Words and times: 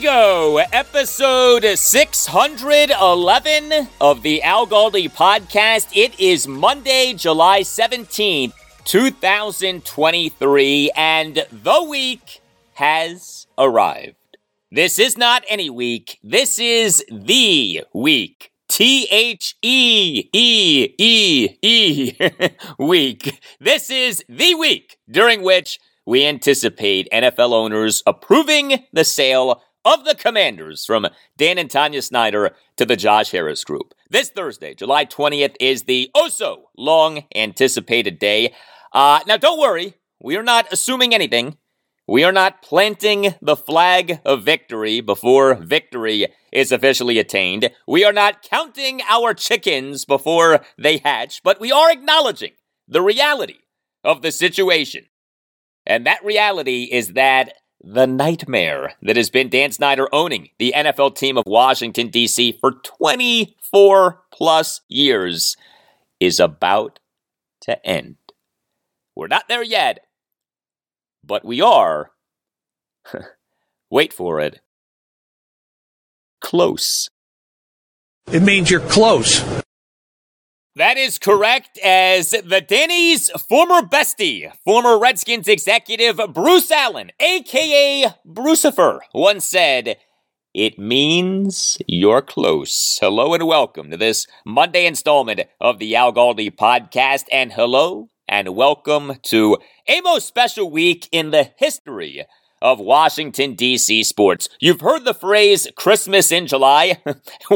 Go. 0.00 0.58
Episode 0.72 1.78
611 1.78 3.88
of 4.00 4.22
the 4.22 4.42
Al 4.42 4.66
Galdi 4.66 5.12
podcast. 5.12 5.90
It 5.94 6.18
is 6.18 6.48
Monday, 6.48 7.12
July 7.12 7.60
17th, 7.60 8.54
2023, 8.84 10.90
and 10.96 11.44
the 11.52 11.86
week 11.86 12.40
has 12.74 13.46
arrived. 13.58 14.16
This 14.72 14.98
is 14.98 15.18
not 15.18 15.44
any 15.50 15.68
week. 15.68 16.18
This 16.22 16.58
is 16.58 17.04
the 17.10 17.84
week. 17.92 18.52
T 18.68 19.06
H 19.10 19.54
E 19.60 20.30
E 20.32 20.94
E 20.96 21.58
E 21.60 22.16
week. 22.78 23.38
This 23.60 23.90
is 23.90 24.24
the 24.30 24.54
week 24.54 24.96
during 25.10 25.42
which 25.42 25.78
we 26.06 26.24
anticipate 26.24 27.06
NFL 27.12 27.52
owners 27.52 28.02
approving 28.06 28.86
the 28.92 29.04
sale 29.04 29.60
of 29.84 30.04
the 30.04 30.14
Commanders 30.14 30.84
from 30.84 31.06
Dan 31.36 31.58
and 31.58 31.70
Tanya 31.70 32.02
Snyder 32.02 32.54
to 32.76 32.84
the 32.84 32.96
Josh 32.96 33.30
Harris 33.30 33.64
Group. 33.64 33.94
This 34.08 34.30
Thursday, 34.30 34.74
July 34.74 35.06
20th, 35.06 35.56
is 35.60 35.84
the 35.84 36.10
oh 36.14 36.28
so 36.28 36.70
long 36.76 37.24
anticipated 37.34 38.18
day. 38.18 38.54
Uh, 38.92 39.20
now, 39.26 39.36
don't 39.36 39.60
worry, 39.60 39.94
we 40.20 40.36
are 40.36 40.42
not 40.42 40.72
assuming 40.72 41.14
anything. 41.14 41.56
We 42.06 42.24
are 42.24 42.32
not 42.32 42.60
planting 42.62 43.36
the 43.40 43.56
flag 43.56 44.20
of 44.24 44.42
victory 44.42 45.00
before 45.00 45.54
victory 45.54 46.26
is 46.52 46.72
officially 46.72 47.20
attained. 47.20 47.70
We 47.86 48.04
are 48.04 48.12
not 48.12 48.42
counting 48.42 49.00
our 49.08 49.32
chickens 49.32 50.04
before 50.04 50.60
they 50.76 50.96
hatch, 50.98 51.40
but 51.44 51.60
we 51.60 51.70
are 51.70 51.90
acknowledging 51.90 52.52
the 52.88 53.00
reality 53.00 53.58
of 54.02 54.22
the 54.22 54.32
situation. 54.32 55.04
And 55.86 56.04
that 56.06 56.24
reality 56.24 56.88
is 56.90 57.12
that 57.12 57.54
the 57.82 58.06
nightmare 58.06 58.92
that 59.02 59.16
has 59.16 59.30
been 59.30 59.48
Dan 59.48 59.72
Snyder 59.72 60.08
owning 60.12 60.50
the 60.58 60.74
NFL 60.76 61.16
team 61.16 61.38
of 61.38 61.44
Washington, 61.46 62.08
D.C. 62.08 62.52
for 62.60 62.72
24 62.72 64.22
plus 64.32 64.82
years 64.88 65.56
is 66.18 66.38
about 66.38 66.98
to 67.62 67.86
end. 67.86 68.16
We're 69.16 69.28
not 69.28 69.48
there 69.48 69.62
yet, 69.62 70.06
but 71.24 71.44
we 71.44 71.60
are. 71.60 72.10
Wait 73.90 74.12
for 74.12 74.40
it. 74.40 74.60
Close. 76.40 77.10
It 78.32 78.42
means 78.42 78.70
you're 78.70 78.80
close. 78.80 79.42
That 80.80 80.96
is 80.96 81.18
correct, 81.18 81.76
as 81.84 82.30
the 82.30 82.64
Danny's 82.66 83.28
former 83.50 83.82
bestie, 83.82 84.50
former 84.64 84.98
Redskins 84.98 85.46
executive 85.46 86.18
Bruce 86.32 86.70
Allen, 86.70 87.10
aka 87.20 88.06
Brucifer, 88.26 89.00
once 89.12 89.44
said, 89.44 89.98
It 90.54 90.78
means 90.78 91.76
you're 91.86 92.22
close. 92.22 92.96
Hello 92.98 93.34
and 93.34 93.46
welcome 93.46 93.90
to 93.90 93.98
this 93.98 94.26
Monday 94.46 94.86
installment 94.86 95.42
of 95.60 95.80
the 95.80 95.94
Al 95.94 96.14
Galdi 96.14 96.50
podcast, 96.50 97.24
and 97.30 97.52
hello 97.52 98.08
and 98.26 98.56
welcome 98.56 99.16
to 99.24 99.58
a 99.86 100.00
most 100.00 100.28
special 100.28 100.70
week 100.70 101.10
in 101.12 101.30
the 101.30 101.50
history 101.58 102.24
of 102.62 102.80
Washington, 102.80 103.54
D.C. 103.54 104.02
sports. 104.02 104.48
You've 104.60 104.80
heard 104.80 105.04
the 105.04 105.14
phrase 105.14 105.68
Christmas 105.76 106.30
in 106.32 106.46
July? 106.46 107.02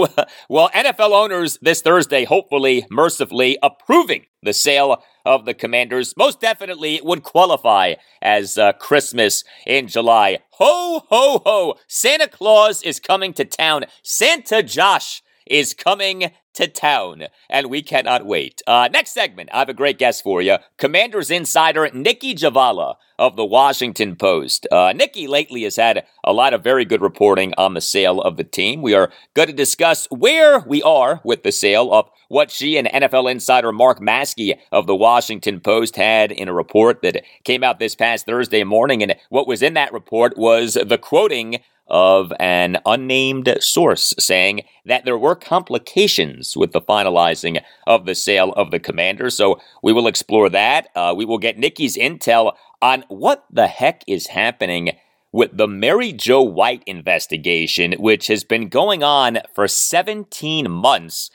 well, 0.48 0.70
NFL 0.70 1.12
owners 1.12 1.58
this 1.60 1.82
Thursday, 1.82 2.24
hopefully, 2.24 2.86
mercifully, 2.90 3.58
approving 3.62 4.26
the 4.42 4.52
sale 4.52 5.02
of 5.24 5.44
the 5.44 5.54
Commanders. 5.54 6.14
Most 6.16 6.40
definitely 6.40 7.00
would 7.02 7.22
qualify 7.22 7.94
as 8.22 8.58
uh, 8.58 8.72
Christmas 8.74 9.44
in 9.66 9.88
July. 9.88 10.38
Ho, 10.52 11.02
ho, 11.08 11.42
ho! 11.44 11.74
Santa 11.88 12.28
Claus 12.28 12.82
is 12.82 13.00
coming 13.00 13.32
to 13.34 13.44
town. 13.44 13.84
Santa 14.02 14.62
Josh 14.62 15.22
is 15.46 15.74
coming 15.74 16.30
to 16.54 16.68
town, 16.68 17.24
and 17.50 17.68
we 17.68 17.82
cannot 17.82 18.24
wait. 18.24 18.62
Uh, 18.66 18.88
next 18.92 19.12
segment, 19.12 19.50
I 19.52 19.58
have 19.58 19.68
a 19.68 19.74
great 19.74 19.98
guest 19.98 20.22
for 20.22 20.40
you. 20.40 20.56
Commanders 20.78 21.30
insider 21.30 21.90
Nicki 21.92 22.34
Jhabvala 22.34 22.94
of 23.18 23.36
the 23.36 23.44
Washington 23.44 24.16
Post. 24.16 24.66
Uh, 24.70 24.92
Nicki 24.94 25.26
lately 25.26 25.62
has 25.64 25.76
had 25.76 26.04
a 26.24 26.32
lot 26.32 26.54
of 26.54 26.62
very 26.62 26.84
good 26.84 27.02
reporting 27.02 27.54
on 27.58 27.74
the 27.74 27.80
sale 27.80 28.20
of 28.20 28.36
the 28.36 28.44
team. 28.44 28.82
We 28.82 28.94
are 28.94 29.10
going 29.34 29.48
to 29.48 29.54
discuss 29.54 30.06
where 30.10 30.60
we 30.60 30.82
are 30.82 31.20
with 31.24 31.42
the 31.42 31.52
sale 31.52 31.92
of 31.92 32.08
what 32.28 32.50
she 32.50 32.76
and 32.76 32.88
NFL 32.88 33.30
insider 33.30 33.72
Mark 33.72 34.00
Maske 34.00 34.58
of 34.72 34.86
the 34.86 34.96
Washington 34.96 35.60
Post 35.60 35.96
had 35.96 36.32
in 36.32 36.48
a 36.48 36.54
report 36.54 37.02
that 37.02 37.22
came 37.44 37.62
out 37.62 37.78
this 37.78 37.94
past 37.94 38.26
Thursday 38.26 38.64
morning. 38.64 39.02
And 39.02 39.14
what 39.28 39.46
was 39.46 39.62
in 39.62 39.74
that 39.74 39.92
report 39.92 40.36
was 40.36 40.74
the 40.74 40.98
quoting 40.98 41.60
of 41.86 42.32
an 42.40 42.78
unnamed 42.86 43.56
source 43.60 44.14
saying 44.18 44.62
that 44.86 45.04
there 45.04 45.18
were 45.18 45.34
complications 45.34 46.56
with 46.56 46.72
the 46.72 46.80
finalizing 46.80 47.60
of 47.86 48.06
the 48.06 48.14
sale 48.14 48.52
of 48.52 48.70
the 48.70 48.80
commander. 48.80 49.30
So 49.30 49.60
we 49.82 49.92
will 49.92 50.06
explore 50.06 50.48
that. 50.50 50.88
Uh, 50.94 51.14
we 51.16 51.24
will 51.24 51.38
get 51.38 51.58
Nicki's 51.58 51.96
intel 51.96 52.54
on 52.80 53.04
what 53.08 53.44
the 53.50 53.66
heck 53.66 54.02
is 54.06 54.28
happening 54.28 54.92
with 55.32 55.56
the 55.56 55.66
Mary 55.66 56.12
Jo 56.12 56.42
White 56.42 56.84
investigation, 56.86 57.92
which 57.94 58.28
has 58.28 58.44
been 58.44 58.68
going 58.68 59.02
on 59.02 59.38
for 59.52 59.66
17 59.66 60.70
months. 60.70 61.30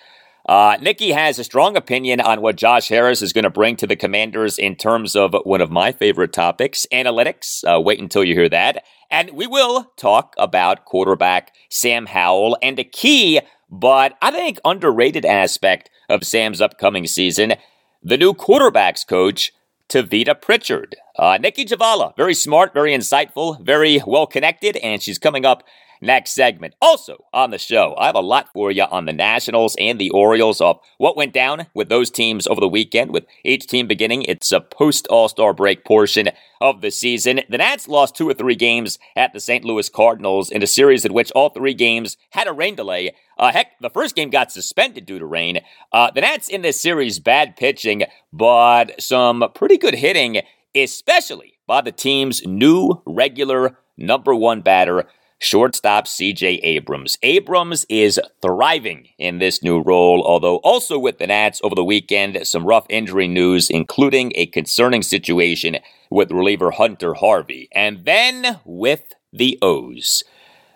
Uh, 0.47 0.77
Nicki 0.81 1.11
has 1.11 1.37
a 1.37 1.43
strong 1.43 1.75
opinion 1.75 2.21
on 2.21 2.41
what 2.41 2.55
Josh 2.55 2.87
Harris 2.87 3.21
is 3.21 3.33
going 3.33 3.43
to 3.43 3.49
bring 3.49 3.75
to 3.75 3.85
the 3.85 3.95
Commanders 3.95 4.57
in 4.57 4.75
terms 4.75 5.15
of 5.15 5.35
one 5.43 5.61
of 5.61 5.69
my 5.69 5.91
favorite 5.91 6.33
topics, 6.33 6.87
analytics. 6.93 7.63
Uh, 7.63 7.79
wait 7.79 7.99
until 7.99 8.23
you 8.23 8.33
hear 8.33 8.49
that. 8.49 8.83
And 9.11 9.31
we 9.31 9.47
will 9.47 9.91
talk 9.97 10.35
about 10.37 10.85
quarterback 10.85 11.53
Sam 11.69 12.05
Howell 12.05 12.57
and 12.61 12.77
a 12.77 12.83
key, 12.83 13.41
but 13.69 14.15
I 14.21 14.31
think 14.31 14.59
underrated 14.63 15.25
aspect 15.25 15.89
of 16.09 16.23
Sam's 16.23 16.61
upcoming 16.61 17.07
season 17.07 17.55
the 18.01 18.17
new 18.17 18.33
quarterbacks 18.33 19.05
coach, 19.05 19.51
Tavita 19.89 20.39
Pritchard. 20.39 20.95
Uh, 21.17 21.37
Nicki 21.37 21.65
Jhabvala, 21.65 22.15
very 22.15 22.33
smart, 22.33 22.73
very 22.73 22.93
insightful, 22.93 23.59
very 23.61 24.01
well 24.07 24.25
connected, 24.25 24.77
and 24.77 25.01
she's 25.01 25.17
coming 25.17 25.45
up 25.45 25.63
next 26.01 26.31
segment. 26.31 26.75
Also 26.81 27.25
on 27.33 27.51
the 27.51 27.57
show, 27.57 27.95
I 27.97 28.05
have 28.07 28.15
a 28.15 28.21
lot 28.21 28.49
for 28.53 28.71
you 28.71 28.83
on 28.83 29.05
the 29.05 29.13
Nationals 29.13 29.75
and 29.79 29.99
the 29.99 30.09
Orioles 30.11 30.61
of 30.61 30.79
what 30.97 31.17
went 31.17 31.33
down 31.33 31.67
with 31.73 31.89
those 31.89 32.09
teams 32.09 32.47
over 32.47 32.61
the 32.61 32.67
weekend, 32.67 33.11
with 33.11 33.25
each 33.43 33.67
team 33.67 33.87
beginning 33.87 34.23
its 34.23 34.51
post 34.71 35.07
All 35.07 35.29
Star 35.29 35.53
break 35.53 35.85
portion 35.85 36.29
of 36.61 36.81
the 36.81 36.91
season. 36.91 37.41
The 37.49 37.57
Nats 37.57 37.87
lost 37.87 38.15
two 38.15 38.27
or 38.27 38.33
three 38.33 38.55
games 38.55 38.99
at 39.15 39.33
the 39.33 39.39
St. 39.39 39.63
Louis 39.63 39.89
Cardinals 39.89 40.49
in 40.49 40.63
a 40.63 40.67
series 40.67 41.05
in 41.05 41.13
which 41.13 41.31
all 41.31 41.49
three 41.49 41.73
games 41.73 42.17
had 42.31 42.47
a 42.47 42.53
rain 42.53 42.75
delay. 42.75 43.15
Uh, 43.37 43.51
heck, 43.51 43.79
the 43.79 43.89
first 43.89 44.15
game 44.15 44.29
got 44.29 44.51
suspended 44.51 45.05
due 45.05 45.19
to 45.19 45.25
rain. 45.25 45.61
Uh, 45.93 46.11
the 46.11 46.21
Nats 46.21 46.49
in 46.49 46.61
this 46.61 46.79
series, 46.81 47.19
bad 47.19 47.55
pitching, 47.55 48.03
but 48.33 49.01
some 49.01 49.45
pretty 49.55 49.77
good 49.77 49.95
hitting, 49.95 50.41
especially 50.75 51.53
by 51.65 51.81
the 51.81 51.91
team's 51.91 52.45
new 52.45 53.01
regular 53.05 53.77
number 53.97 54.33
one 54.33 54.61
batter, 54.61 55.05
shortstop 55.39 56.05
CJ 56.05 56.59
Abrams. 56.63 57.17
Abrams 57.23 57.85
is 57.89 58.19
thriving 58.41 59.09
in 59.17 59.39
this 59.39 59.63
new 59.63 59.81
role, 59.81 60.23
although 60.25 60.57
also 60.57 60.99
with 60.99 61.17
the 61.17 61.27
Nats 61.27 61.61
over 61.63 61.75
the 61.75 61.83
weekend, 61.83 62.45
some 62.45 62.65
rough 62.65 62.85
injury 62.89 63.27
news, 63.27 63.69
including 63.69 64.31
a 64.35 64.45
concerning 64.45 65.01
situation 65.01 65.77
with 66.09 66.31
reliever 66.31 66.71
Hunter 66.71 67.15
Harvey. 67.15 67.69
And 67.71 68.05
then 68.05 68.59
with 68.65 69.15
the 69.31 69.57
O's. 69.61 70.23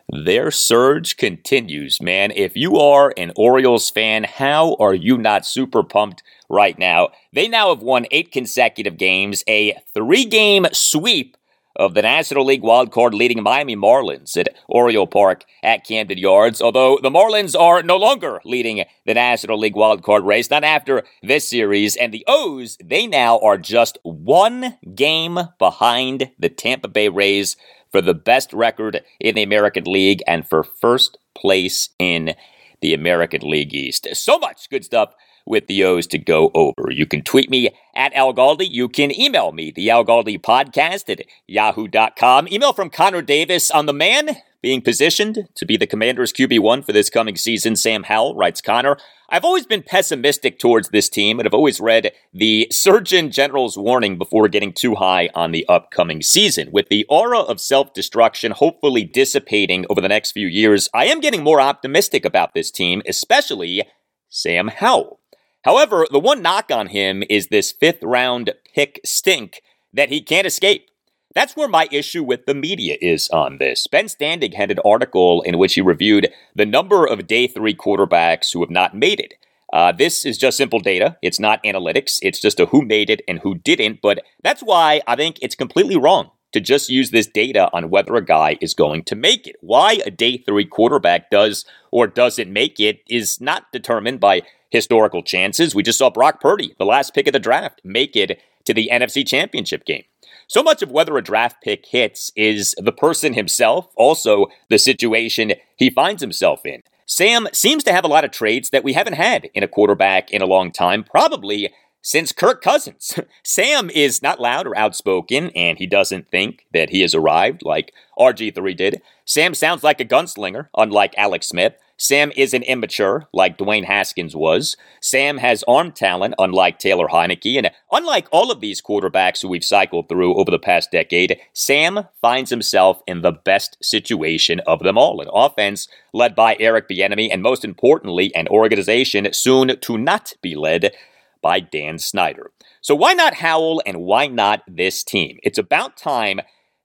Their 0.10 0.51
surge 0.51 1.18
continues, 1.18 2.01
man. 2.01 2.31
If 2.31 2.56
you 2.56 2.77
are 2.77 3.13
an 3.18 3.31
Orioles 3.36 3.89
fan, 3.89 4.25
how 4.25 4.75
are 4.75 4.94
you 4.94 5.18
not 5.18 5.45
super 5.45 5.81
pumped 5.81 6.21
right 6.50 6.77
now? 6.77 7.09
They 7.31 7.48
now 7.48 7.69
have 7.69 7.81
won 7.81 8.06
eight 8.12 8.31
consecutive 8.31 8.98
games, 8.98 9.44
a 9.48 9.77
three 9.94 10.25
game 10.25 10.68
sweep 10.71 11.38
of 11.75 11.94
the 11.94 12.02
National 12.02 12.46
League 12.46 12.62
wildcard 12.62 13.14
leading 13.14 13.42
Miami 13.42 13.75
Marlins 13.75 14.38
at 14.38 14.50
Oriole 14.68 15.08
Park 15.08 15.44
at 15.64 15.86
Camden 15.86 16.18
Yards. 16.18 16.62
Although 16.62 17.00
the 17.02 17.10
Marlins 17.10 17.60
are 17.60 17.81
no 17.84 17.98
longer 17.98 18.42
leading 18.46 18.84
the 19.06 19.14
National 19.14 19.58
League 19.58 19.75
wildcard 19.75 20.25
race, 20.25 20.50
not 20.50 20.64
after 20.64 21.04
this 21.22 21.48
series. 21.48 21.96
And 21.96 22.14
the 22.14 22.25
O's, 22.28 22.78
they 22.84 23.08
now 23.08 23.40
are 23.40 23.58
just 23.58 23.98
one 24.04 24.78
game 24.96 25.40
behind 25.60 26.31
the 26.38 26.50
Tampa 26.50 26.88
Bay 26.88 27.10
Rays 27.10 27.56
for 27.92 28.02
the 28.02 28.14
best 28.14 28.54
record 28.54 29.02
in 29.19 29.36
the 29.36 29.44
American 29.44 29.84
League 29.86 30.22
and 30.28 30.48
for 30.48 30.64
first 30.64 31.18
place 31.36 31.90
in 32.00 32.36
the 32.81 32.94
American 32.94 33.42
League 33.50 33.74
East. 33.74 34.08
So 34.14 34.38
much 34.38 34.69
good 34.69 34.84
stuff 34.84 35.14
with 35.45 35.68
the 35.68 35.84
O's 35.84 36.07
to 36.07 36.18
go 36.18 36.51
over. 36.54 36.92
You 36.92 37.06
can 37.06 37.22
tweet 37.22 37.50
me 37.50 37.69
at 37.95 38.13
Al 38.13 38.34
Galdi. 38.34 38.69
You 38.69 38.90
can 38.90 39.18
email 39.18 39.51
me, 39.51 39.72
the 39.72 39.90
Al 39.90 40.06
Galdi 40.06 40.40
podcast 40.40 41.10
at 41.10 41.25
yahoo.com. 41.48 42.48
Email 42.48 42.74
from 42.74 42.90
Connor 42.90 43.22
Davis 43.22 43.69
on 43.72 43.86
the 43.86 43.94
man 43.94 44.38
being 44.63 44.81
positioned 44.81 45.50
to 45.56 45.66
be 45.66 45.75
the 45.75 45.86
Commanders 45.86 46.31
QB1 46.31 46.86
for 46.86 46.94
this 46.94 47.10
coming 47.10 47.36
season. 47.36 47.75
Sam 47.75 48.04
Howell 48.04 48.36
writes 48.36 48.62
Connor. 48.62 48.98
I've 49.30 49.44
always 49.44 49.66
been 49.66 49.84
pessimistic 49.84 50.57
towards 50.57 50.90
this 50.90 51.10
team, 51.10 51.40
and 51.40 51.48
I've 51.48 51.54
always 51.54 51.81
read 51.81 52.13
the 52.34 52.68
Surgeon 52.72 53.30
General's 53.30 53.78
warning 53.78 54.18
before 54.18 54.48
getting 54.48 54.72
too 54.72 54.95
high 54.95 55.30
on 55.36 55.51
the 55.51 55.66
upcoming 55.68 56.22
season. 56.22 56.69
With 56.72 56.88
the 56.88 57.06
aura 57.10 57.40
of 57.40 57.60
self 57.60 57.94
destruction 57.94 58.51
hopefully 58.51 59.04
dissipating 59.04 59.86
over 59.90 60.00
the 60.00 60.07
next 60.07 60.31
few 60.31 60.48
years, 60.48 60.90
I 60.94 61.06
am 61.06 61.19
getting 61.19 61.44
more 61.44 61.60
optimistic 61.60 62.24
about 62.24 62.54
this 62.54 62.72
team, 62.72 63.01
especially 63.06 63.84
Sam 64.30 64.69
Howell. 64.69 65.19
However, 65.63 66.07
the 66.12 66.19
one 66.19 66.42
knock 66.42 66.71
on 66.71 66.88
him 66.88 67.24
is 67.30 67.48
this 67.48 67.71
fifth 67.71 68.04
round 68.04 68.54
pick 68.75 69.00
stink 69.06 69.62
that 69.94 70.10
he 70.10 70.21
can't 70.21 70.48
escape. 70.48 70.89
That's 71.33 71.56
where 71.56 71.68
my 71.68 71.88
issue 71.92 72.24
with 72.24 72.45
the 72.45 72.54
media 72.54 72.98
is 73.01 73.27
on 73.30 73.57
this. 73.57 73.88
Ben 73.88 74.06
Standig 74.06 74.54
had 74.54 74.69
an 74.69 74.80
article 74.86 75.42
in 75.42 75.57
which 75.57 75.74
he 75.74 75.81
reviewed 75.81 76.31
the 76.56 76.65
number 76.65 77.06
of 77.06 77.25
day 77.25 77.48
three 77.48 77.74
quarterbacks 77.74 78.54
who 78.54 78.62
have 78.62 78.69
not 78.69 78.95
made 78.95 79.19
it. 79.19 79.33
Uh, 79.71 79.92
this 79.92 80.25
is 80.25 80.38
just 80.38 80.57
simple 80.57 80.80
data. 80.80 81.18
It's 81.24 81.39
not 81.39 81.63
analytics. 81.63 82.19
It's 82.21 82.39
just 82.39 82.59
a 82.59 82.68
who 82.68 82.83
made 82.83 83.09
it 83.09 83.24
and 83.27 83.39
who 83.39 83.56
didn't. 83.56 84.01
But 84.01 84.24
that's 84.44 84.62
why 84.62 85.01
I 85.07 85.16
think 85.16 85.39
it's 85.42 85.56
completely 85.56 85.98
wrong 85.98 86.30
to 86.51 86.59
just 86.59 86.89
use 86.89 87.09
this 87.09 87.25
data 87.25 87.69
on 87.74 87.89
whether 87.89 88.16
a 88.16 88.24
guy 88.24 88.59
is 88.62 88.75
going 88.75 89.04
to 89.06 89.16
make 89.16 89.48
it. 89.48 89.56
Why 89.62 90.00
a 90.06 90.12
day 90.12 90.38
three 90.38 90.66
quarterback 90.66 91.31
does 91.31 91.66
or 91.89 92.06
doesn't 92.06 92.54
make 92.54 92.80
it 92.80 93.00
is 93.09 93.42
not 93.42 93.71
determined 93.71 94.19
by 94.19 94.44
historical 94.74 95.22
chances. 95.22 95.75
We 95.75 95.84
just 95.84 96.00
saw 96.00 96.10
Brock 96.10 96.42
Purdy, 96.42 96.74
the 96.80 96.86
last 96.86 97.14
pick 97.14 97.28
of 97.28 97.34
the 97.34 97.40
draft, 97.40 97.80
make 97.84 98.16
it 98.16 98.42
to 98.66 98.74
the 98.74 98.90
NFC 98.92 99.25
Championship 99.25 99.86
game. 99.86 100.04
So 100.48 100.64
much 100.64 100.81
of 100.81 100.92
whether 100.92 101.16
a 101.16 101.24
draft 101.24 101.58
pick 101.64 101.86
hits 101.86 102.31
is 102.36 102.74
the 102.78 102.92
person 102.92 103.36
himself, 103.36 103.94
also 103.96 104.48
the 104.70 104.80
situation 104.80 105.54
he 105.78 105.92
finds 105.92 106.24
himself 106.24 106.66
in. 106.66 106.81
Sam 107.06 107.48
seems 107.54 107.84
to 107.84 107.94
have 107.94 108.04
a 108.04 108.08
lot 108.08 108.25
of 108.25 108.31
traits 108.31 108.72
that 108.72 108.84
we 108.84 108.94
haven't 108.94 109.14
had 109.14 109.48
in 109.54 109.62
a 109.62 109.68
quarterback 109.68 110.31
in 110.31 110.42
a 110.42 110.48
long 110.48 110.72
time, 110.72 111.04
probably 111.04 111.72
since 112.02 112.31
Kirk 112.31 112.64
Cousins. 112.64 113.19
Sam 113.44 113.92
is 113.92 114.24
not 114.24 114.42
loud 114.42 114.66
or 114.66 114.76
outspoken, 114.76 115.52
and 115.52 115.78
he 115.78 115.86
doesn't 115.86 116.31
think 116.31 116.66
that 116.74 116.90
he 116.90 117.02
has 117.02 117.14
arrived 117.14 117.62
like 117.64 117.94
RG3 118.18 118.76
did. 118.76 119.02
Sam 119.26 119.54
sounds 119.54 119.84
like 119.84 120.02
a 120.02 120.06
gunslinger, 120.06 120.69
unlike 120.76 121.14
Alex 121.16 121.48
Smith. 121.48 121.76
Sam 121.98 122.31
isn't 122.36 122.63
immature 122.63 123.28
like 123.34 123.57
Dwayne 123.57 123.86
Haskins 123.86 124.36
was. 124.36 124.75
Sam 125.01 125.38
has 125.38 125.63
arm 125.68 125.92
talent, 125.92 126.34
unlike 126.40 126.80
Taylor 126.80 127.07
Heinicke. 127.07 127.57
And 127.57 127.72
unlike 127.92 128.28
all 128.31 128.51
of 128.51 128.62
these 128.62 128.81
quarterbacks 128.81 129.42
who 129.42 129.48
we've 129.48 129.63
cycled 129.63 130.10
through 130.10 130.36
over 130.36 130.51
the 130.51 130.60
past 130.60 130.92
decade, 130.92 131.40
Sam 131.54 132.07
finds 132.22 132.50
himself 132.50 133.01
in 133.07 133.22
the 133.22 133.31
best 133.31 133.78
situation 133.81 134.60
of 134.62 134.80
them 134.80 134.98
all 134.98 135.22
an 135.22 135.30
offense 135.34 135.88
led 136.13 136.36
by 136.36 136.57
Eric 136.60 136.90
Bieniemy, 136.90 137.30
and 137.31 137.42
most 137.42 137.63
importantly, 137.63 138.34
an 138.36 138.48
organization 138.48 139.31
soon 139.31 139.80
to 139.80 139.98
not 139.98 140.34
be 140.42 140.56
led 140.56 140.94
by 141.42 141.60
Dan 141.60 142.00
Snyder. 142.00 142.51
So 142.81 142.95
why 142.95 143.13
not 143.13 143.36
Howell 143.36 143.81
and 143.86 144.01
why 144.01 144.28
not 144.28 144.63
this 144.68 145.04
team? 145.04 145.38
It's 145.44 145.57
about 145.57 145.95
time 145.95 146.42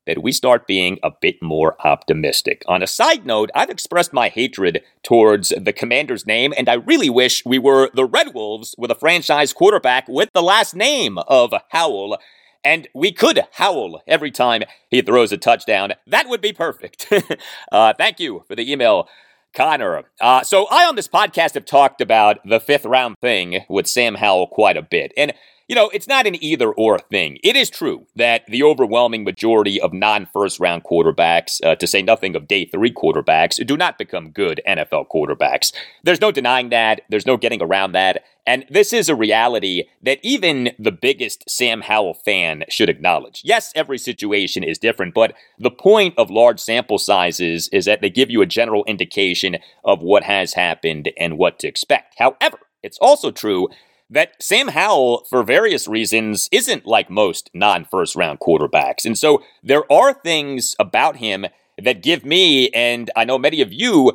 that 0.09 0.23
we 0.23 0.33
start 0.33 0.67
being 0.67 0.99
a 1.03 1.11
bit 1.11 1.37
more 1.43 1.77
optimistic. 1.87 2.63
On 2.67 2.83
a 2.83 2.87
side 2.87 3.27
note, 3.27 3.51
I've 3.55 3.69
expressed 3.69 4.13
my 4.13 4.31
hatred 4.31 4.83
towards 5.03 5.51
the 5.51 5.73
commander's 5.73 6.27
name, 6.27 6.55
and 6.57 6.67
I 6.67 6.75
really 6.75 7.11
wish 7.11 7.45
we 7.45 7.59
were 7.59 7.91
the 7.93 8.07
Red 8.07 8.35
Wolves 8.35 8.75
with 8.79 8.91
a 8.91 8.95
franchise 8.95 9.53
quarterback 9.53 10.09
with 10.09 10.31
the 10.33 10.43
last 10.43 10.75
name 10.75 11.19
of 11.19 11.53
Howell. 11.69 12.19
And 12.65 12.89
we 12.95 13.13
could 13.13 13.41
howl 13.53 14.01
every 14.09 14.31
time 14.31 14.63
he 14.91 15.03
throws 15.03 15.31
a 15.31 15.37
touchdown. 15.37 15.93
That 16.07 16.29
would 16.29 16.41
be 16.41 16.53
perfect. 16.55 17.07
uh, 17.73 17.93
thank 17.93 18.19
you 18.19 18.45
for 18.49 18.57
the 18.57 18.71
email, 18.71 19.09
Connor. 19.55 20.05
Uh, 20.21 20.43
so, 20.43 20.67
I 20.71 20.87
on 20.87 20.97
this 20.97 21.07
podcast 21.07 21.55
have 21.55 21.67
talked 21.67 22.01
about 22.01 22.39
the 22.49 22.61
fifth 22.61 22.87
round 22.87 23.17
thing 23.21 23.65
with 23.69 23.87
Sam 23.87 24.15
Howell 24.17 24.49
quite 24.49 24.79
a 24.79 24.83
bit. 24.83 25.13
And 25.17 25.35
you 25.69 25.75
know, 25.75 25.91
it's 25.91 26.09
not 26.09 26.27
an 26.27 26.43
either 26.43 26.73
or 26.73 26.99
thing. 26.99 27.39
It 27.45 27.55
is 27.55 27.69
true 27.69 28.07
that 28.17 28.47
the 28.47 28.63
overwhelming 28.63 29.23
majority 29.23 29.79
of 29.81 29.93
non 29.93 30.27
first 30.33 30.59
round 30.59 30.83
quarterbacks, 30.83 31.63
uh, 31.65 31.77
to 31.77 31.87
say 31.87 32.01
nothing 32.01 32.35
of 32.35 32.49
day 32.49 32.65
three 32.65 32.93
quarterbacks, 32.93 33.65
do 33.65 33.77
not 33.77 33.99
become 33.99 34.31
good 34.31 34.63
NFL 34.67 35.09
quarterbacks. 35.09 35.73
There's 36.03 36.23
no 36.23 36.33
denying 36.33 36.71
that. 36.71 37.03
There's 37.11 37.27
no 37.27 37.37
getting 37.37 37.63
around 37.63 37.93
that. 37.93 38.25
And 38.47 38.65
this 38.71 38.95
is 38.95 39.11
a 39.11 39.15
reality 39.15 39.85
that 40.03 40.21
even 40.23 40.71
the 40.79 40.91
biggest 40.91 41.51
Sam 41.51 41.83
Howell 41.83 42.15
fan 42.15 42.65
should 42.71 42.89
acknowledge. 42.89 43.43
Yes, 43.45 43.71
every 43.75 43.99
situation 43.99 44.65
is 44.65 44.79
different, 44.79 45.13
but 45.13 45.35
the 45.59 45.71
point 45.71 46.15
of 46.17 46.31
large 46.31 46.59
sample 46.59 46.97
sizes 46.97 47.69
is 47.73 47.85
that 47.85 48.01
they 48.01 48.09
give 48.09 48.31
you 48.31 48.41
a 48.41 48.47
general 48.47 48.85
indication 48.87 49.59
of 49.85 50.01
what 50.01 50.23
has 50.23 50.55
happened 50.55 51.11
and 51.19 51.37
what 51.37 51.59
to 51.59 51.69
expect. 51.69 52.15
However, 52.17 52.61
it's 52.83 52.99
also 53.03 53.31
true 53.31 53.69
that 54.11 54.43
Sam 54.43 54.69
Howell, 54.69 55.27
for 55.29 55.43
various 55.43 55.87
reasons, 55.87 56.49
isn't 56.51 56.87
like 56.87 57.11
most 57.11 57.51
non 57.53 57.85
first 57.85 58.17
round 58.17 58.41
quarterbacks. 58.41 59.05
And 59.05 59.17
so 59.17 59.43
there 59.63 59.91
are 59.93 60.15
things 60.15 60.75
about 60.79 61.17
him 61.17 61.47
that 61.83 62.03
give 62.03 62.25
me, 62.25 62.71
and 62.71 63.11
I 63.15 63.25
know 63.25 63.39
many 63.39 63.61
of 63.61 63.73
you, 63.73 64.13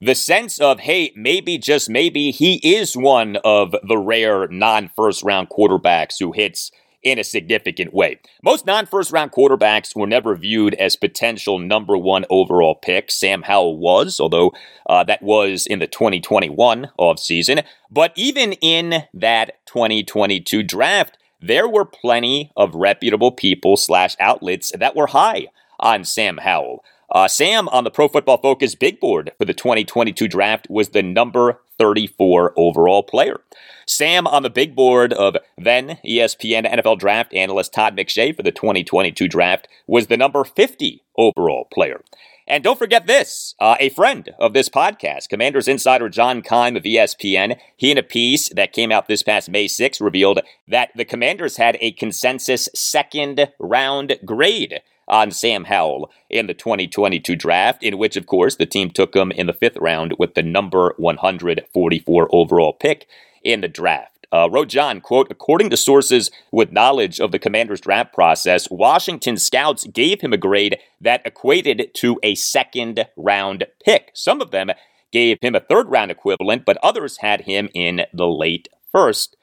the 0.00 0.14
sense 0.14 0.60
of, 0.60 0.80
hey, 0.80 1.12
maybe, 1.16 1.58
just 1.58 1.88
maybe, 1.88 2.30
he 2.30 2.56
is 2.56 2.96
one 2.96 3.36
of 3.44 3.74
the 3.86 3.98
rare 3.98 4.48
non 4.48 4.90
first 4.94 5.22
round 5.22 5.48
quarterbacks 5.48 6.16
who 6.18 6.32
hits 6.32 6.70
in 7.06 7.20
a 7.20 7.24
significant 7.24 7.94
way. 7.94 8.18
Most 8.42 8.66
non 8.66 8.84
first 8.84 9.12
round 9.12 9.30
quarterbacks 9.30 9.94
were 9.94 10.08
never 10.08 10.34
viewed 10.34 10.74
as 10.74 10.96
potential 10.96 11.60
number 11.60 11.96
one 11.96 12.24
overall 12.28 12.74
picks. 12.74 13.14
Sam 13.14 13.42
Howell 13.42 13.78
was, 13.78 14.18
although 14.18 14.52
uh, 14.88 15.04
that 15.04 15.22
was 15.22 15.66
in 15.66 15.78
the 15.78 15.86
2021 15.86 16.90
offseason. 16.98 17.64
But 17.88 18.12
even 18.16 18.54
in 18.54 19.04
that 19.14 19.64
2022 19.66 20.64
draft, 20.64 21.16
there 21.40 21.68
were 21.68 21.84
plenty 21.84 22.50
of 22.56 22.74
reputable 22.74 23.30
people 23.30 23.76
slash 23.76 24.16
outlets 24.18 24.72
that 24.76 24.96
were 24.96 25.06
high 25.06 25.46
on 25.78 26.04
Sam 26.04 26.38
Howell. 26.38 26.82
Uh, 27.10 27.28
Sam 27.28 27.68
on 27.68 27.84
the 27.84 27.90
Pro 27.90 28.08
Football 28.08 28.38
Focus 28.38 28.74
big 28.74 28.98
board 29.00 29.32
for 29.38 29.44
the 29.44 29.54
2022 29.54 30.26
draft 30.28 30.66
was 30.68 30.90
the 30.90 31.02
number 31.02 31.60
34 31.78 32.52
overall 32.56 33.02
player. 33.02 33.40
Sam 33.86 34.26
on 34.26 34.42
the 34.42 34.50
big 34.50 34.74
board 34.74 35.12
of 35.12 35.36
then 35.56 35.98
ESPN 36.04 36.70
NFL 36.70 36.98
draft 36.98 37.32
analyst 37.34 37.72
Todd 37.72 37.96
McShay 37.96 38.34
for 38.34 38.42
the 38.42 38.50
2022 38.50 39.28
draft 39.28 39.68
was 39.86 40.08
the 40.08 40.16
number 40.16 40.42
50 40.42 41.02
overall 41.16 41.68
player. 41.72 42.02
And 42.48 42.62
don't 42.62 42.78
forget 42.78 43.06
this 43.06 43.54
uh, 43.60 43.76
a 43.80 43.88
friend 43.90 44.30
of 44.38 44.52
this 44.52 44.68
podcast, 44.68 45.28
Commanders 45.28 45.66
insider 45.66 46.08
John 46.08 46.42
Keim 46.42 46.76
of 46.76 46.84
ESPN, 46.84 47.58
he 47.76 47.90
in 47.90 47.98
a 47.98 48.04
piece 48.04 48.48
that 48.50 48.72
came 48.72 48.92
out 48.92 49.08
this 49.08 49.24
past 49.24 49.50
May 49.50 49.66
6 49.66 50.00
revealed 50.00 50.40
that 50.68 50.90
the 50.94 51.04
Commanders 51.04 51.56
had 51.56 51.76
a 51.80 51.92
consensus 51.92 52.68
second 52.72 53.48
round 53.58 54.18
grade 54.24 54.80
on 55.08 55.30
Sam 55.30 55.64
Howell 55.64 56.10
in 56.28 56.46
the 56.46 56.54
2022 56.54 57.36
draft, 57.36 57.82
in 57.82 57.98
which, 57.98 58.16
of 58.16 58.26
course, 58.26 58.56
the 58.56 58.66
team 58.66 58.90
took 58.90 59.14
him 59.14 59.30
in 59.32 59.46
the 59.46 59.52
fifth 59.52 59.76
round 59.78 60.14
with 60.18 60.34
the 60.34 60.42
number 60.42 60.94
144 60.98 62.28
overall 62.32 62.72
pick 62.72 63.06
in 63.42 63.60
the 63.60 63.68
draft. 63.68 64.26
Uh, 64.32 64.48
wrote 64.50 64.68
John, 64.68 65.00
quote, 65.00 65.28
according 65.30 65.70
to 65.70 65.76
sources 65.76 66.30
with 66.50 66.72
knowledge 66.72 67.20
of 67.20 67.30
the 67.30 67.38
commander's 67.38 67.80
draft 67.80 68.12
process, 68.12 68.68
Washington 68.70 69.36
scouts 69.36 69.86
gave 69.86 70.20
him 70.20 70.32
a 70.32 70.36
grade 70.36 70.78
that 71.00 71.22
equated 71.24 71.90
to 71.94 72.18
a 72.22 72.34
second 72.34 73.06
round 73.16 73.66
pick. 73.84 74.10
Some 74.14 74.40
of 74.40 74.50
them 74.50 74.70
gave 75.12 75.38
him 75.40 75.54
a 75.54 75.60
third 75.60 75.88
round 75.88 76.10
equivalent, 76.10 76.64
but 76.64 76.76
others 76.82 77.18
had 77.18 77.42
him 77.42 77.68
in 77.72 78.02
the 78.12 78.26
late 78.26 78.68
first, 78.90 79.36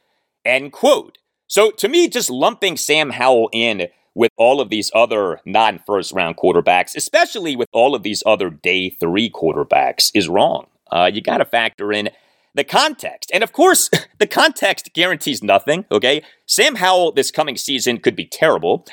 end 0.43 0.73
quote. 0.73 1.17
So 1.47 1.71
to 1.71 1.87
me, 1.87 2.09
just 2.09 2.29
lumping 2.29 2.77
Sam 2.77 3.11
Howell 3.11 3.49
in 3.53 3.87
with 4.15 4.31
all 4.37 4.61
of 4.61 4.69
these 4.69 4.91
other 4.93 5.39
non 5.45 5.79
first 5.79 6.11
round 6.11 6.37
quarterbacks, 6.37 6.95
especially 6.95 7.55
with 7.55 7.69
all 7.71 7.95
of 7.95 8.03
these 8.03 8.23
other 8.25 8.49
day 8.49 8.89
three 8.89 9.29
quarterbacks, 9.29 10.11
is 10.13 10.27
wrong. 10.27 10.67
Uh, 10.91 11.09
you 11.11 11.21
got 11.21 11.37
to 11.37 11.45
factor 11.45 11.91
in 11.91 12.09
the 12.55 12.63
context. 12.63 13.31
And 13.33 13.43
of 13.43 13.51
course, 13.51 13.89
the 14.19 14.27
context 14.27 14.93
guarantees 14.93 15.43
nothing, 15.43 15.85
okay? 15.91 16.23
Sam 16.45 16.75
Howell 16.75 17.13
this 17.13 17.31
coming 17.31 17.57
season 17.57 17.99
could 17.99 18.15
be 18.15 18.25
terrible, 18.25 18.85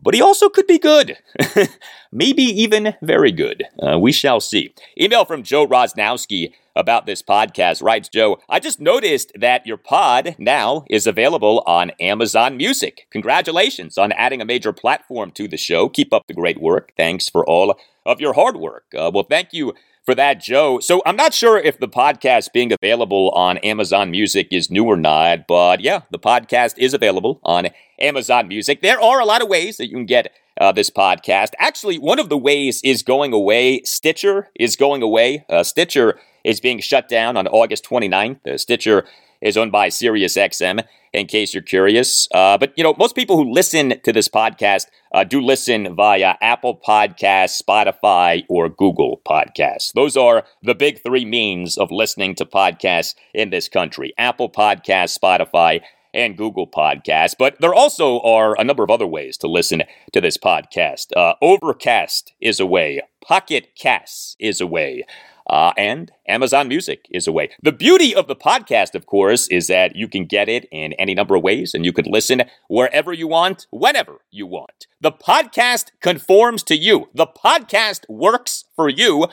but 0.00 0.14
he 0.14 0.22
also 0.22 0.48
could 0.48 0.66
be 0.66 0.78
good. 0.78 1.18
Maybe 2.12 2.42
even 2.42 2.94
very 3.02 3.32
good. 3.32 3.64
Uh, 3.82 3.98
we 3.98 4.12
shall 4.12 4.40
see. 4.40 4.72
Email 4.98 5.24
from 5.24 5.42
Joe 5.42 5.66
Rosnowski 5.66 6.52
about 6.78 7.04
this 7.04 7.22
podcast 7.22 7.82
writes 7.82 8.08
Joe, 8.08 8.38
I 8.48 8.60
just 8.60 8.80
noticed 8.80 9.32
that 9.34 9.66
your 9.66 9.76
pod 9.76 10.36
now 10.38 10.84
is 10.88 11.06
available 11.06 11.62
on 11.66 11.90
Amazon 12.00 12.56
Music. 12.56 13.06
Congratulations 13.10 13.98
on 13.98 14.12
adding 14.12 14.40
a 14.40 14.46
major 14.46 14.72
platform 14.72 15.32
to 15.32 15.48
the 15.48 15.58
show. 15.58 15.88
Keep 15.90 16.14
up 16.14 16.26
the 16.28 16.34
great 16.34 16.60
work. 16.60 16.92
Thanks 16.96 17.28
for 17.28 17.44
all 17.44 17.78
of 18.06 18.20
your 18.20 18.32
hard 18.32 18.56
work. 18.56 18.84
Uh, 18.96 19.10
well, 19.12 19.26
thank 19.28 19.52
you 19.52 19.74
for 20.06 20.14
that, 20.14 20.40
Joe. 20.40 20.78
So 20.78 21.02
I'm 21.04 21.16
not 21.16 21.34
sure 21.34 21.58
if 21.58 21.78
the 21.80 21.88
podcast 21.88 22.52
being 22.54 22.72
available 22.72 23.30
on 23.32 23.58
Amazon 23.58 24.10
Music 24.10 24.48
is 24.52 24.70
new 24.70 24.84
or 24.84 24.96
not, 24.96 25.46
but 25.46 25.80
yeah, 25.80 26.02
the 26.10 26.18
podcast 26.18 26.78
is 26.78 26.94
available 26.94 27.40
on 27.42 27.68
Amazon 28.00 28.48
Music. 28.48 28.80
There 28.80 28.98
are 28.98 29.20
a 29.20 29.26
lot 29.26 29.42
of 29.42 29.48
ways 29.48 29.76
that 29.76 29.88
you 29.88 29.96
can 29.96 30.06
get 30.06 30.32
uh, 30.60 30.72
this 30.72 30.90
podcast. 30.90 31.50
Actually, 31.58 31.98
one 31.98 32.18
of 32.18 32.28
the 32.30 32.38
ways 32.38 32.80
is 32.82 33.02
going 33.02 33.32
away. 33.32 33.82
Stitcher 33.84 34.48
is 34.58 34.76
going 34.76 35.02
away. 35.02 35.44
Uh, 35.48 35.62
Stitcher 35.62 36.18
is 36.44 36.60
being 36.60 36.80
shut 36.80 37.08
down 37.08 37.36
on 37.36 37.46
August 37.48 37.84
29th. 37.84 38.46
Uh, 38.46 38.58
Stitcher 38.58 39.04
is 39.40 39.56
owned 39.56 39.72
by 39.72 39.88
SiriusXM, 39.88 40.84
in 41.12 41.26
case 41.26 41.54
you're 41.54 41.62
curious. 41.62 42.28
Uh, 42.32 42.58
but, 42.58 42.72
you 42.76 42.82
know, 42.82 42.94
most 42.98 43.14
people 43.14 43.36
who 43.36 43.52
listen 43.52 44.00
to 44.02 44.12
this 44.12 44.28
podcast 44.28 44.86
uh, 45.12 45.24
do 45.24 45.40
listen 45.40 45.94
via 45.94 46.34
Apple 46.40 46.76
Podcasts, 46.76 47.62
Spotify, 47.62 48.44
or 48.48 48.68
Google 48.68 49.20
Podcasts. 49.26 49.92
Those 49.92 50.16
are 50.16 50.44
the 50.62 50.74
big 50.74 51.02
three 51.02 51.24
means 51.24 51.78
of 51.78 51.90
listening 51.90 52.34
to 52.36 52.44
podcasts 52.44 53.14
in 53.32 53.50
this 53.50 53.68
country 53.68 54.12
Apple 54.18 54.50
Podcasts, 54.50 55.18
Spotify, 55.18 55.80
and 56.14 56.36
Google 56.36 56.66
Podcasts. 56.66 57.34
But 57.38 57.60
there 57.60 57.74
also 57.74 58.20
are 58.20 58.58
a 58.58 58.64
number 58.64 58.82
of 58.82 58.90
other 58.90 59.06
ways 59.06 59.36
to 59.38 59.46
listen 59.48 59.82
to 60.12 60.20
this 60.20 60.36
podcast. 60.36 61.16
Uh, 61.16 61.34
Overcast 61.40 62.32
is 62.40 62.60
a 62.60 62.66
way, 62.66 63.00
Pocket 63.22 63.74
Casts 63.76 64.36
is 64.38 64.60
a 64.60 64.66
way. 64.66 65.04
Uh, 65.48 65.72
and 65.78 66.12
Amazon 66.28 66.68
Music 66.68 67.06
is 67.10 67.26
a 67.26 67.32
way. 67.32 67.50
The 67.62 67.72
beauty 67.72 68.14
of 68.14 68.26
the 68.28 68.36
podcast, 68.36 68.94
of 68.94 69.06
course, 69.06 69.48
is 69.48 69.66
that 69.68 69.96
you 69.96 70.06
can 70.06 70.26
get 70.26 70.48
it 70.48 70.66
in 70.70 70.92
any 70.94 71.14
number 71.14 71.34
of 71.36 71.42
ways 71.42 71.72
and 71.74 71.84
you 71.84 71.92
can 71.92 72.04
listen 72.06 72.42
wherever 72.68 73.12
you 73.12 73.26
want, 73.28 73.66
whenever 73.70 74.18
you 74.30 74.46
want. 74.46 74.86
The 75.00 75.12
podcast 75.12 75.86
conforms 76.00 76.62
to 76.64 76.76
you, 76.76 77.08
the 77.14 77.26
podcast 77.26 78.04
works 78.08 78.64
for 78.76 78.88
you. 78.88 79.28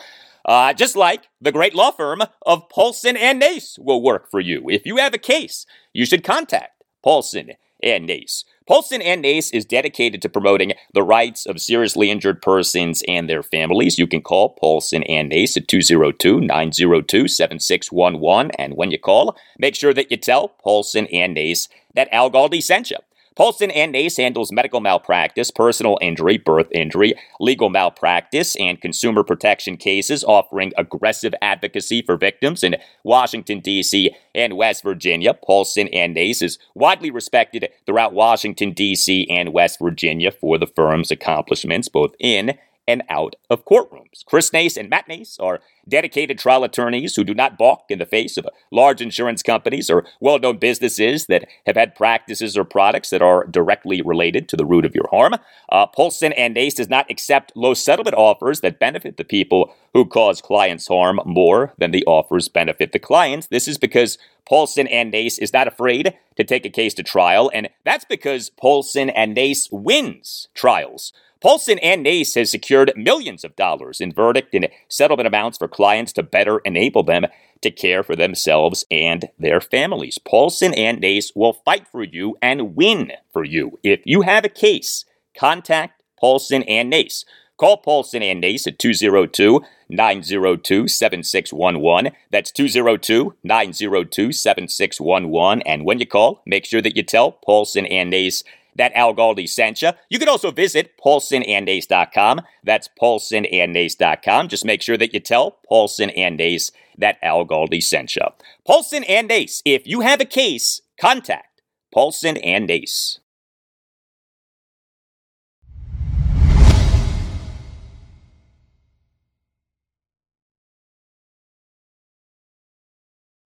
Uh, 0.46 0.74
just 0.74 0.96
like 0.96 1.28
the 1.42 1.52
great 1.52 1.74
law 1.74 1.90
firm 1.90 2.22
of 2.46 2.70
Paulson 2.70 3.18
and 3.18 3.40
Nace 3.40 3.80
will 3.80 4.04
work 4.04 4.30
for 4.30 4.40
you. 4.40 4.70
If 4.70 4.86
you 4.86 4.98
have 4.98 5.16
a 5.16 5.18
case, 5.18 5.66
you 5.92 6.06
should 6.06 6.24
contact 6.24 6.84
Paulson 7.04 7.54
and 7.82 8.06
Nace. 8.06 8.46
Paulson 8.68 9.00
and 9.00 9.22
Nace 9.22 9.52
is 9.52 9.64
dedicated 9.64 10.24
to 10.24 10.30
promoting 10.30 10.74
the 10.92 11.04
rights 11.04 11.46
of 11.46 11.62
seriously 11.62 12.10
injured 12.10 12.42
persons 12.42 13.04
and 13.08 13.30
their 13.30 13.44
families. 13.44 14.00
You 14.00 14.08
can 14.08 14.24
call 14.24 14.50
Paulson 14.60 15.04
and 15.04 15.30
Nace 15.30 15.56
at 15.56 15.68
202 15.68 16.42
902 16.42 17.28
7611. 17.28 18.52
And 18.58 18.76
when 18.76 18.90
you 18.90 18.98
call, 18.98 19.38
make 19.60 19.76
sure 19.76 19.94
that 19.94 20.10
you 20.10 20.18
tell 20.18 20.48
Paulson 20.48 21.06
and 21.14 21.36
Nace 21.36 21.70
that 21.94 22.10
Al 22.12 22.32
Galdi 22.32 22.62
sent 22.62 22.90
you. 22.90 22.98
Paulson 23.36 23.70
and 23.72 23.92
Nace 23.92 24.16
handles 24.16 24.52
medical 24.54 24.80
malpractice, 24.80 25.52
personal 25.52 25.98
injury, 26.02 26.38
birth 26.38 26.72
injury, 26.72 27.16
legal 27.42 27.70
malpractice, 27.70 28.56
and 28.56 28.80
consumer 28.80 29.24
protection 29.24 29.76
cases, 29.76 30.24
offering 30.24 30.72
aggressive 30.78 31.36
advocacy 31.42 32.02
for 32.02 32.16
victims 32.16 32.64
in 32.64 32.78
Washington, 33.04 33.60
D.C. 33.60 34.16
and 34.34 34.56
West 34.56 34.84
Virginia. 34.84 35.34
Paulson 35.34 35.90
and 35.90 36.14
Nace 36.14 36.42
is 36.42 36.58
widely 36.76 37.12
respected 37.12 37.68
throughout 37.86 38.14
Washington, 38.14 38.72
D.C. 38.72 39.28
and 39.30 39.52
West 39.52 39.80
Virginia 39.80 40.32
for 40.32 40.58
the 40.58 40.68
firm's 40.68 41.12
accomplishments 41.12 41.90
both 41.90 42.16
in 42.20 42.58
and 42.88 43.04
out 43.10 43.36
of 43.50 43.66
courtrooms. 43.66 44.24
Chris 44.26 44.54
Nace 44.54 44.78
and 44.78 44.90
Matt 44.90 45.08
Nace 45.08 45.38
are 45.40 45.62
dedicated 45.88 46.40
trial 46.40 46.64
attorneys 46.64 47.16
who 47.16 47.24
do 47.24 47.34
not 47.34 47.58
balk 47.58 47.86
in 47.90 48.00
the 48.00 48.06
face 48.06 48.38
of 48.38 48.48
large 48.72 49.02
insurance 49.02 49.44
companies 49.44 49.90
or 49.90 50.06
well 50.20 50.40
known 50.40 50.58
businesses 50.58 51.26
that 51.28 51.48
have 51.66 51.76
had 51.76 51.96
practices 51.96 52.58
or 52.58 52.64
products 52.64 53.10
that 53.10 53.22
are 53.22 53.46
directly 53.46 54.02
related 54.02 54.48
to 54.50 54.56
the 54.56 54.66
root 54.66 54.86
of 54.86 54.96
your 54.96 55.08
harm. 55.10 55.36
Uh, 55.70 55.86
Paulson 55.88 56.34
and 56.34 56.54
Nace 56.54 56.76
does 56.76 56.90
not 56.90 57.10
accept 57.10 57.52
low 57.56 57.74
settlement 57.74 58.16
offers 58.16 58.62
that 58.62 58.80
benefit 58.80 59.18
the 59.18 59.24
people 59.24 59.74
who 59.94 60.06
cause 60.06 60.42
clients 60.42 60.88
harm 60.88 61.20
more 61.26 61.74
than 61.78 61.92
the 61.92 62.06
offers 62.06 62.50
benefit 62.50 62.92
the 62.92 63.00
clients. 63.00 63.48
This 63.48 63.68
is 63.68 63.78
because 63.78 64.18
Paulson 64.46 64.88
and 64.88 65.12
Nace 65.12 65.40
is 65.40 65.54
not 65.54 65.68
afraid 65.68 66.14
to 66.38 66.44
take 66.44 66.66
a 66.66 66.70
case 66.70 66.94
to 66.96 67.04
trial, 67.04 67.50
and 67.54 67.70
that's 67.84 68.06
because 68.06 68.50
Paulson 68.50 69.10
and 69.10 69.34
Nace 69.34 69.70
wins 69.72 70.50
trials. 70.54 71.14
Paulson 71.42 71.80
and 71.80 72.02
Nace 72.02 72.34
has 72.36 72.50
secured 72.50 72.94
millions 72.96 73.44
of 73.44 73.56
dollars 73.56 74.02
in 74.02 74.14
verdict 74.14 74.54
and 74.54 74.70
settlement 74.88 75.28
amounts 75.28 75.58
for 75.58 75.68
clients 75.68 76.14
to 76.14 76.24
better 76.24 76.60
enable 76.60 77.04
them 77.04 77.26
to 77.62 77.72
care 77.72 78.04
for 78.04 78.16
themselves 78.16 78.86
and 78.90 79.30
their 79.38 79.60
families. 79.60 80.18
Paulson 80.18 80.74
and 80.74 81.00
Nace 81.00 81.32
will 81.36 81.54
fight 81.54 81.88
for 81.88 82.04
you 82.04 82.38
and 82.42 82.76
win 82.76 83.12
for 83.32 83.44
you. 83.44 83.80
If 83.84 84.02
you 84.06 84.22
have 84.22 84.46
a 84.46 84.50
case, 84.50 85.06
contact 85.38 86.02
Paulson 86.20 86.64
and 86.64 86.90
Nace. 86.90 87.26
Call 87.58 87.78
Paulson 87.78 88.22
and 88.22 88.42
Nace 88.42 88.68
at 88.68 88.80
202 88.80 89.62
902 89.88 90.88
7611. 90.88 92.12
That's 92.30 92.52
202 92.52 93.36
902 93.44 94.32
7611. 94.34 95.62
And 95.62 95.86
when 95.86 96.00
you 96.00 96.06
call, 96.06 96.42
make 96.46 96.66
sure 96.66 96.82
that 96.82 96.98
you 96.98 97.04
tell 97.04 97.32
Paulson 97.32 97.86
and 97.86 98.10
Nace 98.10 98.44
that 98.76 98.94
Al 98.94 99.14
Galdi 99.16 99.48
sent 99.48 99.82
you. 99.82 99.92
You 100.10 100.20
can 100.20 100.30
also 100.30 100.52
visit 100.52 100.98
paulsonandnace.com. 101.04 102.42
That's 102.64 102.90
paulsonandnace.com. 103.02 104.48
Just 104.48 104.66
make 104.66 104.82
sure 104.82 104.98
that 104.98 105.14
you 105.14 105.20
tell 105.20 105.60
Paulson 105.68 106.10
and 106.12 106.38
Nace 106.38 106.72
that 106.98 107.18
Al 107.22 107.46
Galdi 107.46 107.84
sent 107.84 108.16
you. 108.16 108.24
Paulson 108.66 109.04
and 109.06 109.28
Nace, 109.28 109.62
if 109.66 109.88
you 109.88 110.02
have 110.02 110.22
a 110.22 110.26
case, 110.26 110.82
contact 111.00 111.62
Paulson 111.94 112.38
and 112.38 112.70
Ace. 112.70 113.20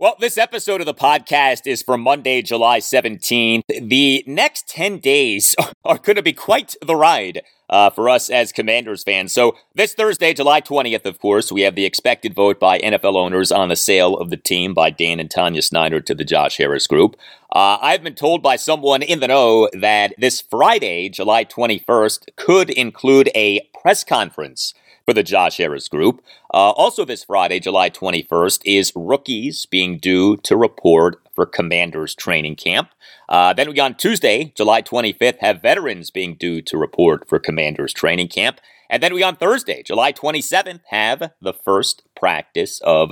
Well, 0.02 0.16
this 0.18 0.38
episode 0.38 0.80
of 0.80 0.86
the 0.86 0.94
podcast 0.94 1.68
is 1.68 1.82
for 1.82 1.98
Monday, 1.98 2.42
July 2.42 2.80
17th. 2.80 3.64
The 3.68 4.24
next 4.26 4.70
10 4.70 5.00
days 5.00 5.58
are 5.84 5.98
going 5.98 6.16
to 6.16 6.24
be 6.24 6.32
quite 6.32 6.74
the 6.82 6.96
ride 6.96 7.42
uh, 7.70 7.90
for 7.90 8.08
us 8.08 8.30
as 8.30 8.54
Commanders 8.54 9.04
fans. 9.04 9.34
So, 9.34 9.58
this 9.76 9.94
Thursday, 9.94 10.34
July 10.34 10.62
20th, 10.62 11.06
of 11.06 11.20
course, 11.20 11.52
we 11.52 11.64
have 11.64 11.76
the 11.76 11.84
expected 11.84 12.34
vote 12.34 12.62
by 12.62 12.80
NFL 12.80 13.18
owners 13.18 13.52
on 13.52 13.68
the 13.68 13.76
sale 13.76 14.16
of 14.16 14.30
the 14.30 14.38
team 14.38 14.74
by 14.74 14.90
Dan 14.90 15.20
and 15.20 15.30
Tanya 15.30 15.62
Snyder 15.62 16.00
to 16.00 16.16
the 16.16 16.24
Josh 16.24 16.56
Harris 16.56 16.88
Group. 16.88 17.18
Uh, 17.54 17.78
I've 17.82 18.02
been 18.02 18.16
told 18.16 18.42
by 18.42 18.56
someone 18.56 19.02
in 19.02 19.20
the 19.20 19.28
know 19.28 19.70
that 19.74 20.14
this 20.18 20.40
Friday, 20.40 21.10
July 21.10 21.44
21st, 21.44 22.38
could 22.38 22.70
include 22.70 23.30
a 23.36 23.68
press 23.82 24.06
conference 24.06 24.74
for 25.10 25.14
the 25.16 25.24
Josh 25.24 25.58
Harris 25.58 25.88
Group. 25.88 26.22
Uh, 26.54 26.70
also, 26.70 27.04
this 27.04 27.24
Friday, 27.24 27.60
July 27.60 27.90
21st, 27.90 28.62
is 28.64 28.94
rookies 28.96 29.66
being 29.66 29.98
due 29.98 30.38
to 30.38 30.56
report 30.56 31.20
for 31.34 31.48
Commanders 31.48 32.14
training 32.14 32.56
camp. 32.56 32.90
Uh, 33.28 33.52
then 33.52 33.72
we 33.72 33.80
on 33.80 33.96
Tuesday, 33.96 34.54
July 34.56 34.84
25th, 34.84 35.40
have 35.40 35.64
veterans 35.64 36.12
being 36.12 36.36
due 36.36 36.62
to 36.62 36.78
report 36.78 37.28
for 37.28 37.40
Commanders 37.40 37.92
training 37.92 38.28
camp. 38.28 38.62
And 38.88 39.02
then 39.02 39.16
we 39.16 39.24
on 39.24 39.36
Thursday, 39.36 39.82
July 39.82 40.14
27th, 40.14 40.82
have 40.92 41.32
the 41.42 41.54
first 41.54 42.04
practice 42.16 42.80
of 42.82 43.12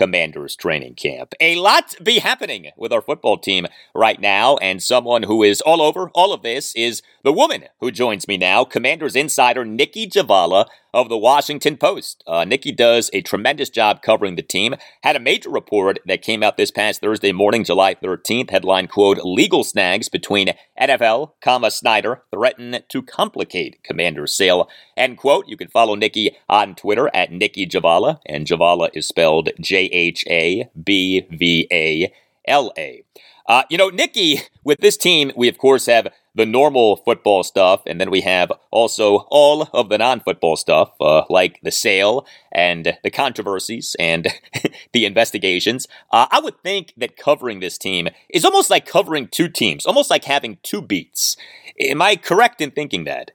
Commanders 0.00 0.56
training 0.56 0.94
camp. 0.94 1.34
A 1.40 1.56
lot 1.56 1.94
be 2.02 2.18
happening 2.18 2.70
with 2.76 2.92
our 2.92 3.02
football 3.02 3.38
team 3.38 3.66
right 3.94 4.20
now, 4.20 4.56
and 4.58 4.82
someone 4.82 5.24
who 5.24 5.42
is 5.42 5.60
all 5.60 5.82
over 5.82 6.10
all 6.14 6.32
of 6.32 6.42
this 6.42 6.74
is 6.74 7.02
the 7.22 7.32
woman 7.32 7.64
who 7.80 7.90
joins 7.90 8.28
me 8.28 8.36
now, 8.36 8.64
Commanders 8.64 9.16
insider 9.16 9.64
Nicki 9.64 10.06
Jhabvala 10.06 10.66
of 10.92 11.08
the 11.08 11.18
Washington 11.18 11.76
Post. 11.76 12.22
Uh, 12.26 12.44
Nicki 12.44 12.72
does 12.72 13.10
a 13.12 13.22
tremendous 13.22 13.70
job 13.70 14.02
covering 14.02 14.36
the 14.36 14.42
team. 14.42 14.74
Had 15.02 15.16
a 15.16 15.20
major 15.20 15.50
report 15.50 15.98
that 16.06 16.22
came 16.22 16.42
out 16.42 16.56
this 16.56 16.70
past 16.70 17.00
Thursday 17.00 17.32
morning, 17.32 17.64
July 17.64 17.94
13th. 17.94 18.50
Headline 18.50 18.86
quote: 18.86 19.18
"Legal 19.24 19.64
snags 19.64 20.08
between 20.08 20.54
NFL, 20.80 21.32
comma 21.40 21.70
Snyder 21.70 22.22
threaten 22.32 22.80
to 22.88 23.02
complicate 23.02 23.82
Commander's 23.82 24.34
sale." 24.34 24.68
End 24.96 25.16
quote. 25.16 25.48
You 25.48 25.56
can 25.56 25.68
follow 25.68 25.94
Nicki 25.94 26.36
on 26.48 26.74
Twitter 26.74 27.10
at 27.14 27.32
Nicki 27.32 27.66
Jhabvala, 27.66 28.20
and 28.26 28.46
Jhabvala 28.46 28.90
is 28.94 29.06
spelled 29.06 29.50
J 29.60 29.84
H 29.86 30.24
A 30.28 30.68
B 30.82 31.26
V 31.30 31.68
A 31.72 32.12
L 32.46 32.72
A. 32.76 33.04
Uh, 33.46 33.64
you 33.68 33.76
know, 33.76 33.88
Nicki, 33.88 34.42
with 34.62 34.78
this 34.78 34.96
team, 34.96 35.32
we 35.36 35.48
of 35.48 35.58
course 35.58 35.86
have 35.86 36.08
the 36.34 36.46
normal 36.46 36.96
football 36.96 37.42
stuff, 37.42 37.82
and 37.86 38.00
then 38.00 38.10
we 38.10 38.20
have 38.20 38.52
also 38.70 39.26
all 39.30 39.68
of 39.72 39.88
the 39.88 39.98
non 39.98 40.20
football 40.20 40.56
stuff, 40.56 40.92
uh, 41.00 41.24
like 41.28 41.60
the 41.62 41.70
sale 41.70 42.26
and 42.52 42.98
the 43.02 43.10
controversies 43.10 43.96
and 43.98 44.28
the 44.92 45.04
investigations. 45.04 45.86
Uh, 46.10 46.26
I 46.30 46.40
would 46.40 46.62
think 46.62 46.94
that 46.96 47.16
covering 47.16 47.60
this 47.60 47.78
team 47.78 48.08
is 48.28 48.44
almost 48.44 48.70
like 48.70 48.86
covering 48.86 49.28
two 49.28 49.48
teams, 49.48 49.86
almost 49.86 50.10
like 50.10 50.24
having 50.24 50.58
two 50.62 50.82
beats. 50.82 51.36
Am 51.78 52.02
I 52.02 52.16
correct 52.16 52.60
in 52.60 52.70
thinking 52.70 53.04
that? 53.04 53.32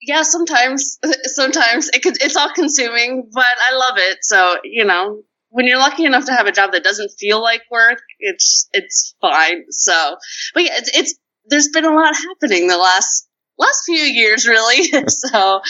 Yeah, 0.00 0.22
sometimes, 0.22 0.98
sometimes 1.24 1.88
it 1.88 2.02
could, 2.02 2.22
it's 2.22 2.36
all 2.36 2.52
consuming, 2.52 3.28
but 3.32 3.44
I 3.44 3.74
love 3.74 3.98
it. 3.98 4.18
So, 4.22 4.58
you 4.64 4.84
know, 4.84 5.22
when 5.50 5.66
you're 5.66 5.78
lucky 5.78 6.04
enough 6.04 6.26
to 6.26 6.32
have 6.32 6.46
a 6.46 6.52
job 6.52 6.72
that 6.72 6.84
doesn't 6.84 7.10
feel 7.18 7.42
like 7.42 7.62
work, 7.70 8.00
it's 8.18 8.68
it's 8.72 9.14
fine. 9.20 9.64
So, 9.70 10.16
but 10.54 10.64
yeah, 10.64 10.74
it's 10.76 10.90
it's 10.96 11.18
there's 11.50 11.68
been 11.68 11.84
a 11.84 11.94
lot 11.94 12.14
happening 12.14 12.68
the 12.68 12.78
last 12.78 13.28
last 13.58 13.82
few 13.84 13.96
years, 13.96 14.46
really. 14.46 14.84
so, 15.08 15.60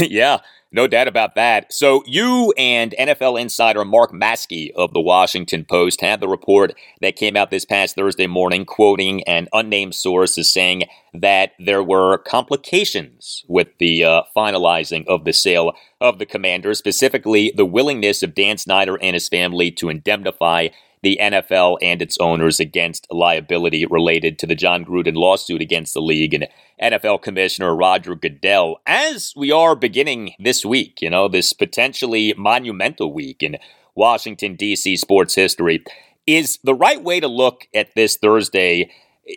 yeah, 0.00 0.38
no 0.72 0.88
doubt 0.88 1.06
about 1.06 1.36
that. 1.36 1.72
So, 1.72 2.02
you 2.06 2.52
and 2.58 2.94
NFL 2.98 3.40
insider 3.40 3.84
Mark 3.84 4.12
Maske 4.12 4.72
of 4.74 4.92
the 4.92 5.00
Washington 5.00 5.64
Post 5.64 6.00
had 6.00 6.20
the 6.20 6.28
report 6.28 6.74
that 7.00 7.16
came 7.16 7.36
out 7.36 7.50
this 7.50 7.64
past 7.64 7.94
Thursday 7.94 8.26
morning, 8.26 8.64
quoting 8.64 9.22
an 9.24 9.48
unnamed 9.52 9.94
source 9.94 10.36
as 10.36 10.50
saying 10.50 10.84
that 11.12 11.52
there 11.60 11.82
were 11.82 12.18
complications 12.18 13.44
with 13.46 13.68
the 13.78 14.04
uh, 14.04 14.22
finalizing 14.36 15.06
of 15.06 15.24
the 15.24 15.32
sale 15.32 15.74
of 16.00 16.18
the 16.18 16.26
commander, 16.26 16.74
specifically 16.74 17.52
the 17.56 17.64
willingness 17.64 18.22
of 18.22 18.34
Dan 18.34 18.58
Snyder 18.58 18.98
and 19.00 19.14
his 19.14 19.28
family 19.28 19.70
to 19.70 19.88
indemnify 19.88 20.68
the 21.04 21.18
NFL 21.20 21.76
and 21.82 22.02
its 22.02 22.18
owners 22.18 22.58
against 22.58 23.06
liability 23.10 23.84
related 23.86 24.38
to 24.38 24.46
the 24.46 24.54
Jon 24.54 24.84
Gruden 24.84 25.14
lawsuit 25.14 25.60
against 25.60 25.94
the 25.94 26.00
league 26.00 26.34
and 26.34 26.48
NFL 26.82 27.22
Commissioner 27.22 27.76
Roger 27.76 28.14
Goodell. 28.14 28.80
As 28.86 29.34
we 29.36 29.52
are 29.52 29.76
beginning 29.76 30.32
this 30.38 30.64
week, 30.64 31.00
you 31.02 31.10
know, 31.10 31.28
this 31.28 31.52
potentially 31.52 32.34
monumental 32.36 33.12
week 33.12 33.42
in 33.42 33.58
Washington, 33.94 34.56
D.C. 34.56 34.96
sports 34.96 35.34
history, 35.34 35.84
is 36.26 36.58
the 36.64 36.74
right 36.74 37.02
way 37.02 37.20
to 37.20 37.28
look 37.28 37.68
at 37.74 37.94
this 37.94 38.16
Thursday. 38.16 38.90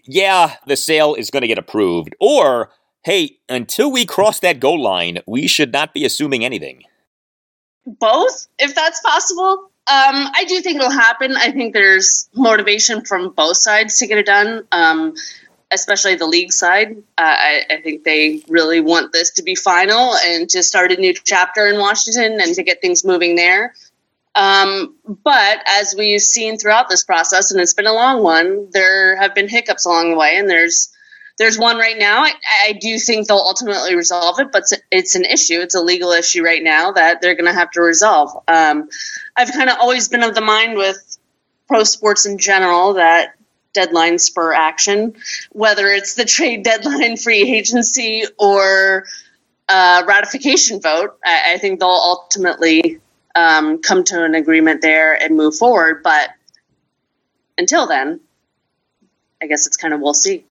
Yeah, 0.06 0.56
the 0.66 0.78
sale 0.78 1.16
is 1.16 1.30
going 1.30 1.42
to 1.42 1.48
get 1.48 1.60
approved, 1.60 2.16
or 2.20 2.72
hey, 3.04 3.40
until 3.50 3.92
we 3.92 4.06
cross 4.06 4.40
that 4.40 4.60
goal 4.60 4.82
line, 4.82 5.20
we 5.28 5.48
should 5.48 5.72
not 5.72 5.94
be 5.94 6.06
assuming 6.06 6.44
anything. 6.44 6.84
Both, 7.86 8.48
if 8.58 8.74
that's 8.74 9.02
possible. 9.02 9.70
Um, 9.90 10.30
I 10.36 10.44
do 10.46 10.60
think 10.60 10.76
it'll 10.76 10.92
happen. 10.92 11.38
I 11.38 11.52
think 11.52 11.74
there's 11.74 12.28
motivation 12.34 13.06
from 13.06 13.30
both 13.30 13.56
sides 13.56 14.00
to 14.00 14.08
get 14.08 14.18
it 14.18 14.26
done, 14.26 14.68
um, 14.74 15.16
especially 15.72 16.16
the 16.16 16.26
league 16.26 16.52
side. 16.52 16.98
Uh, 17.18 17.22
I, 17.22 17.62
I, 17.70 17.82
think 17.82 18.04
they 18.04 18.44
really 18.50 18.82
want 18.82 19.14
this 19.14 19.32
to 19.36 19.44
be 19.44 19.56
final 19.56 20.14
and 20.16 20.50
to 20.50 20.62
start 20.62 20.92
a 20.92 20.98
new 20.98 21.14
chapter 21.14 21.68
in 21.68 21.80
Washington 21.80 22.42
and 22.42 22.54
to 22.56 22.64
get 22.64 22.82
things 22.82 23.06
moving 23.06 23.36
there. 23.36 23.76
Um, 24.36 24.96
but 25.24 25.60
as 25.66 25.96
we've 25.98 26.22
seen 26.22 26.58
throughout 26.58 26.90
this 26.90 27.06
process, 27.06 27.52
and 27.52 27.62
it's 27.62 27.74
been 27.74 27.88
a 27.88 27.94
long 27.94 28.22
one, 28.22 28.70
there 28.72 29.16
have 29.16 29.34
been 29.34 29.48
hiccups 29.48 29.86
along 29.86 30.12
the 30.12 30.18
way, 30.18 30.38
and 30.38 30.50
there's 30.50 30.94
there's 31.38 31.58
one 31.58 31.78
right 31.78 31.98
now. 31.98 32.24
I, 32.24 32.34
I, 32.66 32.74
do 32.74 32.98
think 32.98 33.28
they'll 33.28 33.38
ultimately 33.38 33.96
resolve 33.96 34.40
it, 34.40 34.52
but 34.52 34.64
it's, 34.64 34.74
it's, 34.92 35.16
an 35.16 35.24
issue. 35.24 35.60
It's 35.62 35.76
a 35.76 35.82
legal 35.82 36.12
issue 36.12 36.44
right 36.44 36.64
now 36.64 36.92
that 36.94 37.22
they're 37.22 37.36
going 37.36 37.46
to 37.46 37.54
have 37.54 37.72
to 37.72 37.82
resolve. 37.82 38.44
Um, 38.48 38.90
I've 39.36 39.52
kind 39.52 39.70
of 39.70 39.78
always 39.80 40.08
been 40.08 40.24
of 40.24 40.34
the 40.34 40.42
mind 40.42 40.78
with 40.78 41.18
pro 41.68 41.84
sports 41.84 42.26
in 42.26 42.38
general 42.38 42.94
that 42.94 43.36
deadlines 43.76 44.22
spur 44.22 44.54
action, 44.54 45.16
whether 45.52 45.88
it's 45.88 46.16
the 46.16 46.26
trade 46.26 46.64
deadline, 46.64 47.18
free 47.24 47.56
agency, 47.56 48.24
or 48.40 49.06
uh, 49.70 50.04
ratification 50.08 50.82
vote. 50.82 51.18
I, 51.24 51.54
I, 51.54 51.58
think 51.60 51.80
they'll 51.80 51.90
ultimately 51.90 53.00
um, 53.36 53.82
come 53.82 54.04
to 54.06 54.24
an 54.24 54.34
agreement 54.34 54.82
there 54.82 55.14
and 55.14 55.36
move 55.36 55.56
forward. 55.56 56.02
But 56.04 56.30
until 57.58 57.86
then, 57.86 58.22
I 59.42 59.48
guess 59.48 59.68
it's 59.68 59.78
kind 59.78 59.94
of 59.94 60.00
we'll 60.02 60.14
see. 60.14 60.46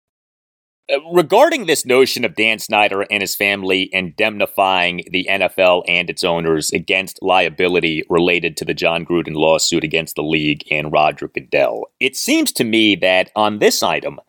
Uh, 0.88 0.99
regarding 1.12 1.66
this 1.66 1.85
notion 1.85 2.25
of 2.25 2.37
Dan 2.37 2.61
Snyder 2.61 3.05
and 3.11 3.20
his 3.20 3.35
family 3.35 3.90
indemnifying 3.92 5.03
the 5.11 5.27
NFL 5.29 5.83
and 5.88 6.09
its 6.09 6.22
owners 6.22 6.70
against 6.70 7.20
liability 7.22 8.05
related 8.09 8.57
to 8.57 8.64
the 8.64 8.75
Jon 8.75 9.05
Gruden 9.05 9.35
lawsuit 9.35 9.83
against 9.83 10.14
the 10.14 10.22
league 10.22 10.62
and 10.70 10.92
Roger 10.92 11.27
Goodell, 11.27 11.87
it 11.99 12.14
seems 12.14 12.53
to 12.53 12.62
me 12.62 12.94
that 12.96 13.33
on 13.35 13.59
this 13.59 13.83
item, 13.83 14.20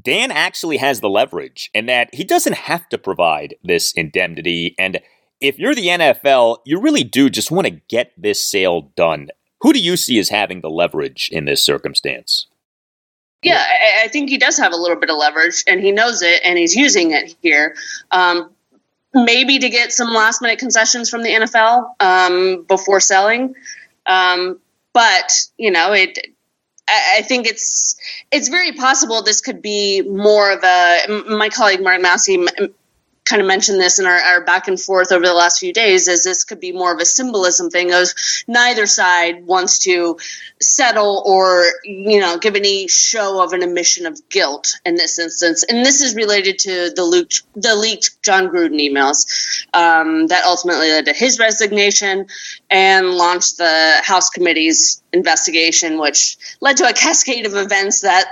Dan 0.00 0.30
actually 0.30 0.78
has 0.78 1.00
the 1.00 1.10
leverage 1.10 1.70
and 1.74 1.86
that 1.90 2.14
he 2.14 2.24
doesn't 2.24 2.54
have 2.54 2.88
to 2.88 2.96
provide 2.96 3.54
this 3.62 3.92
indemnity. 3.92 4.74
And 4.78 4.98
if 5.42 5.58
you're 5.58 5.74
the 5.74 5.88
NFL, 5.88 6.58
you 6.64 6.80
really 6.80 7.04
do 7.04 7.28
just 7.28 7.50
want 7.50 7.66
to 7.66 7.80
get 7.88 8.12
this 8.16 8.42
sale 8.42 8.92
done. 8.96 9.28
Who 9.60 9.74
do 9.74 9.78
you 9.78 9.98
see 9.98 10.18
as 10.18 10.30
having 10.30 10.62
the 10.62 10.70
leverage 10.70 11.28
in 11.30 11.44
this 11.44 11.62
circumstance? 11.62 12.46
Yeah, 13.42 13.58
I, 13.58 14.04
I, 14.04 14.08
think 14.08 14.30
he 14.30 14.38
does 14.38 14.56
have 14.58 14.72
a 14.72 14.76
little 14.76 14.96
bit 14.96 15.10
of 15.10 15.16
leverage, 15.16 15.64
and 15.66 15.80
he 15.80 15.90
knows 15.90 16.22
it, 16.22 16.42
and 16.44 16.56
he's 16.56 16.76
using 16.76 17.10
it 17.10 17.34
here. 17.42 17.74
Um, 18.12 18.50
maybe 19.12 19.58
to 19.58 19.68
get 19.68 19.92
some 19.92 20.12
last 20.12 20.40
minute 20.40 20.58
concessions 20.58 21.10
from 21.10 21.22
the 21.22 21.30
NFL 21.30 21.94
um, 22.00 22.62
before 22.68 23.00
selling, 23.00 23.54
um, 24.06 24.60
but 24.92 25.32
you 25.58 25.70
know, 25.70 25.92
it. 25.92 26.18
I, 26.88 27.18
I 27.18 27.22
think 27.22 27.46
it's 27.46 27.96
it's 28.30 28.48
very 28.48 28.72
possible 28.72 29.22
this 29.22 29.40
could 29.40 29.60
be 29.60 30.02
more 30.02 30.52
of 30.52 30.62
a. 30.62 31.24
My 31.28 31.48
colleague 31.48 31.82
Mark 31.82 32.00
Maske 32.00 32.72
kind 33.24 33.40
of 33.40 33.46
mentioned 33.46 33.80
this 33.80 33.98
in 33.98 34.06
our, 34.06 34.18
our 34.18 34.44
back 34.44 34.68
and 34.68 34.80
forth 34.80 35.12
over 35.12 35.24
the 35.24 35.32
last 35.32 35.58
few 35.58 35.72
days 35.72 36.08
is 36.08 36.24
this 36.24 36.44
could 36.44 36.60
be 36.60 36.72
more 36.72 36.92
of 36.92 37.00
a 37.00 37.04
symbolism 37.04 37.70
thing 37.70 37.92
of 37.92 38.08
neither 38.48 38.86
side 38.86 39.46
wants 39.46 39.78
to 39.80 40.18
settle 40.60 41.22
or 41.24 41.64
you 41.84 42.20
know 42.20 42.38
give 42.38 42.56
any 42.56 42.88
show 42.88 43.42
of 43.42 43.52
an 43.52 43.62
admission 43.62 44.06
of 44.06 44.28
guilt 44.28 44.78
in 44.84 44.96
this 44.96 45.18
instance. 45.18 45.62
And 45.62 45.84
this 45.84 46.00
is 46.00 46.14
related 46.14 46.58
to 46.60 46.90
the 46.94 47.04
leaked 47.04 47.42
the 47.54 47.76
leaked 47.76 48.22
jon 48.22 48.48
gruden 48.48 48.80
emails 48.80 49.26
um, 49.72 50.26
that 50.26 50.44
ultimately 50.44 50.90
led 50.90 51.06
to 51.06 51.12
his 51.12 51.38
resignation 51.38 52.26
and 52.70 53.10
launched 53.10 53.58
the 53.58 53.94
house 54.02 54.30
committee's 54.30 55.02
investigation 55.12 55.98
which 55.98 56.36
led 56.60 56.78
to 56.78 56.88
a 56.88 56.92
cascade 56.92 57.46
of 57.46 57.54
events 57.54 58.00
that 58.00 58.26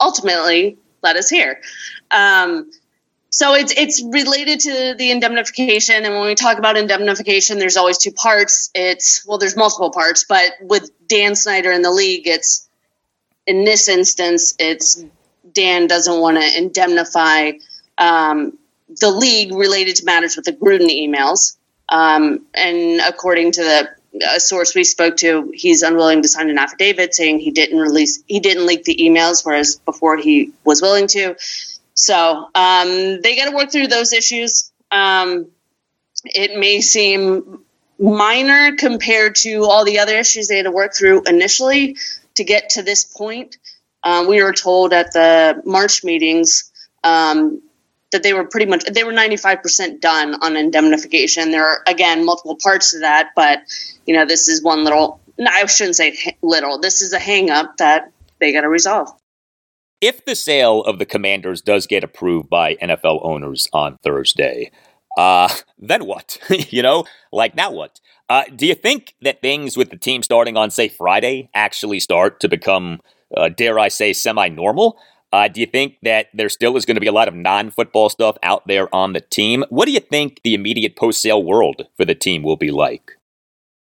ultimately 0.00 0.78
led 1.02 1.16
us 1.16 1.30
here. 1.30 1.60
Um, 2.10 2.70
so 3.36 3.52
it's 3.52 3.70
it's 3.76 4.02
related 4.02 4.60
to 4.60 4.94
the 4.96 5.10
indemnification. 5.10 6.06
And 6.06 6.14
when 6.14 6.26
we 6.26 6.34
talk 6.34 6.56
about 6.56 6.78
indemnification 6.78 7.58
there's 7.58 7.76
always 7.76 7.98
two 7.98 8.10
parts. 8.10 8.70
It's 8.74 9.26
well 9.26 9.36
there's 9.36 9.56
multiple 9.56 9.90
parts 9.90 10.24
but 10.26 10.52
with 10.62 10.90
dan 11.06 11.34
snyder 11.34 11.70
in 11.70 11.82
the 11.82 11.90
league 11.90 12.26
it's 12.26 12.66
in 13.46 13.64
this 13.64 13.90
instance 13.90 14.54
it's 14.58 15.04
dan 15.52 15.86
doesn't 15.86 16.18
want 16.18 16.38
to 16.38 16.58
indemnify 16.58 17.52
um, 17.98 18.56
the 18.88 19.10
league 19.10 19.52
related 19.52 19.96
to 19.96 20.06
matters 20.06 20.36
with 20.36 20.46
the 20.46 20.54
gruden 20.54 20.88
emails. 20.88 21.58
Um, 21.90 22.46
and 22.54 23.02
according 23.06 23.52
to 23.52 23.62
the 23.62 23.90
a 24.34 24.40
source 24.40 24.74
we 24.74 24.84
spoke 24.84 25.18
to, 25.18 25.52
he's 25.52 25.82
unwilling 25.82 26.22
to 26.22 26.28
sign 26.28 26.48
an 26.48 26.56
affidavit 26.56 27.14
saying 27.14 27.38
he 27.40 27.50
didn't 27.50 27.78
release, 27.78 28.22
he 28.26 28.40
didn't 28.40 28.64
leak 28.64 28.84
the 28.84 28.96
emails, 28.96 29.44
whereas 29.44 29.76
before 29.76 30.16
he 30.16 30.52
was 30.64 30.80
willing 30.80 31.06
to. 31.08 31.36
So 31.96 32.48
um, 32.54 33.20
they 33.22 33.36
got 33.36 33.46
to 33.50 33.56
work 33.56 33.72
through 33.72 33.88
those 33.88 34.12
issues. 34.12 34.70
Um, 34.92 35.48
it 36.24 36.58
may 36.58 36.80
seem 36.82 37.64
minor 37.98 38.76
compared 38.76 39.36
to 39.36 39.64
all 39.64 39.84
the 39.84 39.98
other 39.98 40.16
issues 40.16 40.48
they 40.48 40.58
had 40.58 40.64
to 40.64 40.70
work 40.70 40.94
through 40.94 41.22
initially, 41.26 41.96
to 42.34 42.44
get 42.44 42.70
to 42.70 42.82
this 42.82 43.04
point. 43.04 43.56
Um, 44.04 44.28
we 44.28 44.42
were 44.42 44.52
told 44.52 44.92
at 44.92 45.12
the 45.14 45.62
March 45.64 46.04
meetings 46.04 46.70
um, 47.02 47.62
that 48.12 48.22
they 48.22 48.34
were 48.34 48.44
pretty 48.44 48.66
much 48.66 48.84
they 48.84 49.02
were 49.02 49.12
95% 49.12 50.00
done 50.00 50.34
on 50.42 50.56
indemnification. 50.56 51.50
There 51.50 51.66
are 51.66 51.82
again 51.86 52.26
multiple 52.26 52.58
parts 52.62 52.90
to 52.90 53.00
that, 53.00 53.30
but 53.34 53.60
you 54.04 54.14
know 54.14 54.26
this 54.26 54.48
is 54.48 54.62
one 54.62 54.84
little. 54.84 55.20
I 55.40 55.64
shouldn't 55.64 55.96
say 55.96 56.36
little. 56.42 56.78
This 56.78 57.00
is 57.00 57.14
a 57.14 57.18
hangup 57.18 57.78
that 57.78 58.12
they 58.38 58.52
got 58.52 58.60
to 58.62 58.68
resolve. 58.68 59.08
If 60.06 60.24
the 60.24 60.36
sale 60.36 60.82
of 60.82 61.00
the 61.00 61.04
Commanders 61.04 61.60
does 61.60 61.88
get 61.88 62.04
approved 62.04 62.48
by 62.48 62.76
NFL 62.76 63.22
owners 63.24 63.68
on 63.72 63.98
Thursday, 64.04 64.70
uh, 65.18 65.52
then 65.78 66.06
what? 66.06 66.38
you 66.70 66.80
know, 66.80 67.06
like 67.32 67.56
now 67.56 67.72
what? 67.72 67.98
Uh, 68.28 68.44
do 68.54 68.68
you 68.68 68.76
think 68.76 69.16
that 69.22 69.42
things 69.42 69.76
with 69.76 69.90
the 69.90 69.96
team 69.96 70.22
starting 70.22 70.56
on, 70.56 70.70
say, 70.70 70.88
Friday 70.88 71.50
actually 71.54 71.98
start 71.98 72.38
to 72.38 72.48
become, 72.48 73.00
uh, 73.36 73.48
dare 73.48 73.80
I 73.80 73.88
say, 73.88 74.12
semi 74.12 74.48
normal? 74.48 74.96
Uh, 75.32 75.48
do 75.48 75.58
you 75.58 75.66
think 75.66 75.96
that 76.02 76.28
there 76.32 76.50
still 76.50 76.76
is 76.76 76.86
going 76.86 76.94
to 76.94 77.00
be 77.00 77.08
a 77.08 77.12
lot 77.12 77.26
of 77.26 77.34
non 77.34 77.72
football 77.72 78.08
stuff 78.08 78.36
out 78.44 78.64
there 78.68 78.94
on 78.94 79.12
the 79.12 79.20
team? 79.20 79.64
What 79.70 79.86
do 79.86 79.90
you 79.90 79.98
think 79.98 80.40
the 80.44 80.54
immediate 80.54 80.94
post 80.94 81.20
sale 81.20 81.42
world 81.42 81.88
for 81.96 82.04
the 82.04 82.14
team 82.14 82.44
will 82.44 82.56
be 82.56 82.70
like? 82.70 83.10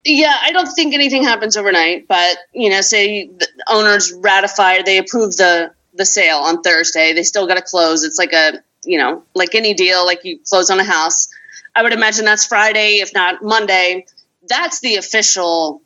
Yeah, 0.04 0.36
I 0.42 0.52
don't 0.52 0.68
think 0.68 0.94
anything 0.94 1.24
happens 1.24 1.56
overnight, 1.56 2.10
but 2.10 2.38
you 2.54 2.70
know, 2.70 2.82
say 2.82 3.30
owners 3.70 4.12
ratify, 4.12 4.82
they 4.82 4.98
approve 4.98 5.38
the 5.38 5.72
the 5.94 6.06
sale 6.06 6.38
on 6.38 6.62
Thursday. 6.62 7.14
They 7.14 7.24
still 7.24 7.48
got 7.48 7.56
to 7.56 7.62
close. 7.62 8.04
It's 8.04 8.18
like 8.18 8.34
a 8.34 8.62
you 8.84 8.98
know, 8.98 9.24
like 9.36 9.56
any 9.56 9.74
deal, 9.74 10.06
like 10.06 10.24
you 10.24 10.40
close 10.48 10.70
on 10.70 10.80
a 10.80 10.84
house. 10.84 11.30
I 11.76 11.84
would 11.84 11.94
imagine 11.94 12.26
that's 12.26 12.46
Friday, 12.46 13.00
if 13.00 13.14
not 13.14 13.44
Monday. 13.44 14.06
That's 14.48 14.80
the 14.80 14.96
official 14.96 15.82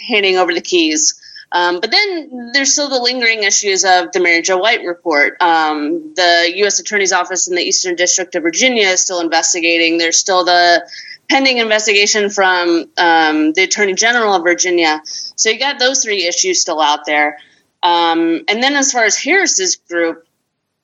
handing 0.00 0.36
over 0.36 0.52
the 0.52 0.60
keys. 0.60 1.20
Um, 1.52 1.80
but 1.80 1.90
then 1.90 2.50
there's 2.52 2.72
still 2.72 2.88
the 2.88 3.00
lingering 3.00 3.42
issues 3.42 3.84
of 3.84 4.12
the 4.12 4.20
Mary 4.20 4.42
Jo 4.42 4.58
White 4.58 4.84
report. 4.84 5.40
Um, 5.40 6.14
the 6.14 6.52
U.S. 6.56 6.78
Attorney's 6.78 7.12
Office 7.12 7.48
in 7.48 7.56
the 7.56 7.62
Eastern 7.62 7.96
District 7.96 8.34
of 8.36 8.42
Virginia 8.42 8.86
is 8.86 9.02
still 9.02 9.20
investigating. 9.20 9.98
There's 9.98 10.18
still 10.18 10.44
the 10.44 10.88
pending 11.28 11.58
investigation 11.58 12.30
from 12.30 12.90
um, 12.98 13.52
the 13.52 13.64
Attorney 13.64 13.94
General 13.94 14.34
of 14.34 14.42
Virginia. 14.42 15.00
So 15.04 15.50
you 15.50 15.58
got 15.58 15.78
those 15.78 16.04
three 16.04 16.26
issues 16.26 16.60
still 16.60 16.80
out 16.80 17.00
there. 17.06 17.38
Um, 17.82 18.42
and 18.48 18.62
then 18.62 18.74
as 18.74 18.92
far 18.92 19.04
as 19.04 19.16
Harris's 19.16 19.76
group, 19.76 20.26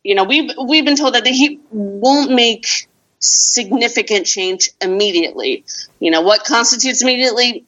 you 0.02 0.14
know, 0.14 0.24
we've 0.24 0.50
we've 0.68 0.84
been 0.84 0.96
told 0.96 1.14
that 1.14 1.26
he 1.26 1.60
won't 1.70 2.30
make 2.30 2.88
significant 3.18 4.26
change 4.26 4.70
immediately. 4.80 5.64
You 6.00 6.10
know, 6.10 6.20
what 6.20 6.44
constitutes 6.44 7.02
immediately? 7.02 7.64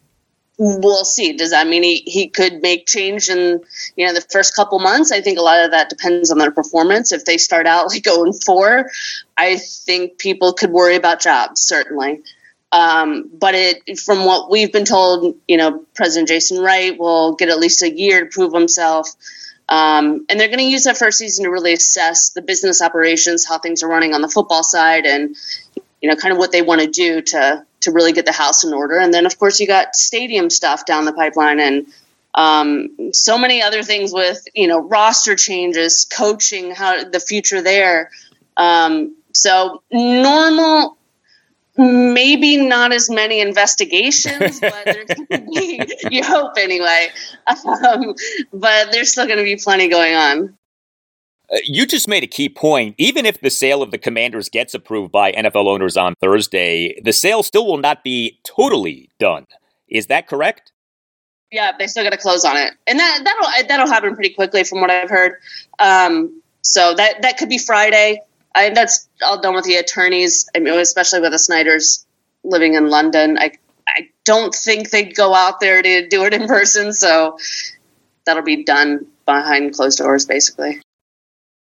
We'll 0.56 1.04
see. 1.04 1.34
Does 1.34 1.50
that 1.50 1.68
mean 1.68 1.84
he, 1.84 1.98
he 1.98 2.28
could 2.28 2.62
make 2.62 2.86
change 2.86 3.28
in 3.28 3.60
you 3.96 4.06
know 4.06 4.12
the 4.12 4.20
first 4.20 4.56
couple 4.56 4.78
months? 4.78 5.12
I 5.12 5.20
think 5.20 5.38
a 5.38 5.42
lot 5.42 5.64
of 5.64 5.72
that 5.72 5.88
depends 5.88 6.30
on 6.30 6.38
their 6.38 6.50
performance. 6.50 7.12
If 7.12 7.24
they 7.24 7.38
start 7.38 7.66
out 7.66 7.88
like 7.88 8.02
going 8.02 8.32
four, 8.32 8.90
I 9.36 9.56
think 9.56 10.18
people 10.18 10.52
could 10.52 10.70
worry 10.70 10.96
about 10.96 11.20
jobs 11.20 11.62
certainly. 11.62 12.22
Um, 12.70 13.30
but 13.32 13.54
it, 13.54 13.98
from 13.98 14.24
what 14.26 14.50
we've 14.50 14.72
been 14.72 14.84
told, 14.84 15.36
you 15.46 15.56
know, 15.56 15.84
President 15.94 16.28
Jason 16.28 16.60
Wright 16.60 16.98
will 16.98 17.34
get 17.34 17.48
at 17.48 17.58
least 17.58 17.82
a 17.82 17.90
year 17.90 18.24
to 18.24 18.30
prove 18.30 18.52
himself. 18.52 19.08
Um, 19.68 20.26
and 20.28 20.38
they're 20.38 20.48
going 20.48 20.58
to 20.58 20.64
use 20.64 20.84
that 20.84 20.96
first 20.96 21.18
season 21.18 21.44
to 21.44 21.50
really 21.50 21.72
assess 21.72 22.30
the 22.30 22.42
business 22.42 22.80
operations, 22.82 23.46
how 23.46 23.58
things 23.58 23.82
are 23.82 23.88
running 23.88 24.14
on 24.14 24.22
the 24.22 24.28
football 24.28 24.62
side, 24.62 25.04
and 25.06 25.36
you 26.00 26.08
know, 26.08 26.16
kind 26.16 26.32
of 26.32 26.38
what 26.38 26.52
they 26.52 26.62
want 26.62 26.80
to 26.80 26.86
do 26.86 27.20
to 27.20 27.64
to 27.80 27.92
really 27.92 28.12
get 28.12 28.24
the 28.24 28.32
house 28.32 28.64
in 28.64 28.72
order. 28.72 28.98
And 28.98 29.12
then, 29.12 29.26
of 29.26 29.38
course, 29.38 29.60
you 29.60 29.66
got 29.66 29.94
stadium 29.94 30.50
stuff 30.50 30.86
down 30.86 31.04
the 31.04 31.12
pipeline, 31.12 31.60
and 31.60 31.86
um, 32.34 33.12
so 33.12 33.36
many 33.38 33.62
other 33.62 33.82
things 33.82 34.12
with 34.12 34.46
you 34.54 34.68
know 34.68 34.78
roster 34.78 35.36
changes, 35.36 36.04
coaching, 36.04 36.74
how 36.74 37.04
the 37.04 37.20
future 37.20 37.62
there. 37.62 38.10
Um, 38.56 39.16
so 39.32 39.82
normal 39.90 40.97
maybe 41.78 42.56
not 42.56 42.92
as 42.92 43.08
many 43.08 43.40
investigations, 43.40 44.60
but 44.60 44.84
there's 44.84 45.08
be, 45.54 45.80
you 46.10 46.24
hope 46.24 46.52
anyway. 46.58 47.08
Um, 47.46 48.14
but 48.52 48.90
there's 48.92 49.12
still 49.12 49.26
going 49.26 49.38
to 49.38 49.44
be 49.44 49.56
plenty 49.56 49.88
going 49.88 50.14
on. 50.14 50.58
Uh, 51.50 51.58
you 51.64 51.86
just 51.86 52.08
made 52.08 52.24
a 52.24 52.26
key 52.26 52.48
point. 52.48 52.94
Even 52.98 53.24
if 53.24 53.40
the 53.40 53.48
sale 53.48 53.80
of 53.82 53.90
the 53.90 53.98
Commanders 53.98 54.48
gets 54.48 54.74
approved 54.74 55.12
by 55.12 55.32
NFL 55.32 55.66
owners 55.66 55.96
on 55.96 56.14
Thursday, 56.20 57.00
the 57.02 57.12
sale 57.12 57.42
still 57.42 57.66
will 57.66 57.78
not 57.78 58.04
be 58.04 58.38
totally 58.44 59.08
done. 59.18 59.46
Is 59.88 60.08
that 60.08 60.26
correct? 60.26 60.72
Yeah, 61.50 61.72
they 61.78 61.86
still 61.86 62.04
got 62.04 62.10
to 62.10 62.18
close 62.18 62.44
on 62.44 62.58
it, 62.58 62.74
and 62.86 62.98
that 62.98 63.20
that'll 63.24 63.68
that'll 63.68 63.86
happen 63.86 64.14
pretty 64.14 64.34
quickly, 64.34 64.64
from 64.64 64.82
what 64.82 64.90
I've 64.90 65.08
heard. 65.08 65.36
Um, 65.78 66.42
so 66.60 66.92
that 66.94 67.22
that 67.22 67.38
could 67.38 67.48
be 67.48 67.56
Friday. 67.56 68.20
I, 68.54 68.70
that's 68.70 69.08
all 69.22 69.40
done 69.40 69.54
with 69.54 69.64
the 69.64 69.76
attorneys. 69.76 70.48
I 70.54 70.58
mean, 70.58 70.74
especially 70.78 71.20
with 71.20 71.32
the 71.32 71.38
Snyders 71.38 72.06
living 72.44 72.74
in 72.74 72.88
London. 72.88 73.38
I 73.38 73.52
I 73.86 74.10
don't 74.24 74.54
think 74.54 74.90
they'd 74.90 75.14
go 75.14 75.34
out 75.34 75.60
there 75.60 75.80
to 75.80 76.08
do 76.08 76.24
it 76.24 76.34
in 76.34 76.46
person. 76.46 76.92
So 76.92 77.38
that'll 78.26 78.42
be 78.42 78.64
done 78.64 79.06
behind 79.24 79.74
closed 79.74 79.98
doors, 79.98 80.26
basically. 80.26 80.82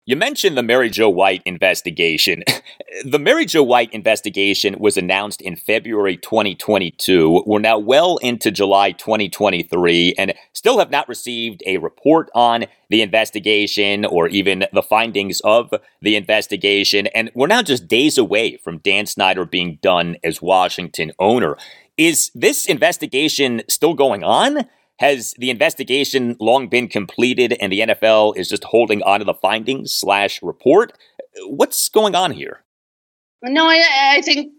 You 0.08 0.16
mentioned 0.16 0.56
the 0.56 0.62
Mary 0.62 0.92
Jo 0.92 1.10
White 1.10 1.42
investigation. 1.46 2.44
the 3.06 3.18
Mary 3.18 3.48
Jo 3.48 3.64
White 3.64 3.92
investigation 3.92 4.76
was 4.78 4.98
announced 4.98 5.42
in 5.42 5.56
February 5.56 6.16
2022. 6.16 7.42
We're 7.44 7.58
now 7.58 7.80
well 7.80 8.18
into 8.18 8.52
July 8.52 8.92
2023 8.92 10.14
and 10.16 10.36
still 10.54 10.78
have 10.78 10.92
not 10.92 11.10
received 11.10 11.64
a 11.66 11.80
report 11.80 12.30
on 12.36 12.66
the 12.90 13.02
investigation 13.02 14.06
or 14.06 14.28
even 14.28 14.66
the 14.72 14.84
findings 14.84 15.40
of 15.40 15.74
the 16.04 16.16
investigation. 16.16 17.08
And 17.08 17.32
we're 17.34 17.48
now 17.48 17.64
just 17.64 17.88
days 17.88 18.20
away 18.20 18.58
from 18.58 18.78
Dan 18.78 19.08
Snyder 19.08 19.44
being 19.44 19.80
done 19.82 20.18
as 20.24 20.40
Washington 20.40 21.14
owner. 21.18 21.58
Is 21.98 22.30
this 22.36 22.68
investigation 22.68 23.64
still 23.68 23.96
going 23.96 24.24
on? 24.24 24.68
Has 25.00 25.34
the 25.38 25.50
investigation 25.50 26.38
long 26.40 26.70
been 26.70 26.88
completed 26.88 27.58
and 27.60 27.72
the 27.72 27.82
NFL 27.82 28.38
is 28.38 28.48
just 28.48 28.64
holding 28.64 29.04
on 29.04 29.20
to 29.20 29.26
the 29.26 29.34
findings 29.34 29.94
slash 29.94 30.42
report? 30.42 30.94
What's 31.48 31.90
going 31.90 32.16
on 32.16 32.32
here? 32.32 32.64
No, 33.42 33.68
I, 33.68 33.84
I 34.18 34.22
think 34.22 34.54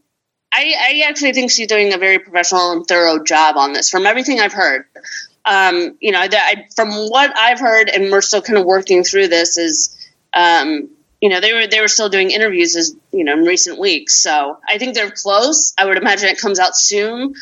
I, 0.53 0.75
I, 0.79 1.09
actually 1.09 1.33
think 1.33 1.51
she's 1.51 1.67
doing 1.67 1.93
a 1.93 1.99
very 1.99 2.19
professional 2.19 2.73
and 2.73 2.87
thorough 2.87 3.23
job 3.23 3.57
on 3.57 3.73
this. 3.73 3.91
From 3.91 4.07
everything 4.07 4.41
I've 4.41 4.53
heard, 4.53 4.85
um, 5.45 5.97
you 6.01 6.13
know, 6.13 6.21
I, 6.21 6.67
from 6.75 6.91
what 6.91 7.37
I've 7.37 7.59
heard, 7.59 7.89
and 7.89 8.11
we're 8.11 8.21
still 8.21 8.43
kind 8.43 8.59
of 8.59 8.65
working 8.65 9.05
through 9.05 9.29
this, 9.29 9.59
is 9.59 9.97
um, 10.35 10.89
you 11.21 11.29
know 11.29 11.41
they 11.41 11.53
were 11.53 11.67
they 11.67 11.81
were 11.81 11.89
still 11.89 12.09
doing 12.09 12.31
interviews 12.31 12.77
as 12.77 12.95
you 13.13 13.25
know 13.25 13.33
in 13.33 13.45
recent 13.45 13.79
weeks. 13.79 14.15
So 14.15 14.59
I 14.69 14.79
think 14.79 14.95
they're 14.95 15.11
close. 15.11 15.75
I 15.79 15.85
would 15.85 15.97
imagine 15.97 16.29
it 16.29 16.39
comes 16.39 16.59
out 16.59 16.77
soon. 16.77 17.35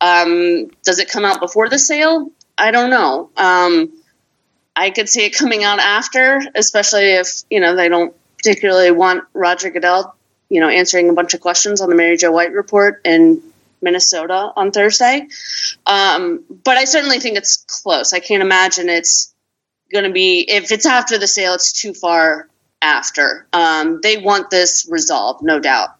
Um, 0.00 0.70
does 0.84 0.98
it 0.98 1.10
come 1.10 1.24
out 1.24 1.40
before 1.40 1.68
the 1.68 1.78
sale? 1.78 2.30
I 2.58 2.70
don't 2.70 2.90
know. 2.90 3.30
Um, 3.36 3.92
I 4.74 4.90
could 4.90 5.08
see 5.08 5.24
it 5.24 5.30
coming 5.30 5.64
out 5.64 5.78
after, 5.78 6.40
especially 6.54 7.14
if 7.14 7.42
you 7.50 7.60
know 7.60 7.74
they 7.74 7.88
don't 7.88 8.14
particularly 8.36 8.90
want 8.90 9.24
Roger 9.32 9.70
Goodell, 9.70 10.14
you 10.48 10.60
know, 10.60 10.68
answering 10.68 11.08
a 11.08 11.14
bunch 11.14 11.34
of 11.34 11.40
questions 11.40 11.80
on 11.80 11.88
the 11.88 11.96
Mary 11.96 12.16
Jo 12.16 12.30
White 12.30 12.52
report 12.52 13.00
in 13.04 13.42
Minnesota 13.80 14.52
on 14.54 14.70
Thursday. 14.70 15.28
Um, 15.86 16.44
but 16.64 16.76
I 16.76 16.84
certainly 16.84 17.20
think 17.20 17.38
it's 17.38 17.56
close. 17.56 18.12
I 18.12 18.20
can't 18.20 18.42
imagine 18.42 18.88
it's 18.88 19.34
going 19.92 20.04
to 20.04 20.12
be 20.12 20.40
if 20.40 20.72
it's 20.72 20.86
after 20.86 21.18
the 21.18 21.26
sale, 21.26 21.54
it's 21.54 21.72
too 21.72 21.94
far 21.94 22.48
after. 22.82 23.46
Um, 23.52 24.00
they 24.02 24.18
want 24.18 24.50
this 24.50 24.86
resolved, 24.90 25.42
no 25.42 25.58
doubt. 25.58 25.95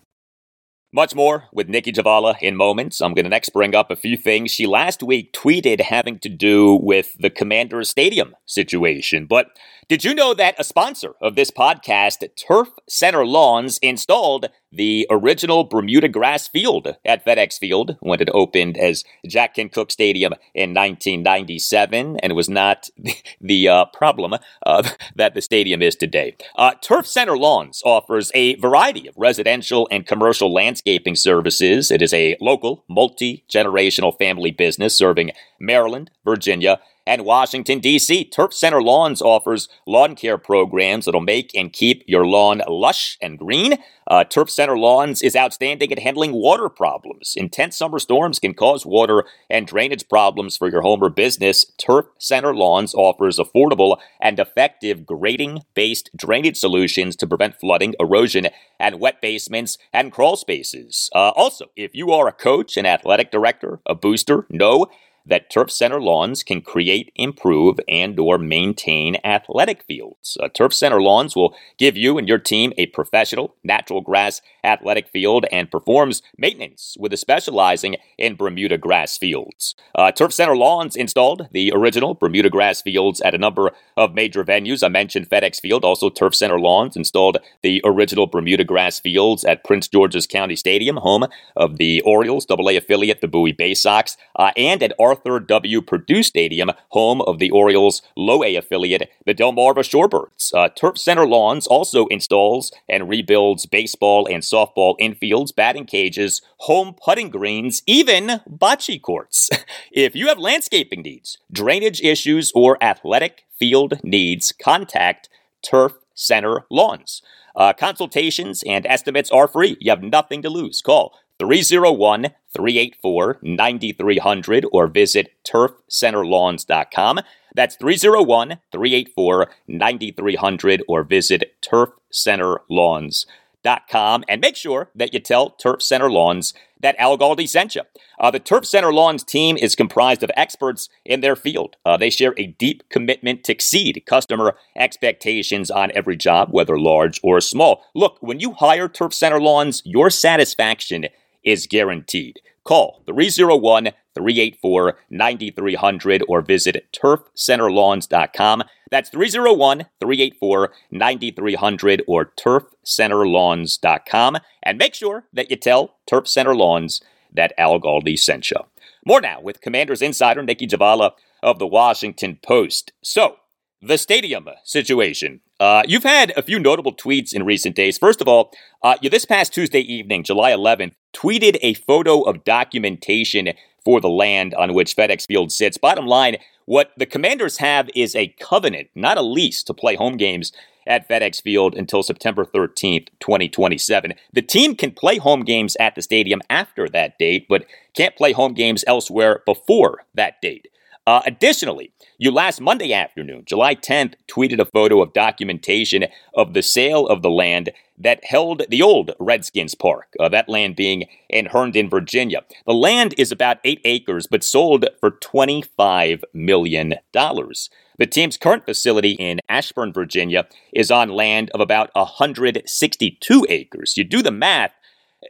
Much 0.96 1.14
more 1.14 1.44
with 1.52 1.68
Nicki 1.68 1.92
Jhabvala 1.92 2.36
in 2.40 2.56
moments. 2.56 3.02
I'm 3.02 3.12
going 3.12 3.26
to 3.26 3.28
next 3.28 3.50
bring 3.50 3.74
up 3.74 3.90
a 3.90 3.96
few 3.96 4.16
things 4.16 4.50
she 4.50 4.66
last 4.66 5.02
week 5.02 5.30
tweeted 5.34 5.82
having 5.82 6.18
to 6.20 6.30
do 6.30 6.72
with 6.82 7.12
the 7.18 7.28
Commanders 7.28 7.90
Stadium 7.90 8.34
situation. 8.46 9.26
But 9.26 9.48
did 9.88 10.02
you 10.02 10.14
know 10.14 10.34
that 10.34 10.56
a 10.58 10.64
sponsor 10.64 11.14
of 11.20 11.36
this 11.36 11.52
podcast, 11.52 12.28
Turf 12.34 12.68
Center 12.88 13.24
Lawns, 13.24 13.78
installed 13.78 14.48
the 14.72 15.06
original 15.10 15.62
Bermuda 15.62 16.08
grass 16.08 16.48
field 16.48 16.96
at 17.04 17.24
FedEx 17.24 17.56
Field 17.56 17.96
when 18.00 18.20
it 18.20 18.28
opened 18.34 18.76
as 18.76 19.04
Jack 19.28 19.54
Kent 19.54 19.72
Cooke 19.72 19.92
Stadium 19.92 20.32
in 20.54 20.70
1997, 20.70 22.18
and 22.18 22.32
it 22.32 22.34
was 22.34 22.48
not 22.48 22.90
the 23.40 23.68
uh, 23.68 23.84
problem 23.86 24.34
uh, 24.66 24.88
that 25.14 25.34
the 25.34 25.40
stadium 25.40 25.80
is 25.82 25.94
today. 25.94 26.36
Uh, 26.56 26.72
Turf 26.82 27.06
Center 27.06 27.38
Lawns 27.38 27.80
offers 27.84 28.32
a 28.34 28.56
variety 28.56 29.06
of 29.06 29.14
residential 29.16 29.86
and 29.92 30.04
commercial 30.04 30.52
landscaping 30.52 31.14
services. 31.14 31.92
It 31.92 32.02
is 32.02 32.12
a 32.12 32.36
local, 32.40 32.84
multi 32.88 33.44
generational 33.48 34.18
family 34.18 34.50
business 34.50 34.98
serving 34.98 35.30
Maryland, 35.60 36.10
Virginia, 36.24 36.80
and 37.06 37.24
Washington, 37.24 37.78
D.C. 37.78 38.24
Turf 38.24 38.52
Center 38.52 38.82
Lawns 38.82 39.22
offers 39.22 39.68
lawn 39.86 40.16
care 40.16 40.38
programs 40.38 41.04
that'll 41.04 41.20
make 41.20 41.52
and 41.54 41.72
keep 41.72 42.02
your 42.06 42.26
lawn 42.26 42.62
lush 42.68 43.16
and 43.22 43.38
green. 43.38 43.78
Uh, 44.08 44.24
Turf 44.24 44.50
Center 44.50 44.78
Lawns 44.78 45.22
is 45.22 45.34
outstanding 45.34 45.90
at 45.92 45.98
handling 45.98 46.32
water 46.32 46.68
problems. 46.68 47.34
Intense 47.36 47.76
summer 47.76 47.98
storms 47.98 48.38
can 48.38 48.54
cause 48.54 48.86
water 48.86 49.24
and 49.50 49.66
drainage 49.66 50.08
problems 50.08 50.56
for 50.56 50.68
your 50.68 50.82
home 50.82 51.02
or 51.02 51.10
business. 51.10 51.64
Turf 51.78 52.06
Center 52.18 52.54
Lawns 52.54 52.94
offers 52.94 53.38
affordable 53.38 53.98
and 54.20 54.38
effective 54.38 55.06
grading 55.06 55.62
based 55.74 56.10
drainage 56.16 56.56
solutions 56.56 57.16
to 57.16 57.26
prevent 57.26 57.58
flooding, 57.58 57.94
erosion, 57.98 58.48
and 58.78 59.00
wet 59.00 59.20
basements 59.20 59.78
and 59.92 60.12
crawl 60.12 60.36
spaces. 60.36 61.10
Uh, 61.14 61.30
also, 61.30 61.66
if 61.76 61.94
you 61.94 62.12
are 62.12 62.28
a 62.28 62.32
coach, 62.32 62.76
an 62.76 62.86
athletic 62.86 63.30
director, 63.30 63.80
a 63.86 63.94
booster, 63.94 64.46
know 64.50 64.86
that 65.26 65.50
Turf 65.50 65.70
Center 65.70 66.00
Lawns 66.00 66.42
can 66.42 66.62
create, 66.62 67.12
improve, 67.16 67.78
and 67.88 68.18
or 68.18 68.38
maintain 68.38 69.16
athletic 69.24 69.82
fields. 69.82 70.36
Uh, 70.40 70.48
Turf 70.48 70.72
Center 70.72 71.02
Lawns 71.02 71.34
will 71.34 71.54
give 71.78 71.96
you 71.96 72.18
and 72.18 72.28
your 72.28 72.38
team 72.38 72.72
a 72.76 72.86
professional 72.86 73.54
natural 73.64 74.00
grass 74.00 74.40
athletic 74.64 75.08
field 75.08 75.46
and 75.52 75.70
performs 75.70 76.22
maintenance 76.36 76.96
with 76.98 77.12
a 77.12 77.16
specializing 77.16 77.96
in 78.18 78.36
Bermuda 78.36 78.78
grass 78.78 79.18
fields. 79.18 79.74
Uh, 79.94 80.12
Turf 80.12 80.32
Center 80.32 80.56
Lawns 80.56 80.96
installed 80.96 81.48
the 81.52 81.72
original 81.74 82.14
Bermuda 82.14 82.50
grass 82.50 82.82
fields 82.82 83.20
at 83.20 83.34
a 83.34 83.38
number 83.38 83.72
of 83.96 84.14
major 84.14 84.44
venues. 84.44 84.84
I 84.84 84.88
mentioned 84.88 85.28
FedEx 85.28 85.60
Field, 85.60 85.84
also 85.84 86.10
Turf 86.10 86.34
Center 86.34 86.58
Lawns 86.58 86.96
installed 86.96 87.38
the 87.62 87.80
original 87.84 88.26
Bermuda 88.26 88.64
grass 88.64 88.98
fields 88.98 89.44
at 89.44 89.64
Prince 89.64 89.88
George's 89.88 90.26
County 90.26 90.56
Stadium, 90.56 90.96
home 90.96 91.26
of 91.56 91.78
the 91.78 92.00
Orioles 92.02 92.46
AA 92.48 92.76
affiliate, 92.76 93.20
the 93.20 93.28
Bowie 93.28 93.52
Bay 93.52 93.74
Sox, 93.74 94.16
uh, 94.36 94.50
and 94.56 94.82
at 94.82 94.92
Arthur 94.98 95.15
W. 95.24 95.82
Perdue 95.82 96.22
Stadium, 96.22 96.70
home 96.90 97.20
of 97.22 97.38
the 97.38 97.50
Orioles' 97.50 98.02
low 98.16 98.44
A 98.44 98.56
affiliate, 98.56 99.10
the 99.24 99.34
Delmarva 99.34 99.78
Shorebirds. 99.78 100.52
Uh, 100.54 100.68
Turf 100.68 100.98
Center 100.98 101.26
Lawns 101.26 101.66
also 101.66 102.06
installs 102.06 102.72
and 102.88 103.08
rebuilds 103.08 103.66
baseball 103.66 104.26
and 104.26 104.42
softball 104.42 104.94
infields, 105.00 105.54
batting 105.54 105.84
cages, 105.84 106.42
home 106.58 106.94
putting 107.02 107.30
greens, 107.30 107.82
even 107.86 108.40
bocce 108.48 109.00
courts. 109.00 109.50
if 109.92 110.14
you 110.14 110.28
have 110.28 110.38
landscaping 110.38 111.02
needs, 111.02 111.38
drainage 111.52 112.00
issues, 112.00 112.52
or 112.54 112.82
athletic 112.82 113.44
field 113.58 114.00
needs, 114.02 114.52
contact 114.52 115.28
Turf 115.62 115.94
Center 116.14 116.64
Lawns. 116.70 117.22
Uh, 117.54 117.72
consultations 117.72 118.62
and 118.66 118.86
estimates 118.86 119.30
are 119.30 119.48
free. 119.48 119.76
You 119.80 119.90
have 119.90 120.02
nothing 120.02 120.42
to 120.42 120.50
lose. 120.50 120.82
Call 120.82 121.14
301 121.38 122.28
384 122.56 123.38
9300 123.42 124.64
or 124.72 124.86
visit 124.86 125.34
turfcenterlawns.com. 125.44 127.20
That's 127.54 127.76
301 127.76 128.58
384 128.72 129.50
9300 129.68 130.82
or 130.88 131.04
visit 131.04 131.54
turfcenterlawns.com. 131.62 134.24
And 134.28 134.40
make 134.40 134.56
sure 134.56 134.90
that 134.94 135.12
you 135.12 135.20
tell 135.20 135.50
Turf 135.50 135.82
Center 135.82 136.10
Lawns 136.10 136.54
that 136.80 136.96
Al 136.98 137.18
Galdi 137.18 137.48
sent 137.48 137.74
you. 137.74 137.82
Uh, 138.20 138.30
the 138.30 138.38
Turf 138.38 138.66
Center 138.66 138.92
Lawns 138.92 139.24
team 139.24 139.56
is 139.56 139.74
comprised 139.74 140.22
of 140.22 140.30
experts 140.36 140.88
in 141.04 141.20
their 141.20 141.34
field. 141.34 141.76
Uh, 141.84 141.96
they 141.96 142.10
share 142.10 142.34
a 142.36 142.46
deep 142.46 142.88
commitment 142.90 143.44
to 143.44 143.52
exceed 143.52 144.02
customer 144.06 144.56
expectations 144.76 145.70
on 145.70 145.90
every 145.94 146.16
job, 146.16 146.48
whether 146.50 146.78
large 146.78 147.18
or 147.22 147.40
small. 147.40 147.82
Look, 147.94 148.18
when 148.20 148.40
you 148.40 148.52
hire 148.52 148.88
Turf 148.88 149.14
Center 149.14 149.40
Lawns, 149.40 149.82
your 149.84 150.10
satisfaction 150.10 151.06
is 151.46 151.66
guaranteed. 151.66 152.40
Call 152.64 153.02
301 153.06 153.92
384 154.14 154.98
9300 155.08 156.22
or 156.28 156.42
visit 156.42 156.84
turfcenterlawns.com. 156.92 158.64
That's 158.90 159.08
301 159.10 159.86
384 160.00 160.72
9300 160.90 162.02
or 162.08 162.32
turfcenterlawns.com. 162.36 164.38
And 164.62 164.78
make 164.78 164.94
sure 164.94 165.24
that 165.32 165.50
you 165.50 165.56
tell 165.56 165.96
Turf 166.06 166.28
Center 166.28 166.54
Lawns 166.56 167.00
that 167.32 167.52
Al 167.56 167.80
Galdi 167.80 168.18
sent 168.18 168.50
you. 168.50 168.58
More 169.04 169.20
now 169.20 169.40
with 169.40 169.60
Commanders 169.60 170.02
insider 170.02 170.42
Nicki 170.42 170.66
Jhabvala 170.66 171.12
of 171.42 171.60
the 171.60 171.66
Washington 171.66 172.38
Post. 172.42 172.92
So, 173.02 173.36
the 173.80 173.98
stadium 173.98 174.48
situation. 174.64 175.40
Uh, 175.60 175.82
you've 175.86 176.02
had 176.02 176.32
a 176.36 176.42
few 176.42 176.58
notable 176.58 176.94
tweets 176.94 177.32
in 177.32 177.44
recent 177.44 177.76
days. 177.76 177.98
First 177.98 178.20
of 178.20 178.28
all, 178.28 178.52
uh, 178.82 178.96
this 179.02 179.24
past 179.24 179.54
Tuesday 179.54 179.80
evening, 179.80 180.24
July 180.24 180.50
11th, 180.50 180.94
tweeted 181.16 181.56
a 181.62 181.74
photo 181.74 182.20
of 182.22 182.44
documentation 182.44 183.52
for 183.84 184.00
the 184.00 184.08
land 184.08 184.52
on 184.54 184.74
which 184.74 184.96
FedEx 184.96 185.26
Field 185.26 185.50
sits. 185.50 185.78
Bottom 185.78 186.06
line, 186.06 186.36
what 186.66 186.92
the 186.96 187.06
Commanders 187.06 187.58
have 187.58 187.88
is 187.94 188.14
a 188.14 188.34
covenant, 188.40 188.88
not 188.94 189.16
a 189.16 189.22
lease, 189.22 189.62
to 189.62 189.72
play 189.72 189.94
home 189.94 190.16
games 190.16 190.52
at 190.86 191.08
FedEx 191.08 191.40
Field 191.42 191.74
until 191.74 192.02
September 192.02 192.44
13th, 192.44 193.08
2027. 193.20 194.14
The 194.32 194.42
team 194.42 194.74
can 194.74 194.90
play 194.90 195.16
home 195.18 195.42
games 195.42 195.76
at 195.80 195.94
the 195.94 196.02
stadium 196.02 196.42
after 196.50 196.88
that 196.90 197.18
date, 197.18 197.46
but 197.48 197.64
can't 197.94 198.16
play 198.16 198.32
home 198.32 198.52
games 198.52 198.84
elsewhere 198.86 199.42
before 199.46 200.04
that 200.14 200.40
date. 200.42 200.68
Uh, 201.06 201.22
additionally, 201.24 201.92
you 202.18 202.32
last 202.32 202.60
Monday 202.60 202.92
afternoon, 202.92 203.44
July 203.46 203.76
10th, 203.76 204.14
tweeted 204.26 204.58
a 204.58 204.64
photo 204.64 205.00
of 205.00 205.12
documentation 205.12 206.06
of 206.34 206.52
the 206.52 206.62
sale 206.62 207.06
of 207.06 207.22
the 207.22 207.30
land 207.30 207.70
that 207.96 208.24
held 208.24 208.62
the 208.68 208.82
old 208.82 209.12
Redskins 209.20 209.76
Park, 209.76 210.14
uh, 210.18 210.28
that 210.30 210.48
land 210.48 210.74
being 210.74 211.04
in 211.28 211.46
Herndon, 211.46 211.88
Virginia. 211.88 212.40
The 212.66 212.74
land 212.74 213.14
is 213.16 213.30
about 213.30 213.58
eight 213.62 213.80
acres, 213.84 214.26
but 214.26 214.42
sold 214.42 214.84
for 214.98 215.12
$25 215.12 216.22
million. 216.34 216.94
The 217.12 218.06
team's 218.10 218.36
current 218.36 218.66
facility 218.66 219.12
in 219.12 219.38
Ashburn, 219.48 219.92
Virginia, 219.92 220.48
is 220.72 220.90
on 220.90 221.08
land 221.08 221.50
of 221.54 221.60
about 221.60 221.90
162 221.94 223.46
acres. 223.48 223.96
You 223.96 224.04
do 224.04 224.22
the 224.22 224.32
math, 224.32 224.72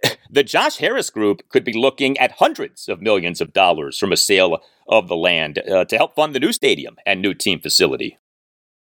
the 0.30 0.44
Josh 0.44 0.76
Harris 0.76 1.10
Group 1.10 1.48
could 1.48 1.64
be 1.64 1.72
looking 1.72 2.18
at 2.18 2.32
hundreds 2.32 2.88
of 2.88 3.00
millions 3.00 3.40
of 3.40 3.52
dollars 3.52 3.98
from 3.98 4.12
a 4.12 4.16
sale 4.16 4.58
of 4.88 5.08
the 5.08 5.16
land 5.16 5.58
uh, 5.58 5.84
to 5.84 5.96
help 5.96 6.14
fund 6.14 6.34
the 6.34 6.40
new 6.40 6.52
stadium 6.52 6.96
and 7.04 7.20
new 7.20 7.34
team 7.34 7.60
facility. 7.60 8.18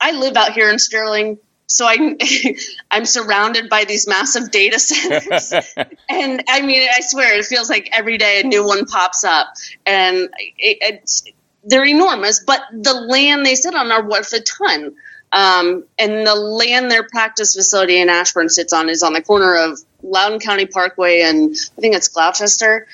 I 0.01 0.13
live 0.13 0.37
out 0.37 0.53
here 0.53 0.71
in 0.71 0.79
Sterling, 0.79 1.39
so 1.67 1.87
I'm 1.87 2.17
I'm 2.91 3.05
surrounded 3.05 3.69
by 3.69 3.85
these 3.85 4.07
massive 4.07 4.51
data 4.51 4.79
centers, 4.79 5.53
and 6.09 6.45
I 6.49 6.63
mean, 6.63 6.89
I 6.89 7.01
swear, 7.01 7.39
it 7.39 7.45
feels 7.47 7.69
like 7.69 7.89
every 7.93 8.19
day 8.19 8.41
a 8.41 8.45
new 8.45 8.65
one 8.65 8.87
pops 8.87 9.25
up, 9.25 9.49
and 9.87 10.17
it, 10.57 10.79
it's 10.81 11.25
they're 11.65 11.85
enormous. 11.85 12.43
But 12.45 12.61
the 12.73 12.95
land 12.95 13.45
they 13.45 13.55
sit 13.55 13.75
on 13.75 13.91
are 13.91 14.09
worth 14.09 14.33
a 14.33 14.41
ton. 14.41 14.95
Um, 15.31 15.85
and 15.99 16.27
the 16.27 16.35
land 16.35 16.91
their 16.91 17.07
practice 17.07 17.55
facility 17.55 18.01
in 18.01 18.09
Ashburn 18.09 18.49
sits 18.49 18.73
on 18.73 18.89
is 18.89 19.03
on 19.03 19.13
the 19.13 19.21
corner 19.21 19.57
of 19.57 19.79
Loudoun 20.03 20.41
County 20.41 20.67
Parkway 20.67 21.23
and 21.23 21.55
I 21.77 21.81
think 21.81 21.95
it's 21.95 22.09
Gloucester. 22.09 22.87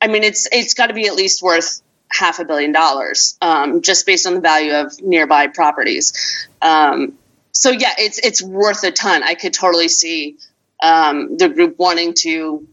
I 0.00 0.06
mean, 0.06 0.24
it's 0.24 0.48
it's 0.50 0.74
got 0.74 0.86
to 0.86 0.94
be 0.94 1.06
at 1.06 1.14
least 1.14 1.42
worth 1.42 1.82
half 2.10 2.38
a 2.38 2.44
billion 2.44 2.72
dollars 2.72 3.36
um, 3.40 3.82
just 3.82 4.06
based 4.06 4.26
on 4.26 4.34
the 4.34 4.40
value 4.40 4.72
of 4.72 5.00
nearby 5.00 5.46
properties. 5.46 6.48
Um, 6.60 7.18
so 7.52 7.70
yeah, 7.70 7.92
it's 7.98 8.18
it's 8.18 8.42
worth 8.42 8.84
a 8.84 8.90
ton. 8.90 9.22
I 9.22 9.34
could 9.34 9.52
totally 9.52 9.88
see 9.88 10.38
um, 10.82 11.36
the 11.36 11.48
group 11.48 11.78
wanting 11.78 12.14
to 12.20 12.66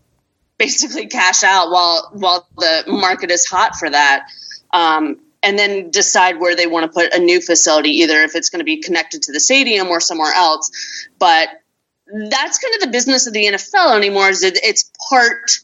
basically 0.58 1.08
cash 1.08 1.44
out 1.44 1.70
while 1.72 2.10
while 2.14 2.48
the 2.58 2.84
market 2.88 3.32
is 3.32 3.46
hot 3.46 3.76
for 3.76 3.90
that. 3.90 4.28
Um, 4.74 5.20
and 5.44 5.58
then 5.58 5.92
decide 5.92 6.40
where 6.40 6.56
they 6.56 6.68
want 6.68 6.86
to 6.86 6.92
put 6.92 7.14
a 7.14 7.20
new 7.20 7.40
facility, 7.40 7.90
either 8.02 8.22
if 8.24 8.36
it's 8.36 8.50
going 8.50 8.60
to 8.60 8.66
be 8.66 8.78
connected 8.78 9.22
to 9.24 9.32
the 9.32 9.40
stadium 9.40 9.88
or 9.88 10.00
somewhere 10.00 10.34
else. 10.34 11.08
But 11.20 11.50
that's 12.14 12.60
kind 12.60 12.76
of 12.76 12.82
the 12.82 12.90
business 12.92 13.28
of 13.28 13.34
the 13.34 13.46
NFL 13.46 13.96
anymore. 13.96 14.30
Is 14.30 14.44
it, 14.44 14.60
it's 14.64 14.92
part 15.10 15.60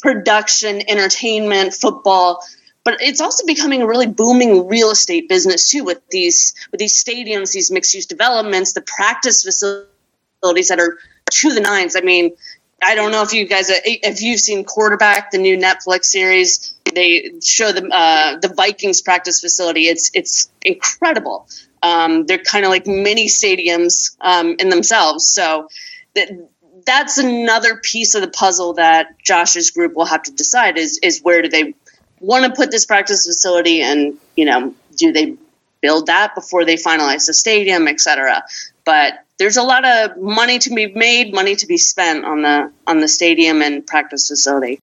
production, 0.00 0.82
entertainment, 0.88 1.74
football, 1.74 2.42
but 2.84 2.98
it's 3.00 3.20
also 3.20 3.44
becoming 3.46 3.82
a 3.82 3.86
really 3.86 4.06
booming 4.06 4.66
real 4.68 4.90
estate 4.90 5.28
business 5.28 5.70
too. 5.70 5.84
With 5.84 6.00
these 6.10 6.54
with 6.72 6.78
these 6.78 7.02
stadiums, 7.02 7.52
these 7.52 7.70
mixed 7.70 7.94
use 7.94 8.06
developments, 8.06 8.72
the 8.72 8.80
practice 8.82 9.42
facilities 9.42 10.68
that 10.68 10.78
are 10.78 10.98
to 11.30 11.52
the 11.52 11.60
nines. 11.60 11.96
I 11.96 12.00
mean, 12.00 12.30
I 12.82 12.94
don't 12.94 13.10
know 13.10 13.22
if 13.22 13.32
you 13.32 13.46
guys 13.46 13.66
if 13.70 14.22
you've 14.22 14.40
seen 14.40 14.64
Quarterback, 14.64 15.32
the 15.32 15.38
new 15.38 15.58
Netflix 15.58 16.04
series. 16.04 16.74
They 16.94 17.32
show 17.44 17.72
the 17.72 17.86
uh, 17.88 18.38
the 18.38 18.48
Vikings 18.54 19.02
practice 19.02 19.40
facility. 19.40 19.82
It's 19.82 20.10
it's 20.14 20.50
incredible. 20.62 21.48
Um, 21.82 22.26
they're 22.26 22.38
kind 22.38 22.64
of 22.64 22.70
like 22.70 22.86
mini 22.86 23.26
stadiums 23.26 24.16
um, 24.20 24.56
in 24.58 24.68
themselves. 24.68 25.32
So 25.32 25.68
that 26.14 26.30
that's 26.86 27.18
another 27.18 27.76
piece 27.76 28.14
of 28.14 28.22
the 28.22 28.28
puzzle 28.28 28.74
that 28.74 29.22
Josh's 29.22 29.70
group 29.70 29.94
will 29.94 30.06
have 30.06 30.22
to 30.24 30.32
decide 30.32 30.78
is 30.78 30.98
is 31.02 31.20
where 31.22 31.42
do 31.42 31.48
they 31.48 31.74
want 32.20 32.44
to 32.44 32.52
put 32.52 32.70
this 32.70 32.86
practice 32.86 33.26
facility 33.26 33.82
and 33.82 34.16
you 34.36 34.44
know 34.44 34.74
do 34.96 35.12
they 35.12 35.36
build 35.80 36.06
that 36.06 36.34
before 36.34 36.64
they 36.64 36.74
finalize 36.74 37.26
the 37.26 37.34
stadium, 37.34 37.88
etc. 37.88 38.42
But 38.84 39.24
there's 39.38 39.56
a 39.56 39.62
lot 39.62 39.84
of 39.86 40.16
money 40.16 40.58
to 40.58 40.70
be 40.70 40.86
made, 40.92 41.32
money 41.32 41.56
to 41.56 41.66
be 41.66 41.78
spent 41.78 42.24
on 42.24 42.42
the 42.42 42.72
on 42.86 43.00
the 43.00 43.08
stadium 43.08 43.62
and 43.62 43.86
practice 43.86 44.28
facility. 44.28 44.80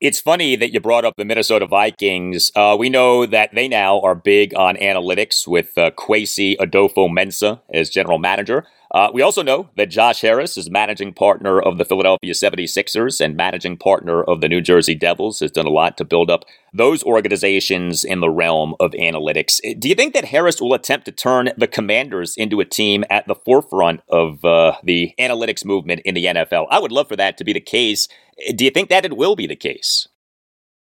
It's 0.00 0.18
funny 0.18 0.56
that 0.56 0.72
you 0.72 0.80
brought 0.80 1.04
up 1.04 1.16
the 1.18 1.26
Minnesota 1.26 1.66
Vikings. 1.66 2.50
Uh, 2.56 2.74
we 2.78 2.88
know 2.88 3.26
that 3.26 3.54
they 3.54 3.68
now 3.68 4.00
are 4.00 4.14
big 4.14 4.54
on 4.54 4.76
analytics 4.76 5.46
with 5.46 5.76
uh, 5.76 5.90
Kwesi 5.90 6.56
Adofo-Mensah 6.56 7.60
as 7.74 7.90
general 7.90 8.18
manager. 8.18 8.64
Uh, 8.92 9.08
we 9.14 9.22
also 9.22 9.42
know 9.42 9.68
that 9.76 9.88
Josh 9.88 10.20
Harris 10.20 10.58
is 10.58 10.68
managing 10.68 11.12
partner 11.12 11.60
of 11.60 11.78
the 11.78 11.84
Philadelphia 11.84 12.32
76ers 12.32 13.20
and 13.20 13.36
managing 13.36 13.76
partner 13.76 14.22
of 14.24 14.40
the 14.40 14.48
New 14.48 14.60
Jersey 14.60 14.96
Devils, 14.96 15.38
has 15.40 15.52
done 15.52 15.66
a 15.66 15.70
lot 15.70 15.96
to 15.98 16.04
build 16.04 16.28
up 16.28 16.44
those 16.72 17.04
organizations 17.04 18.02
in 18.02 18.20
the 18.20 18.30
realm 18.30 18.74
of 18.80 18.90
analytics. 18.92 19.60
Do 19.78 19.88
you 19.88 19.94
think 19.94 20.12
that 20.14 20.24
Harris 20.24 20.60
will 20.60 20.74
attempt 20.74 21.06
to 21.06 21.12
turn 21.12 21.50
the 21.56 21.68
Commanders 21.68 22.36
into 22.36 22.60
a 22.60 22.64
team 22.64 23.04
at 23.08 23.28
the 23.28 23.36
forefront 23.36 24.00
of 24.08 24.44
uh, 24.44 24.76
the 24.82 25.14
analytics 25.20 25.64
movement 25.64 26.02
in 26.04 26.14
the 26.14 26.24
NFL? 26.24 26.66
I 26.70 26.80
would 26.80 26.92
love 26.92 27.08
for 27.08 27.16
that 27.16 27.38
to 27.38 27.44
be 27.44 27.52
the 27.52 27.60
case. 27.60 28.08
Do 28.54 28.64
you 28.64 28.70
think 28.70 28.88
that 28.88 29.04
it 29.04 29.16
will 29.16 29.36
be 29.36 29.46
the 29.46 29.56
case? 29.56 30.08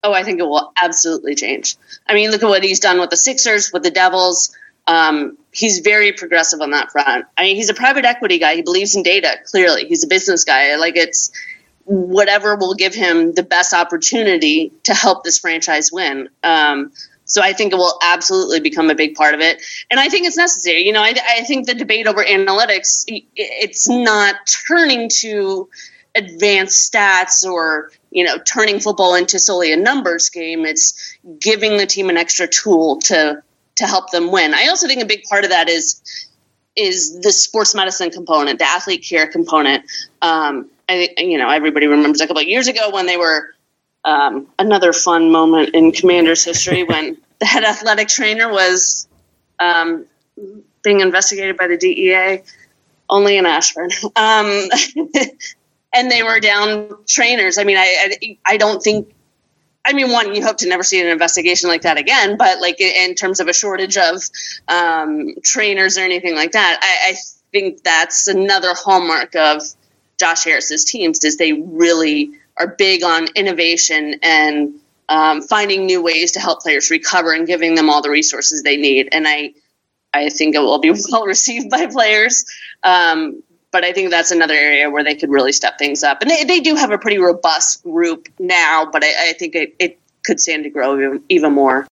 Oh, 0.04 0.14
I 0.14 0.24
think 0.24 0.40
it 0.40 0.48
will 0.48 0.72
absolutely 0.82 1.34
change. 1.34 1.76
I 2.06 2.14
mean, 2.14 2.30
look 2.30 2.44
at 2.44 2.48
what 2.48 2.64
he's 2.64 2.80
done 2.80 3.00
with 3.00 3.10
the 3.10 3.18
Sixers, 3.18 3.72
with 3.74 3.82
the 3.82 3.90
Devils. 3.90 4.56
Um, 4.88 5.38
he's 5.52 5.80
very 5.80 6.14
progressive 6.14 6.62
on 6.62 6.72
that 6.72 6.92
front. 6.92 7.26
I 7.38 7.44
mean, 7.44 7.56
he's 7.56 7.70
a 7.70 7.74
private 7.74 8.06
equity 8.06 8.40
guy. 8.40 8.56
He 8.56 8.62
believes 8.62 8.96
in 8.96 9.04
data. 9.04 9.36
Clearly, 9.46 9.86
he's 9.86 10.04
a 10.04 10.08
business 10.08 10.44
guy. 10.44 10.76
Like 10.78 10.96
it's 10.96 11.32
whatever 11.86 12.56
will 12.56 12.74
give 12.74 12.94
him 12.94 13.34
the 13.34 13.44
best 13.44 13.74
opportunity 13.74 14.72
to 14.84 14.94
help 14.94 15.24
this 15.24 15.40
franchise 15.40 15.92
win. 15.92 16.30
Um, 16.44 16.92
so 17.28 17.42
I 17.42 17.54
think 17.54 17.74
it 17.74 17.76
will 17.76 17.98
absolutely 18.02 18.62
become 18.62 18.90
a 18.90 18.96
big 18.96 19.16
part 19.16 19.34
of 19.34 19.42
it, 19.42 19.62
and 19.92 20.00
I 20.00 20.08
think 20.08 20.26
it's 20.26 20.38
necessary. 20.38 20.86
You 20.86 20.94
know, 20.94 21.02
I, 21.02 21.14
I 21.38 21.44
think 21.44 21.68
the 21.68 21.74
debate 21.74 22.08
over 22.08 22.24
analytics 22.24 23.04
it's 23.08 23.90
not 23.90 24.36
turning 24.68 25.10
to 25.22 25.70
advanced 26.16 26.92
stats 26.92 27.46
or 27.46 27.92
you 28.12 28.24
know 28.24 28.38
turning 28.40 28.80
football 28.80 29.14
into 29.16 29.40
solely 29.40 29.74
a 29.74 29.78
numbers 29.78 30.30
game. 30.30 30.66
It's 30.66 31.18
giving 31.38 31.76
the 31.76 31.86
team 31.86 32.10
an 32.10 32.16
extra 32.16 32.48
tool 32.48 33.00
to 33.02 33.44
to 33.78 33.88
help 33.88 34.12
them 34.12 34.32
win. 34.32 34.54
I 34.54 34.68
also 34.68 34.88
think 34.88 35.02
a 35.02 35.06
big 35.06 35.24
part 35.24 35.44
of 35.44 35.52
that 35.52 35.70
is 35.70 36.02
is 36.76 37.20
the 37.22 37.32
sports 37.32 37.74
medicine 37.74 38.12
component, 38.12 38.60
the 38.60 38.66
athlete 38.66 39.04
care 39.08 39.28
component. 39.28 39.86
Um, 40.22 40.70
I 40.88 41.10
you 41.18 41.38
know 41.38 41.50
everybody 41.50 41.88
remembers 41.88 42.22
a 42.22 42.28
couple 42.28 42.42
of 42.42 42.48
years 42.48 42.68
ago 42.68 42.92
when 42.92 43.06
they 43.06 43.18
were 43.18 43.54
um, 44.06 44.48
another 44.60 44.94
fun 44.94 45.32
moment 45.32 45.72
in 45.74 45.92
Commanders 45.92 46.44
history 46.44 46.84
when 46.84 47.18
the 47.40 47.46
head 47.46 47.64
athletic 47.64 48.08
trainer 48.08 48.50
was 48.52 49.08
um, 49.60 50.06
being 50.84 51.02
investigated 51.02 51.58
by 51.58 51.68
the 51.68 51.78
DEA, 51.78 52.44
only 53.10 53.38
in 53.38 53.46
Ashburn. 53.46 53.90
Um, 54.16 54.70
and 55.94 56.12
they 56.12 56.24
were 56.24 56.40
down 56.40 56.98
trainers. 57.08 57.58
I 57.58 57.64
mean, 57.64 57.78
I, 57.78 58.18
I, 58.22 58.38
I 58.46 58.58
don't 58.58 58.82
think 58.82 59.14
I 59.88 59.94
mean, 59.94 60.12
one, 60.12 60.36
you 60.36 60.44
hope 60.44 60.58
to 60.58 60.68
never 60.68 60.84
see 60.84 61.00
an 61.00 61.08
investigation 61.08 61.70
like 61.70 61.84
that 61.84 61.98
again, 61.98 62.36
but 62.36 62.60
like 62.60 62.82
in 62.82 63.16
terms 63.16 63.40
of 63.40 63.48
a 63.48 63.54
shortage 63.54 63.98
of 63.98 64.22
um, 64.68 65.36
trainers 65.44 65.98
or 65.98 66.02
anything 66.02 66.36
like 66.36 66.52
that, 66.52 66.80
I, 66.82 67.12
I, 67.12 67.16
think 67.50 67.82
that's 67.82 68.28
another 68.28 68.74
hallmark 68.74 69.34
of 69.38 69.62
Josh 70.20 70.44
Harris's 70.44 70.84
teams 70.84 71.24
is 71.24 71.38
they 71.38 71.54
really 71.54 72.32
are 72.58 72.68
big 72.68 73.04
on 73.04 73.28
innovation 73.36 74.16
and 74.22 74.74
um, 75.08 75.42
finding 75.42 75.86
new 75.86 76.02
ways 76.02 76.34
to 76.34 76.42
help 76.42 76.60
players 76.62 76.92
recover 76.92 77.32
and 77.32 77.48
giving 77.48 77.76
them 77.76 77.90
all 77.90 78.02
the 78.02 78.10
resources 78.10 78.64
they 78.64 78.76
need. 78.76 79.08
And 79.14 79.26
I, 79.26 79.54
I 80.14 80.28
think 80.28 80.56
it 80.56 80.60
will 80.60 80.80
be 80.80 80.92
well 81.12 81.26
received 81.26 81.70
by 81.70 81.86
players. 81.86 82.44
Um, 82.84 83.44
but 83.78 83.86
I 83.86 83.94
think 83.94 84.10
that's 84.10 84.32
another 84.32 84.56
area 84.56 84.90
where 84.90 85.04
they 85.04 85.14
could 85.14 85.30
really 85.30 85.52
step 85.52 85.78
things 85.78 86.02
up. 86.02 86.24
And 86.24 86.32
they, 86.32 86.46
they 86.46 86.62
do 86.62 86.74
have 86.74 86.90
a 86.90 86.98
pretty 86.98 87.20
robust 87.20 87.84
group 87.84 88.28
now, 88.40 88.90
but 88.92 89.04
I, 89.04 89.30
I 89.30 89.34
think 89.34 89.54
it, 89.54 89.76
it 89.78 90.00
could 90.26 90.40
stand 90.40 90.64
to 90.64 90.72
grow 90.72 90.96
even, 90.98 91.24
even 91.30 91.54
more. 91.54 91.86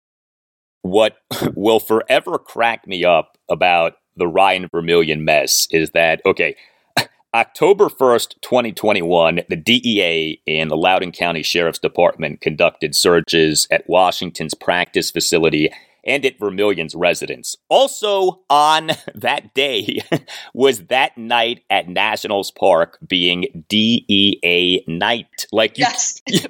What 0.82 1.18
will 1.54 1.80
forever 1.80 2.40
crack 2.40 2.88
me 2.88 3.06
up 3.06 3.38
about 3.52 3.98
the 4.16 4.26
Ryan 4.26 4.68
Vermillion 4.72 5.26
mess 5.26 5.68
is 5.70 5.92
that, 5.92 6.24
okay, 6.26 6.56
October 7.36 7.90
1st, 7.90 8.42
2021, 8.42 9.42
the 9.48 9.56
DEA 9.56 10.42
and 10.48 10.72
the 10.72 10.76
Loudoun 10.76 11.12
County 11.12 11.44
Sheriff's 11.44 11.78
Department 11.78 12.42
conducted 12.42 12.96
searches 12.96 13.68
at 13.70 13.88
Washington's 13.88 14.56
practice 14.56 15.12
facility 15.12 15.70
and 16.06 16.26
at 16.26 16.40
Vermillion's 16.40 16.96
residence. 16.96 17.56
Also 17.70 18.42
on 18.50 18.92
that 19.16 19.54
day 19.54 20.02
was 20.54 20.86
that 20.86 21.18
night 21.18 21.64
at 21.70 21.88
Nationals 21.88 22.52
Park 22.52 22.98
being 23.08 23.66
DEA 23.68 24.84
night. 24.88 25.48
Like 25.52 25.78
you, 25.78 25.86
yes. 25.88 26.22
you, 26.28 26.42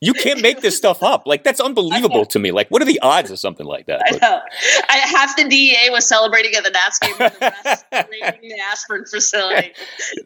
you, 0.00 0.14
can't 0.14 0.40
make 0.40 0.60
this 0.60 0.76
stuff 0.76 1.02
up. 1.02 1.26
Like 1.26 1.44
that's 1.44 1.60
unbelievable 1.60 2.24
to 2.26 2.38
me. 2.38 2.52
Like 2.52 2.70
what 2.70 2.82
are 2.82 2.86
the 2.86 3.00
odds 3.00 3.30
of 3.30 3.38
something 3.38 3.66
like 3.66 3.86
that? 3.86 4.02
I 4.06 4.16
know. 4.16 4.40
I, 4.88 4.96
half 4.98 5.36
the 5.36 5.48
DEA 5.48 5.90
was 5.90 6.08
celebrating 6.08 6.54
at 6.54 6.64
the 6.64 6.70
Nats 6.70 6.98
game 6.98 7.14
the 7.18 8.34
the 8.40 8.60
Ashburn 8.70 9.04
facility. 9.06 9.72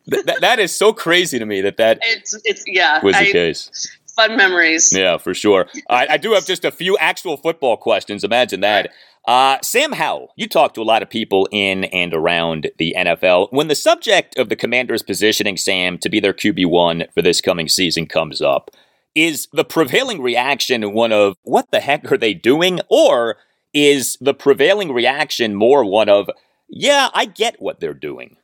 that, 0.07 0.41
that 0.41 0.59
is 0.59 0.75
so 0.75 0.93
crazy 0.93 1.39
to 1.39 1.47
me 1.47 1.61
that 1.63 1.77
that 1.77 1.99
it's 2.03 2.39
it's 2.45 2.65
yeah 2.67 3.03
was 3.03 3.15
the 3.17 3.29
I, 3.29 3.33
case 3.33 3.71
fun 4.19 4.37
memories. 4.37 4.93
Yeah, 4.95 5.17
for 5.17 5.33
sure. 5.33 5.67
I, 5.89 6.07
I, 6.11 6.17
do 6.17 6.33
have 6.33 6.45
just 6.45 6.65
a 6.65 6.73
few 6.73 6.99
actual 6.99 7.37
football 7.37 7.77
questions. 7.77 8.25
Imagine 8.25 8.61
that. 8.61 8.91
Uh, 9.27 9.59
Sam 9.63 9.93
Howell, 9.93 10.33
you 10.37 10.49
talk 10.49 10.75
to 10.75 10.83
a 10.83 10.85
lot 10.85 11.03
of 11.03 11.11
people 11.11 11.49
in 11.53 11.85
and 11.85 12.13
around 12.13 12.71
the 12.79 12.95
NFL. 12.97 13.49
When 13.53 13.69
the 13.69 13.75
subject 13.75 14.37
of 14.39 14.49
the 14.49 14.57
commander's 14.57 15.03
positioning 15.03 15.57
Sam 15.57 15.99
to 15.99 16.09
be 16.09 16.19
their 16.19 16.33
QB1 16.33 17.13
for 17.13 17.23
this 17.23 17.41
coming 17.41 17.69
season 17.69 18.07
comes 18.07 18.43
up, 18.43 18.71
is 19.15 19.49
the 19.53 19.65
prevailing 19.65 20.21
reaction 20.21 20.93
one 20.93 21.13
of, 21.13 21.37
what 21.43 21.71
the 21.71 21.81
heck 21.81 22.11
are 22.11 22.19
they 22.19 22.35
doing? 22.35 22.81
Or 22.89 23.37
is 23.75 24.17
the 24.21 24.35
prevailing 24.35 24.93
reaction 24.93 25.55
more 25.55 25.85
one 25.85 26.09
of, 26.09 26.31
yeah, 26.69 27.09
I 27.15 27.27
get 27.27 27.61
what 27.61 27.81
they're 27.81 27.95
doing? 27.95 28.37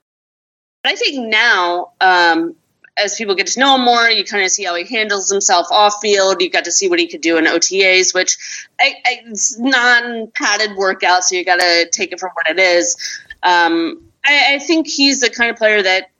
I 0.84 0.94
think 0.96 1.30
now, 1.30 1.92
um, 2.00 2.56
as 2.96 3.16
people 3.16 3.34
get 3.34 3.48
to 3.48 3.60
know 3.60 3.74
him 3.74 3.84
more, 3.84 4.08
you 4.08 4.24
kind 4.24 4.44
of 4.44 4.50
see 4.50 4.64
how 4.64 4.74
he 4.74 4.84
handles 4.84 5.30
himself 5.30 5.66
off 5.70 5.96
field. 6.00 6.40
You 6.40 6.50
got 6.50 6.64
to 6.64 6.72
see 6.72 6.88
what 6.88 6.98
he 6.98 7.08
could 7.08 7.20
do 7.20 7.36
in 7.38 7.44
OTAs, 7.44 8.14
which 8.14 8.38
I, 8.80 8.94
I, 9.04 9.20
it's 9.26 9.58
non 9.58 10.30
padded 10.30 10.76
workout, 10.76 11.24
so 11.24 11.34
you 11.34 11.44
got 11.44 11.60
to 11.60 11.88
take 11.90 12.12
it 12.12 12.20
for 12.20 12.30
what 12.34 12.48
it 12.48 12.58
is. 12.58 12.96
Um, 13.42 14.02
I, 14.24 14.54
I, 14.54 14.58
think 14.58 14.86
he's 14.86 15.20
the 15.20 15.28
kind 15.28 15.50
of 15.50 15.56
player 15.56 15.82
that 15.82 16.10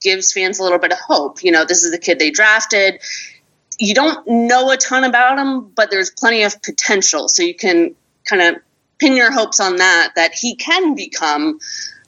gives 0.00 0.32
fans 0.32 0.58
a 0.58 0.62
little 0.62 0.78
bit 0.78 0.90
of 0.90 0.98
hope. 0.98 1.44
You 1.44 1.52
know, 1.52 1.64
this 1.64 1.84
is 1.84 1.92
the 1.92 1.98
kid 1.98 2.18
they 2.18 2.30
drafted. 2.30 3.00
You 3.78 3.94
don't 3.94 4.26
know 4.26 4.70
a 4.70 4.76
ton 4.76 5.04
about 5.04 5.38
him, 5.38 5.68
but 5.68 5.90
there's 5.90 6.10
plenty 6.10 6.42
of 6.44 6.60
potential, 6.62 7.28
so 7.28 7.42
you 7.42 7.54
can 7.54 7.94
kind 8.24 8.42
of 8.42 8.62
pin 8.98 9.16
your 9.16 9.32
hopes 9.32 9.60
on 9.60 9.76
that 9.76 10.12
that 10.16 10.32
he 10.32 10.56
can 10.56 10.94
become. 10.94 11.58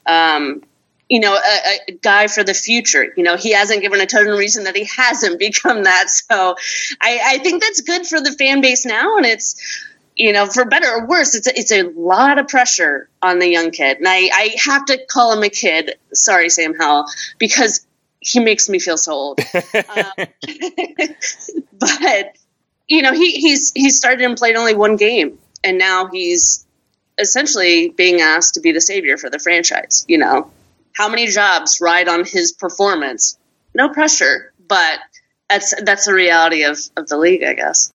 Um, 0.07 0.63
you 1.09 1.21
know, 1.21 1.35
a, 1.35 1.79
a, 1.89 1.93
guy 1.93 2.27
for 2.29 2.43
the 2.43 2.55
future. 2.55 3.13
You 3.17 3.23
know, 3.23 3.37
he 3.37 3.53
hasn't 3.53 3.83
given 3.83 4.01
a 4.01 4.07
ton 4.07 4.27
of 4.27 4.39
reason 4.39 4.65
that 4.65 4.77
he 4.77 4.89
hasn't 4.97 5.39
become 5.49 5.85
that. 5.85 6.11
So 6.11 6.57
I, 7.01 7.21
I 7.25 7.39
think 7.39 7.63
that's 7.63 7.81
good 7.83 8.07
for 8.07 8.21
the 8.21 8.33
fan 8.33 8.61
base 8.61 8.87
now. 8.87 9.17
And 9.17 9.27
it's, 9.27 9.61
you 10.17 10.33
know, 10.33 10.47
for 10.47 10.65
better 10.65 10.89
or 10.89 11.07
worse, 11.07 11.35
it's 11.35 11.47
a, 11.47 11.59
it's 11.59 11.73
a 11.73 11.83
lot 11.83 12.39
of 12.39 12.49
pressure 12.49 13.09
on 13.21 13.39
the 13.39 13.49
young 13.49 13.71
kid. 13.71 13.99
And 13.99 14.09
I, 14.09 14.31
I 14.33 14.55
have 14.65 14.87
to 14.87 15.05
call 15.07 15.33
him 15.33 15.43
a 15.43 15.49
kid. 15.49 15.97
Sorry, 16.13 16.49
Sam 16.49 16.75
Howell, 16.75 17.07
because 17.39 17.87
he 18.21 18.41
makes 18.41 18.69
me 18.69 18.79
feel 18.79 18.97
so 18.97 19.13
old. 19.13 19.41
um, 19.75 20.13
but, 21.73 22.37
you 22.87 23.03
know, 23.03 23.13
he, 23.13 23.33
he's, 23.33 23.73
he 23.75 23.91
started 23.91 24.25
and 24.25 24.37
played 24.37 24.57
only 24.57 24.75
one 24.75 24.97
game. 24.97 25.39
And 25.63 25.79
now 25.79 26.09
he's 26.11 26.67
essentially 27.19 27.91
being 27.91 28.21
asked 28.21 28.55
to 28.55 28.61
be 28.61 28.73
the 28.73 28.81
savior 28.81 29.17
for 29.17 29.31
the 29.31 29.39
franchise, 29.39 30.05
you 30.09 30.19
know? 30.19 30.51
How 30.95 31.09
many 31.09 31.27
jobs 31.27 31.81
ride 31.81 32.09
on 32.09 32.25
his 32.25 32.53
performance? 32.53 33.39
No 33.75 33.89
pressure, 33.89 34.53
but 34.67 35.01
that's 35.49 35.75
that's 35.83 36.07
the 36.07 36.15
reality 36.15 36.65
of, 36.65 36.79
of 36.97 37.09
the 37.09 37.19
league, 37.19 37.43
I 37.43 37.55
guess. 37.55 37.91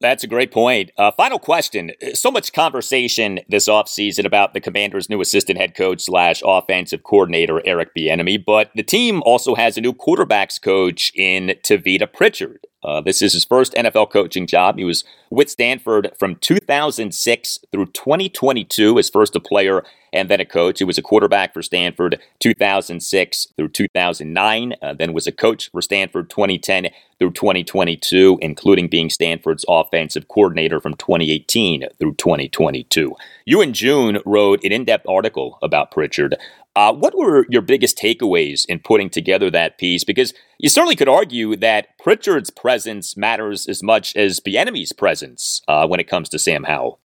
That's 0.00 0.24
a 0.24 0.26
great 0.26 0.52
point. 0.52 0.90
Uh, 0.98 1.12
final 1.12 1.38
question. 1.38 1.92
So 2.12 2.30
much 2.30 2.52
conversation 2.52 3.40
this 3.48 3.68
offseason 3.68 4.26
about 4.26 4.52
the 4.52 4.60
Commanders' 4.60 5.08
new 5.08 5.20
assistant 5.20 5.58
head 5.58 5.74
coach 5.74 6.02
slash 6.02 6.42
offensive 6.44 7.04
coordinator, 7.04 7.62
Eric 7.64 7.90
Bieniemy, 7.96 8.44
but 8.44 8.70
the 8.74 8.82
team 8.82 9.22
also 9.24 9.54
has 9.54 9.78
a 9.78 9.80
new 9.80 9.94
quarterbacks 9.94 10.60
coach 10.60 11.10
in 11.14 11.54
Tavita 11.62 12.12
Pritchard. 12.12 12.66
Uh, 12.84 13.00
this 13.00 13.22
is 13.22 13.32
his 13.32 13.44
first 13.44 13.72
NFL 13.74 14.10
coaching 14.10 14.46
job. 14.46 14.76
He 14.76 14.84
was 14.84 15.04
with 15.30 15.50
Stanford 15.50 16.10
from 16.18 16.36
2006 16.36 17.58
through 17.72 17.86
2022 17.86 18.98
as 18.98 19.08
first 19.08 19.34
a 19.34 19.40
player 19.40 19.82
and 20.12 20.30
then 20.30 20.40
a 20.40 20.44
coach. 20.44 20.78
He 20.78 20.84
was 20.84 20.96
a 20.96 21.02
quarterback 21.02 21.52
for 21.52 21.62
Stanford 21.62 22.20
2006 22.40 23.48
through 23.56 23.68
2009, 23.68 24.74
uh, 24.80 24.94
then 24.94 25.12
was 25.12 25.26
a 25.26 25.32
coach 25.32 25.70
for 25.72 25.82
Stanford 25.82 26.30
2010 26.30 26.90
through 27.18 27.32
2022, 27.32 28.38
including 28.40 28.88
being 28.88 29.10
Stanford's 29.10 29.64
offensive 29.68 30.28
coordinator 30.28 30.80
from 30.80 30.94
2018 30.94 31.86
through 31.98 32.14
2022. 32.14 33.16
You 33.44 33.60
and 33.60 33.74
June 33.74 34.18
wrote 34.24 34.62
an 34.64 34.72
in 34.72 34.84
depth 34.84 35.06
article 35.08 35.58
about 35.62 35.90
Pritchard. 35.90 36.36
Uh, 36.76 36.92
what 36.92 37.16
were 37.16 37.46
your 37.48 37.62
biggest 37.62 37.96
takeaways 37.96 38.66
in 38.66 38.80
putting 38.80 39.08
together 39.08 39.50
that 39.50 39.78
piece? 39.78 40.02
Because 40.02 40.34
you 40.58 40.68
certainly 40.68 40.96
could 40.96 41.08
argue 41.08 41.54
that 41.56 41.96
Pritchard's 41.98 42.50
presence 42.50 43.16
matters 43.16 43.68
as 43.68 43.82
much 43.82 44.14
as 44.16 44.40
Bieniemy's 44.40 44.92
presence 44.92 45.62
uh, 45.68 45.86
when 45.86 46.00
it 46.00 46.08
comes 46.08 46.28
to 46.30 46.38
Sam 46.38 46.64
Howell. 46.64 47.00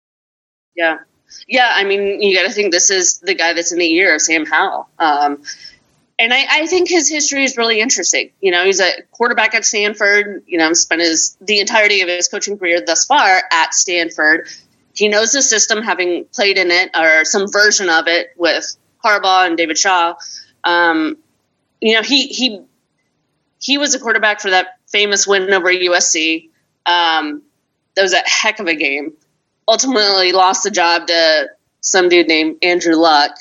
Yeah, 0.76 1.00
yeah. 1.48 1.72
I 1.74 1.84
mean, 1.84 2.22
you 2.22 2.36
got 2.36 2.48
to 2.48 2.54
think 2.54 2.72
this 2.72 2.92
is 2.92 3.20
the 3.20 3.34
guy 3.34 3.54
that's 3.54 3.72
in 3.72 3.80
the 3.80 3.92
ear 3.92 4.14
of 4.14 4.22
Sam 4.22 4.46
Howell. 4.46 4.88
Um, 5.00 5.42
and 6.20 6.34
I, 6.34 6.46
I, 6.50 6.68
think 6.68 6.88
his 6.88 7.10
history 7.10 7.44
is 7.44 7.58
really 7.58 7.82
interesting. 7.82 8.32
You 8.39 8.52
know, 8.52 8.64
he's 8.64 8.80
a 8.80 8.92
quarterback 9.12 9.54
at 9.56 9.66
Stanford. 9.66 10.44
You 10.46 10.60
know, 10.60 10.72
spent 10.74 11.02
his 11.02 11.36
the 11.42 11.60
entirety 11.60 12.02
of 12.02 12.08
his 12.08 12.28
coaching 12.28 12.58
career 12.58 12.82
thus 12.86 13.06
far 13.06 13.42
at 13.52 13.74
Stanford. 13.74 14.48
He 14.94 15.10
knows 15.10 15.32
the 15.32 15.42
system, 15.42 15.82
having 15.82 16.26
played 16.26 16.58
in 16.58 16.72
it 16.72 16.92
or 16.96 17.26
some 17.26 17.52
version 17.52 17.89
of 17.89 18.08
it 18.08 18.30
with 18.38 18.78
Harbaugh 19.06 19.47
and 19.47 19.58
David 19.58 19.78
Shaw. 19.78 20.16
Um, 20.64 21.18
you 21.82 21.93
know, 21.93 22.01
he 22.01 22.28
he 22.28 22.62
he 23.60 23.78
was 23.78 23.95
a 23.95 23.99
quarterback 23.99 24.41
for 24.41 24.49
that 24.49 24.80
famous 24.88 25.28
win 25.28 25.53
over 25.53 25.72
USC. 25.72 26.49
Um, 26.86 27.43
that 27.95 28.01
was 28.01 28.14
a 28.14 28.22
heck 28.26 28.60
of 28.60 28.68
a 28.68 28.76
game. 28.76 29.14
Ultimately, 29.68 30.32
lost 30.32 30.64
the 30.64 30.72
job 30.72 31.08
to 31.08 31.49
some 31.82 32.10
dude 32.10 32.28
named 32.28 32.58
Andrew 32.64 32.95
Luck 32.95 33.32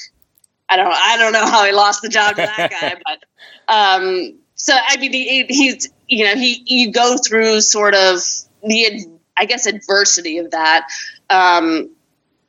I 0.68 0.76
don't 0.76 0.92
I 0.92 1.16
don't 1.18 1.32
know 1.32 1.46
how 1.46 1.64
he 1.64 1.72
lost 1.72 2.02
the 2.02 2.08
job 2.08 2.36
to 2.36 2.42
that 2.42 2.70
guy, 2.70 2.94
but 3.04 3.72
um, 3.72 4.38
so 4.54 4.74
I 4.74 4.96
mean 4.96 5.12
he, 5.12 5.44
he's 5.48 5.90
you 6.08 6.24
know 6.24 6.34
he 6.34 6.62
you 6.66 6.92
go 6.92 7.16
through 7.16 7.60
sort 7.60 7.94
of 7.94 8.18
the 8.62 9.06
I 9.36 9.44
guess 9.46 9.66
adversity 9.66 10.38
of 10.38 10.52
that 10.52 10.88
um, 11.28 11.90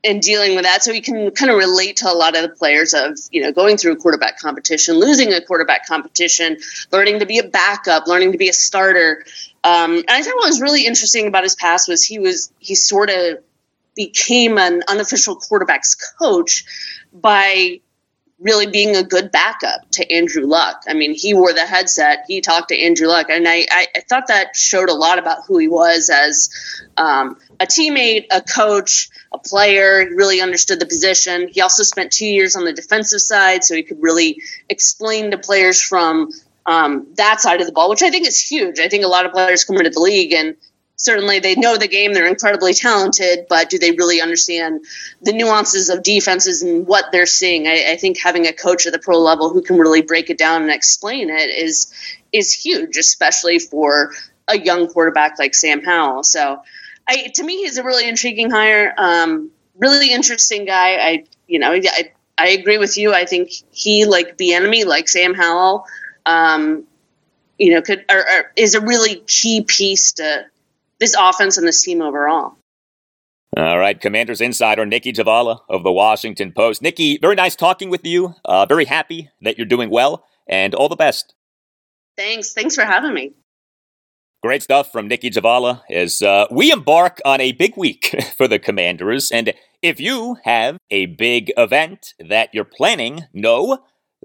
and 0.06 0.22
dealing 0.22 0.56
with 0.56 0.64
that, 0.64 0.84
so 0.84 0.94
he 0.94 1.02
can 1.02 1.32
kind 1.32 1.52
of 1.52 1.58
relate 1.58 1.98
to 1.98 2.10
a 2.10 2.14
lot 2.14 2.36
of 2.36 2.44
the 2.44 2.50
players 2.50 2.94
of 2.94 3.18
you 3.32 3.42
know 3.42 3.52
going 3.52 3.78
through 3.78 3.94
a 3.94 3.96
quarterback 3.96 4.40
competition, 4.40 4.96
losing 4.96 5.34
a 5.34 5.42
quarterback 5.42 5.88
competition, 5.88 6.58
learning 6.92 7.20
to 7.20 7.26
be 7.26 7.40
a 7.40 7.44
backup, 7.44 8.08
learning 8.08 8.32
to 8.32 8.38
be 8.38 8.50
a 8.50 8.54
starter. 8.54 9.26
Um, 9.64 9.96
and 9.96 10.12
I 10.12 10.22
think 10.22 10.36
what 10.36 10.48
was 10.48 10.62
really 10.62 10.86
interesting 10.86 11.28
about 11.28 11.44
his 11.44 11.56
past 11.56 11.90
was 11.90 12.04
he 12.04 12.20
was 12.20 12.52
he 12.60 12.76
sort 12.76 13.10
of 13.10 13.40
became 13.96 14.58
an 14.58 14.84
unofficial 14.88 15.38
quarterbacks 15.38 15.98
coach 16.20 16.66
by 17.14 17.80
really 18.40 18.68
being 18.68 18.96
a 18.96 19.04
good 19.04 19.32
backup 19.32 19.90
to 19.92 20.12
Andrew 20.12 20.46
Luck. 20.46 20.84
I 20.88 20.94
mean, 20.94 21.14
he 21.14 21.34
wore 21.34 21.54
the 21.54 21.66
headset, 21.66 22.26
he 22.28 22.42
talked 22.42 22.70
to 22.70 22.78
Andrew 22.78 23.08
Luck, 23.08 23.28
and 23.30 23.48
I, 23.48 23.66
I, 23.72 23.88
I 23.96 24.00
thought 24.02 24.28
that 24.28 24.56
showed 24.56 24.90
a 24.90 24.94
lot 24.94 25.20
about 25.20 25.46
who 25.48 25.58
he 25.58 25.68
was 25.68 26.10
as 26.10 26.50
um, 26.98 27.38
a 27.60 27.66
teammate, 27.66 28.26
a 28.32 28.42
coach, 28.42 29.10
a 29.32 29.40
player. 29.40 30.02
He 30.02 30.14
really 30.14 30.42
understood 30.42 30.80
the 30.80 30.86
position. 30.86 31.48
He 31.48 31.62
also 31.62 31.84
spent 31.84 32.12
two 32.12 32.26
years 32.26 32.56
on 32.56 32.66
the 32.66 32.74
defensive 32.74 33.22
side, 33.22 33.64
so 33.64 33.74
he 33.74 33.84
could 33.84 34.02
really 34.02 34.42
explain 34.70 35.32
to 35.32 35.38
players 35.38 35.82
from 35.82 36.32
um, 36.66 37.08
that 37.16 37.40
side 37.40 37.62
of 37.62 37.68
the 37.68 37.74
ball, 37.74 37.90
which 37.90 38.04
I 38.04 38.10
think 38.10 38.28
is 38.28 38.40
huge. 38.40 38.80
I 38.80 38.90
think 38.90 39.06
a 39.06 39.08
lot 39.08 39.26
of 39.26 39.32
players 39.32 39.64
come 39.64 39.78
into 39.78 39.92
the 39.92 40.00
league 40.00 40.34
and 40.34 40.56
certainly 40.98 41.40
they 41.40 41.56
know 41.56 41.78
the 41.78 41.88
game 41.88 42.14
they're 42.14 42.28
incredibly 42.28 42.74
talented 42.74 43.46
but 43.50 43.70
do 43.70 43.78
they 43.78 43.92
really 43.92 44.22
understand 44.22 44.86
the 45.22 45.34
nuances 45.34 45.90
of 45.90 46.04
defenses 46.04 46.62
and 46.62 46.88
what 46.88 47.12
they're 47.12 47.26
seeing? 47.26 47.68
I, 47.68 47.92
I, 47.92 47.98
think 47.98 48.18
having 48.18 48.48
a 48.48 48.54
coach 48.54 48.86
at 48.86 48.94
the 48.94 49.00
pro 49.00 49.20
level 49.20 49.50
who 49.50 49.62
can 49.62 49.78
really 49.78 50.02
break 50.02 50.30
it 50.30 50.38
down 50.38 50.62
and 50.62 50.72
explain 50.72 51.30
it 51.30 51.50
is 51.50 51.94
is 52.32 52.54
huge 52.54 52.98
especially 52.98 53.60
for 53.60 54.14
a 54.48 54.58
young 54.58 54.88
quarterback 54.88 55.40
like 55.40 55.54
sam 55.56 55.84
howell. 55.84 56.24
So 56.24 56.62
I, 57.08 57.32
to 57.36 57.44
me 57.44 57.58
he's 57.58 57.78
a 57.78 57.84
really 57.84 58.08
intriguing 58.08 58.50
hire 58.50 58.94
um, 58.98 59.52
really 59.78 60.12
interesting 60.12 60.66
guy. 60.66 60.96
I 60.98 61.26
you 61.48 61.60
know 61.60 61.72
I, 61.74 62.12
I 62.38 62.50
agree 62.50 62.78
with 62.78 62.98
you. 62.98 63.14
I 63.14 63.26
think 63.26 63.52
he 63.72 64.06
like 64.06 64.38
Bieniemy 64.38 64.86
like 64.86 65.10
sam 65.10 65.34
howell 65.34 65.86
um, 66.26 66.86
you 67.58 67.74
know 67.74 67.82
could 67.82 68.06
or, 68.10 68.20
or 68.20 68.52
is 68.56 68.76
a 68.76 68.82
really 68.82 69.16
key 69.28 69.64
piece 69.64 70.14
to 70.14 70.46
this 71.00 71.16
offense 71.18 71.58
and 71.58 71.68
this 71.68 71.84
team 71.84 72.02
overall. 72.02 72.58
All 73.58 73.80
right, 73.80 74.00
Commanders 74.00 74.42
insider 74.42 74.86
Nicki 74.86 75.14
Jhabvala 75.14 75.60
of 75.70 75.84
the 75.84 75.92
Washington 75.92 76.52
Post. 76.52 76.82
Nicki, 76.82 77.18
very 77.22 77.36
nice 77.36 77.56
talking 77.56 77.90
with 77.90 78.06
you. 78.06 78.36
Uh, 78.44 78.66
very 78.66 78.86
happy 78.86 79.30
that 79.42 79.58
you're 79.58 79.66
doing 79.66 79.90
well, 79.90 80.26
and 80.48 80.76
all 80.76 80.90
the 80.90 80.96
best. 80.98 81.34
Thanks. 82.18 82.54
Thanks 82.54 82.76
for 82.76 82.84
having 82.84 83.14
me. 83.14 83.34
Great 84.44 84.62
stuff 84.62 84.92
from 84.92 85.08
Nicki 85.08 85.32
Jhabvala 85.32 85.82
as 85.90 86.22
uh, 86.22 86.46
we 86.52 86.72
embark 86.72 87.20
on 87.26 87.42
a 87.42 87.54
big 87.54 87.78
week 87.78 88.14
for 88.38 88.48
the 88.48 88.60
Commanders. 88.60 89.32
And 89.32 89.54
if 89.82 90.00
you 90.00 90.38
have 90.44 90.78
a 90.92 91.08
big 91.08 91.52
event 91.58 92.14
that 92.20 92.50
you're 92.54 92.66
planning, 92.66 93.24
know 93.34 93.80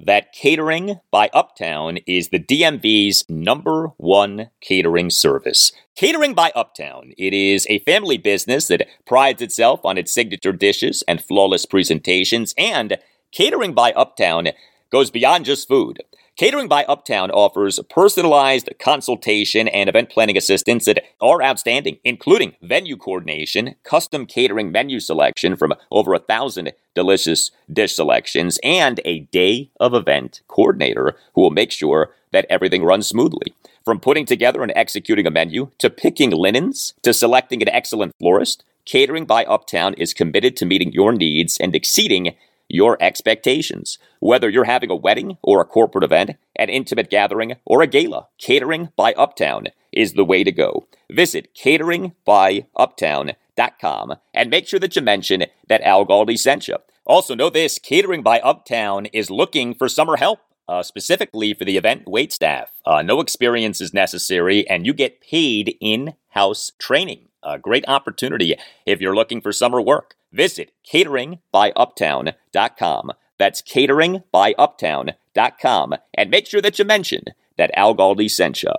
that 0.07 0.32
catering 0.32 1.01
by 1.11 1.30
Uptown 1.32 1.98
is 2.07 2.28
the 2.28 2.38
DMV's 2.38 3.24
number 3.28 3.92
one 3.96 4.51
catering 4.61 5.11
service. 5.11 5.72
Catering 5.96 6.34
by 6.34 6.53
Uptown. 6.55 7.12
It 7.18 7.34
is 7.34 7.66
a 7.68 7.80
family 7.80 8.16
business 8.18 8.68
that 8.68 8.86
prides 9.07 9.42
itself 9.42 9.80
on 9.84 9.98
its 9.98 10.12
signature 10.12 10.53
dishes 10.53 11.03
and 11.07 11.22
flawless 11.22 11.66
presentations, 11.66 12.55
and 12.57 12.98
Catering 13.32 13.74
by 13.74 13.92
Uptown 13.92 14.48
goes 14.90 15.11
beyond 15.11 15.44
just 15.44 15.68
food. 15.68 16.03
Catering 16.41 16.68
by 16.68 16.84
Uptown 16.84 17.30
offers 17.30 17.78
personalized 17.91 18.70
consultation 18.78 19.68
and 19.68 19.91
event 19.91 20.09
planning 20.09 20.38
assistance 20.38 20.86
that 20.86 21.05
are 21.20 21.43
outstanding, 21.43 21.99
including 22.03 22.57
venue 22.62 22.97
coordination, 22.97 23.74
custom 23.82 24.24
catering 24.24 24.72
menu 24.72 25.01
selection 25.01 25.55
from 25.55 25.74
over 25.91 26.14
a 26.14 26.18
thousand 26.18 26.72
delicious 26.95 27.51
dish 27.70 27.95
selections, 27.95 28.59
and 28.64 29.03
a 29.05 29.18
day 29.18 29.68
of 29.78 29.93
event 29.93 30.41
coordinator 30.49 31.14
who 31.34 31.43
will 31.43 31.51
make 31.51 31.70
sure 31.70 32.14
that 32.32 32.47
everything 32.49 32.84
runs 32.84 33.07
smoothly. 33.07 33.53
From 33.84 34.01
putting 34.01 34.24
together 34.24 34.62
and 34.62 34.72
executing 34.74 35.26
a 35.26 35.30
menu 35.30 35.68
to 35.76 35.91
picking 35.91 36.30
linens 36.30 36.95
to 37.03 37.12
selecting 37.12 37.61
an 37.61 37.68
excellent 37.68 38.14
florist, 38.18 38.64
Catering 38.86 39.26
by 39.26 39.45
Uptown 39.45 39.93
is 39.95 40.14
committed 40.14 40.57
to 40.57 40.64
meeting 40.64 40.91
your 40.91 41.12
needs 41.12 41.59
and 41.59 41.76
exceeding 41.76 42.34
your 42.71 42.97
expectations. 43.01 43.99
Whether 44.21 44.49
you're 44.49 44.64
having 44.64 44.91
a 44.91 44.97
wedding 44.97 45.37
or 45.43 45.61
a 45.61 45.66
corporate 45.66 46.05
event, 46.05 46.37
an 46.57 46.68
intimate 46.68 47.11
gathering, 47.11 47.55
or 47.64 47.83
a 47.83 47.87
gala, 47.87 48.27
Catering 48.39 48.91
by 48.97 49.12
Uptown 49.14 49.68
is 49.93 50.14
the 50.14 50.25
way 50.25 50.43
to 50.45 50.53
go. 50.53 50.87
Visit 51.11 51.55
cateringbyuptown.com 51.55 54.14
and 54.33 54.51
make 54.51 54.68
sure 54.68 54.81
that 54.81 54.97
you 54.97 55.03
mention 55.03 55.45
that 55.68 55.83
Al 55.83 56.07
Galdi 56.07 56.39
sent 56.39 56.68
you. 56.68 56.77
Also, 57.05 57.35
know 57.35 57.51
this 57.51 57.79
Catering 57.79 58.23
by 58.23 58.41
Uptown 58.41 59.05
is 59.07 59.31
looking 59.31 59.75
for 59.75 59.89
summer 59.89 60.16
help. 60.16 60.41
Uh, 60.68 60.83
specifically 60.85 61.53
for 61.53 61.64
the 61.64 61.77
event 61.77 62.07
wait 62.07 62.33
staff. 62.33 62.71
Uh, 62.87 63.03
no 63.03 63.18
experience 63.18 63.81
is 63.81 63.93
necessary, 63.93 64.64
and 64.71 64.87
you 64.87 64.95
get 64.95 65.21
paid 65.21 65.77
in 65.81 66.14
house 66.29 66.71
training. 66.79 67.27
A 67.43 67.59
great 67.59 67.85
opportunity 67.89 68.55
if 68.87 69.01
you're 69.01 69.16
looking 69.16 69.41
for 69.41 69.53
summer 69.53 69.83
work. 69.83 70.14
Visit 70.33 70.72
cateringbyuptown.com. 70.91 73.11
That's 73.39 73.62
cateringbyuptown.com. 73.62 75.95
And 76.14 76.31
make 76.31 76.47
sure 76.47 76.61
that 76.61 76.78
you 76.78 76.85
mention 76.85 77.24
that 77.57 77.70
Al 77.74 77.95
Galdi 77.95 78.31
sent 78.31 78.62
you. 78.62 78.72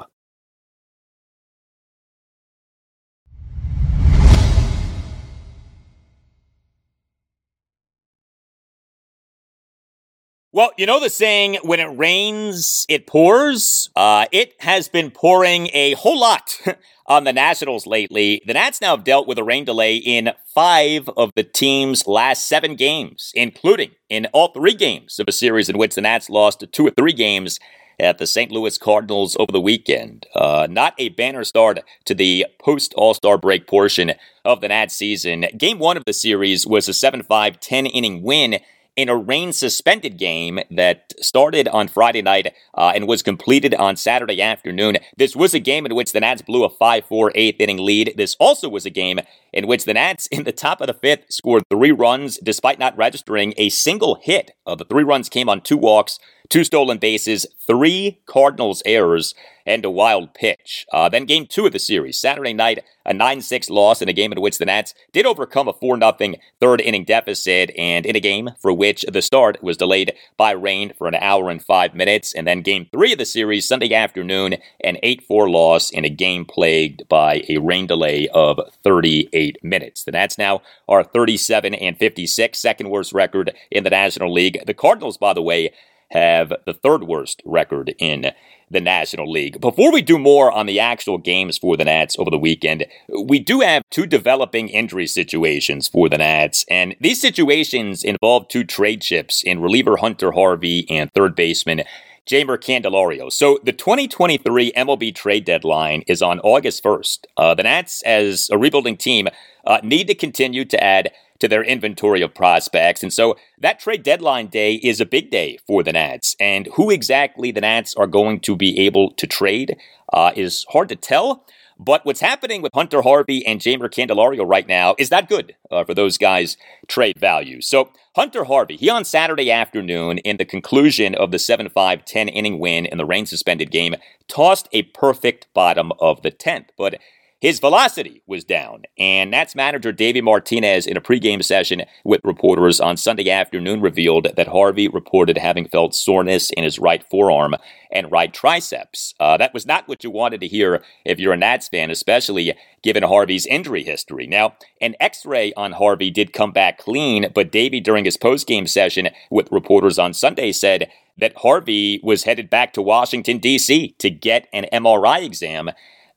Well, 10.53 10.71
you 10.77 10.85
know 10.85 10.99
the 10.99 11.09
saying, 11.09 11.59
when 11.63 11.79
it 11.79 11.97
rains, 11.97 12.85
it 12.89 13.07
pours? 13.07 13.89
Uh, 13.95 14.25
it 14.33 14.53
has 14.59 14.89
been 14.89 15.09
pouring 15.09 15.69
a 15.71 15.93
whole 15.93 16.19
lot 16.19 16.59
on 17.05 17.23
the 17.23 17.31
Nationals 17.31 17.87
lately. 17.87 18.41
The 18.45 18.55
Nats 18.55 18.81
now 18.81 18.97
have 18.97 19.05
dealt 19.05 19.29
with 19.29 19.37
a 19.37 19.45
rain 19.45 19.63
delay 19.63 19.95
in 19.95 20.31
five 20.53 21.09
of 21.15 21.31
the 21.37 21.45
team's 21.45 22.05
last 22.05 22.49
seven 22.49 22.75
games, 22.75 23.31
including 23.33 23.91
in 24.09 24.25
all 24.33 24.49
three 24.49 24.73
games 24.73 25.19
of 25.19 25.29
a 25.29 25.31
series 25.31 25.69
in 25.69 25.77
which 25.77 25.95
the 25.95 26.01
Nats 26.01 26.29
lost 26.29 26.65
two 26.73 26.85
or 26.85 26.91
three 26.91 27.13
games 27.13 27.57
at 27.97 28.17
the 28.17 28.27
St. 28.27 28.51
Louis 28.51 28.77
Cardinals 28.77 29.37
over 29.39 29.53
the 29.53 29.61
weekend. 29.61 30.25
Uh, 30.35 30.67
not 30.69 30.95
a 30.97 31.09
banner 31.09 31.45
start 31.45 31.79
to 32.03 32.13
the 32.13 32.45
post 32.59 32.93
All 32.97 33.13
Star 33.13 33.37
break 33.37 33.67
portion 33.67 34.11
of 34.43 34.59
the 34.59 34.67
Nats 34.67 34.97
season. 34.97 35.45
Game 35.57 35.79
one 35.79 35.95
of 35.95 36.03
the 36.03 36.11
series 36.11 36.67
was 36.67 36.89
a 36.89 36.93
7 36.93 37.23
5 37.23 37.57
10 37.61 37.85
inning 37.85 38.21
win 38.21 38.59
in 38.95 39.09
a 39.09 39.15
rain 39.15 39.53
suspended 39.53 40.17
game 40.17 40.59
that 40.69 41.13
started 41.19 41.67
on 41.69 41.87
Friday 41.87 42.21
night 42.21 42.53
uh, 42.75 42.91
and 42.93 43.07
was 43.07 43.23
completed 43.23 43.73
on 43.75 43.95
Saturday 43.95 44.41
afternoon. 44.41 44.97
This 45.17 45.35
was 45.35 45.53
a 45.53 45.59
game 45.59 45.85
in 45.85 45.95
which 45.95 46.11
the 46.11 46.19
Nats 46.19 46.41
blew 46.41 46.63
a 46.63 46.69
5 46.69 47.05
4 47.05 47.31
eighth 47.35 47.61
inning 47.61 47.77
lead. 47.77 48.13
This 48.17 48.35
also 48.39 48.67
was 48.67 48.85
a 48.85 48.89
game 48.89 49.19
in 49.53 49.67
which 49.67 49.85
the 49.85 49.93
Nats, 49.93 50.27
in 50.27 50.43
the 50.43 50.51
top 50.51 50.81
of 50.81 50.87
the 50.87 50.93
fifth, 50.93 51.31
scored 51.31 51.63
three 51.69 51.91
runs 51.91 52.37
despite 52.37 52.79
not 52.79 52.97
registering 52.97 53.53
a 53.57 53.69
single 53.69 54.15
hit. 54.21 54.51
Uh, 54.65 54.75
the 54.75 54.85
three 54.85 55.03
runs 55.03 55.29
came 55.29 55.49
on 55.49 55.61
two 55.61 55.77
walks, 55.77 56.19
two 56.49 56.63
stolen 56.63 56.97
bases, 56.97 57.45
three 57.65 58.19
Cardinals 58.25 58.83
errors, 58.85 59.33
and 59.65 59.85
a 59.85 59.89
wild 59.89 60.33
pitch. 60.33 60.85
Uh, 60.91 61.07
then 61.09 61.25
game 61.25 61.45
two 61.45 61.65
of 61.65 61.71
the 61.71 61.79
series, 61.79 62.19
Saturday 62.19 62.53
night, 62.53 62.83
a 63.05 63.13
9-6 63.13 63.69
loss 63.69 64.01
in 64.01 64.09
a 64.09 64.13
game 64.13 64.31
in 64.31 64.41
which 64.41 64.57
the 64.57 64.65
Nats 64.65 64.93
did 65.11 65.25
overcome 65.25 65.67
a 65.67 65.73
4-0 65.73 66.35
third 66.59 66.81
inning 66.81 67.05
deficit, 67.05 67.71
and 67.77 68.05
in 68.05 68.15
a 68.15 68.19
game 68.19 68.49
for 68.59 68.73
which 68.73 69.05
the 69.11 69.21
start 69.21 69.61
was 69.63 69.77
delayed 69.77 70.13
by 70.37 70.51
rain 70.51 70.93
for 70.97 71.07
an 71.07 71.15
hour 71.15 71.49
and 71.49 71.63
five 71.63 71.95
minutes. 71.95 72.33
And 72.33 72.45
then 72.47 72.61
game 72.61 72.87
three 72.91 73.13
of 73.13 73.17
the 73.17 73.25
series, 73.25 73.67
Sunday 73.67 73.93
afternoon, 73.93 74.57
an 74.83 74.97
8-4 75.03 75.49
loss 75.49 75.89
in 75.89 76.05
a 76.05 76.09
game 76.09 76.45
plagued 76.45 77.07
by 77.07 77.43
a 77.49 77.57
rain 77.57 77.87
delay 77.87 78.27
of 78.33 78.59
38 78.83 79.40
minutes. 79.61 80.03
The 80.03 80.11
Nats 80.11 80.37
now 80.37 80.61
are 80.87 81.03
37 81.03 81.73
and 81.73 81.97
56, 81.97 82.57
second 82.57 82.89
worst 82.89 83.13
record 83.13 83.53
in 83.69 83.83
the 83.83 83.89
National 83.89 84.33
League. 84.33 84.63
The 84.65 84.73
Cardinals, 84.73 85.17
by 85.17 85.33
the 85.33 85.41
way, 85.41 85.71
have 86.11 86.53
the 86.65 86.73
third 86.73 87.03
worst 87.03 87.41
record 87.45 87.93
in 87.97 88.31
the 88.69 88.81
National 88.81 89.29
League. 89.29 89.59
Before 89.59 89.91
we 89.91 90.01
do 90.01 90.17
more 90.17 90.51
on 90.51 90.65
the 90.65 90.79
actual 90.79 91.17
games 91.17 91.57
for 91.57 91.75
the 91.75 91.85
Nats 91.85 92.15
over 92.17 92.29
the 92.29 92.37
weekend, 92.37 92.85
we 93.25 93.39
do 93.39 93.59
have 93.59 93.83
two 93.89 94.05
developing 94.05 94.69
injury 94.69 95.07
situations 95.07 95.87
for 95.87 96.07
the 96.07 96.17
Nats, 96.17 96.65
and 96.69 96.95
these 97.01 97.19
situations 97.19 98.03
involve 98.03 98.47
two 98.47 98.63
trade 98.63 99.01
chips 99.01 99.43
in 99.43 99.59
reliever 99.59 99.97
Hunter 99.97 100.31
Harvey 100.31 100.85
and 100.89 101.11
third 101.11 101.35
baseman 101.35 101.83
Jeimer 102.29 102.57
Candelario. 102.57 103.31
So 103.31 103.59
the 103.63 103.73
2023 103.73 104.71
MLB 104.73 105.13
trade 105.13 105.45
deadline 105.45 106.03
is 106.07 106.21
on 106.21 106.39
August 106.41 106.83
1st. 106.83 107.25
Uh, 107.37 107.55
the 107.55 107.63
Nats, 107.63 108.01
as 108.03 108.49
a 108.51 108.57
rebuilding 108.57 108.97
team, 108.97 109.27
uh, 109.65 109.79
need 109.83 110.07
to 110.07 110.15
continue 110.15 110.65
to 110.65 110.83
add 110.83 111.11
to 111.39 111.47
their 111.47 111.63
inventory 111.63 112.21
of 112.21 112.33
prospects. 112.33 113.01
And 113.01 113.11
so 113.11 113.35
that 113.59 113.79
trade 113.79 114.03
deadline 114.03 114.47
day 114.47 114.75
is 114.75 115.01
a 115.01 115.05
big 115.05 115.31
day 115.31 115.57
for 115.65 115.83
the 115.83 115.91
Nats. 115.91 116.35
And 116.39 116.67
who 116.75 116.91
exactly 116.91 117.51
the 117.51 117.61
Nats 117.61 117.95
are 117.95 118.07
going 118.07 118.39
to 118.41 118.55
be 118.55 118.79
able 118.79 119.11
to 119.13 119.27
trade 119.27 119.75
uh, 120.13 120.31
is 120.35 120.65
hard 120.69 120.89
to 120.89 120.95
tell. 120.95 121.43
But 121.83 122.05
what's 122.05 122.19
happening 122.21 122.61
with 122.61 122.73
Hunter 122.75 123.01
Harvey 123.01 123.43
and 123.43 123.59
Jeimer 123.59 123.89
Candelario 123.89 124.47
right 124.47 124.67
now 124.67 124.93
is 124.99 125.09
not 125.09 125.27
good 125.27 125.55
uh, 125.71 125.83
for 125.83 125.95
those 125.95 126.15
guys' 126.19 126.55
trade 126.87 127.17
value. 127.17 127.59
So 127.59 127.89
Hunter 128.15 128.43
Harvey, 128.43 128.77
he 128.77 128.87
on 128.87 129.03
Saturday 129.03 129.49
afternoon 129.49 130.19
in 130.19 130.37
the 130.37 130.45
conclusion 130.45 131.15
of 131.15 131.31
the 131.31 131.37
7-5 131.37 132.05
10 132.05 132.27
inning 132.29 132.59
win 132.59 132.85
in 132.85 132.99
the 132.99 133.05
rain 133.05 133.25
suspended 133.25 133.71
game 133.71 133.95
tossed 134.27 134.69
a 134.71 134.83
perfect 134.83 135.47
bottom 135.55 135.91
of 135.99 136.21
the 136.21 136.31
10th. 136.31 136.67
But 136.77 136.99
his 137.41 137.59
velocity 137.59 138.21
was 138.27 138.43
down, 138.43 138.83
and 138.99 139.31
Nats 139.31 139.55
manager 139.55 139.91
Davey 139.91 140.21
Martinez 140.21 140.85
in 140.85 140.95
a 140.95 141.01
pregame 141.01 141.43
session 141.43 141.81
with 142.05 142.21
reporters 142.23 142.79
on 142.79 142.97
Sunday 142.97 143.31
afternoon 143.31 143.81
revealed 143.81 144.27
that 144.35 144.47
Harvey 144.47 144.87
reported 144.87 145.39
having 145.39 145.67
felt 145.67 145.95
soreness 145.95 146.51
in 146.51 146.63
his 146.63 146.77
right 146.77 147.03
forearm 147.09 147.55
and 147.91 148.11
right 148.11 148.31
triceps. 148.31 149.15
Uh, 149.19 149.37
that 149.37 149.55
was 149.55 149.65
not 149.65 149.87
what 149.87 150.03
you 150.03 150.11
wanted 150.11 150.39
to 150.41 150.47
hear 150.47 150.83
if 151.03 151.19
you're 151.19 151.33
a 151.33 151.37
Nats 151.37 151.67
fan, 151.67 151.89
especially 151.89 152.53
given 152.83 153.01
Harvey's 153.01 153.47
injury 153.47 153.81
history. 153.81 154.27
Now, 154.27 154.53
an 154.79 154.93
x-ray 154.99 155.51
on 155.57 155.71
Harvey 155.71 156.11
did 156.11 156.33
come 156.33 156.51
back 156.51 156.77
clean, 156.77 157.31
but 157.33 157.51
Davey 157.51 157.79
during 157.79 158.05
his 158.05 158.17
postgame 158.17 158.69
session 158.69 159.09
with 159.31 159.51
reporters 159.51 159.97
on 159.97 160.13
Sunday 160.13 160.51
said 160.51 160.91
that 161.17 161.37
Harvey 161.37 161.99
was 162.03 162.25
headed 162.25 162.51
back 162.51 162.71
to 162.73 162.83
Washington, 162.83 163.39
D.C. 163.39 163.95
to 163.97 164.11
get 164.11 164.47
an 164.53 164.67
MRI 164.71 165.25
exam 165.25 165.71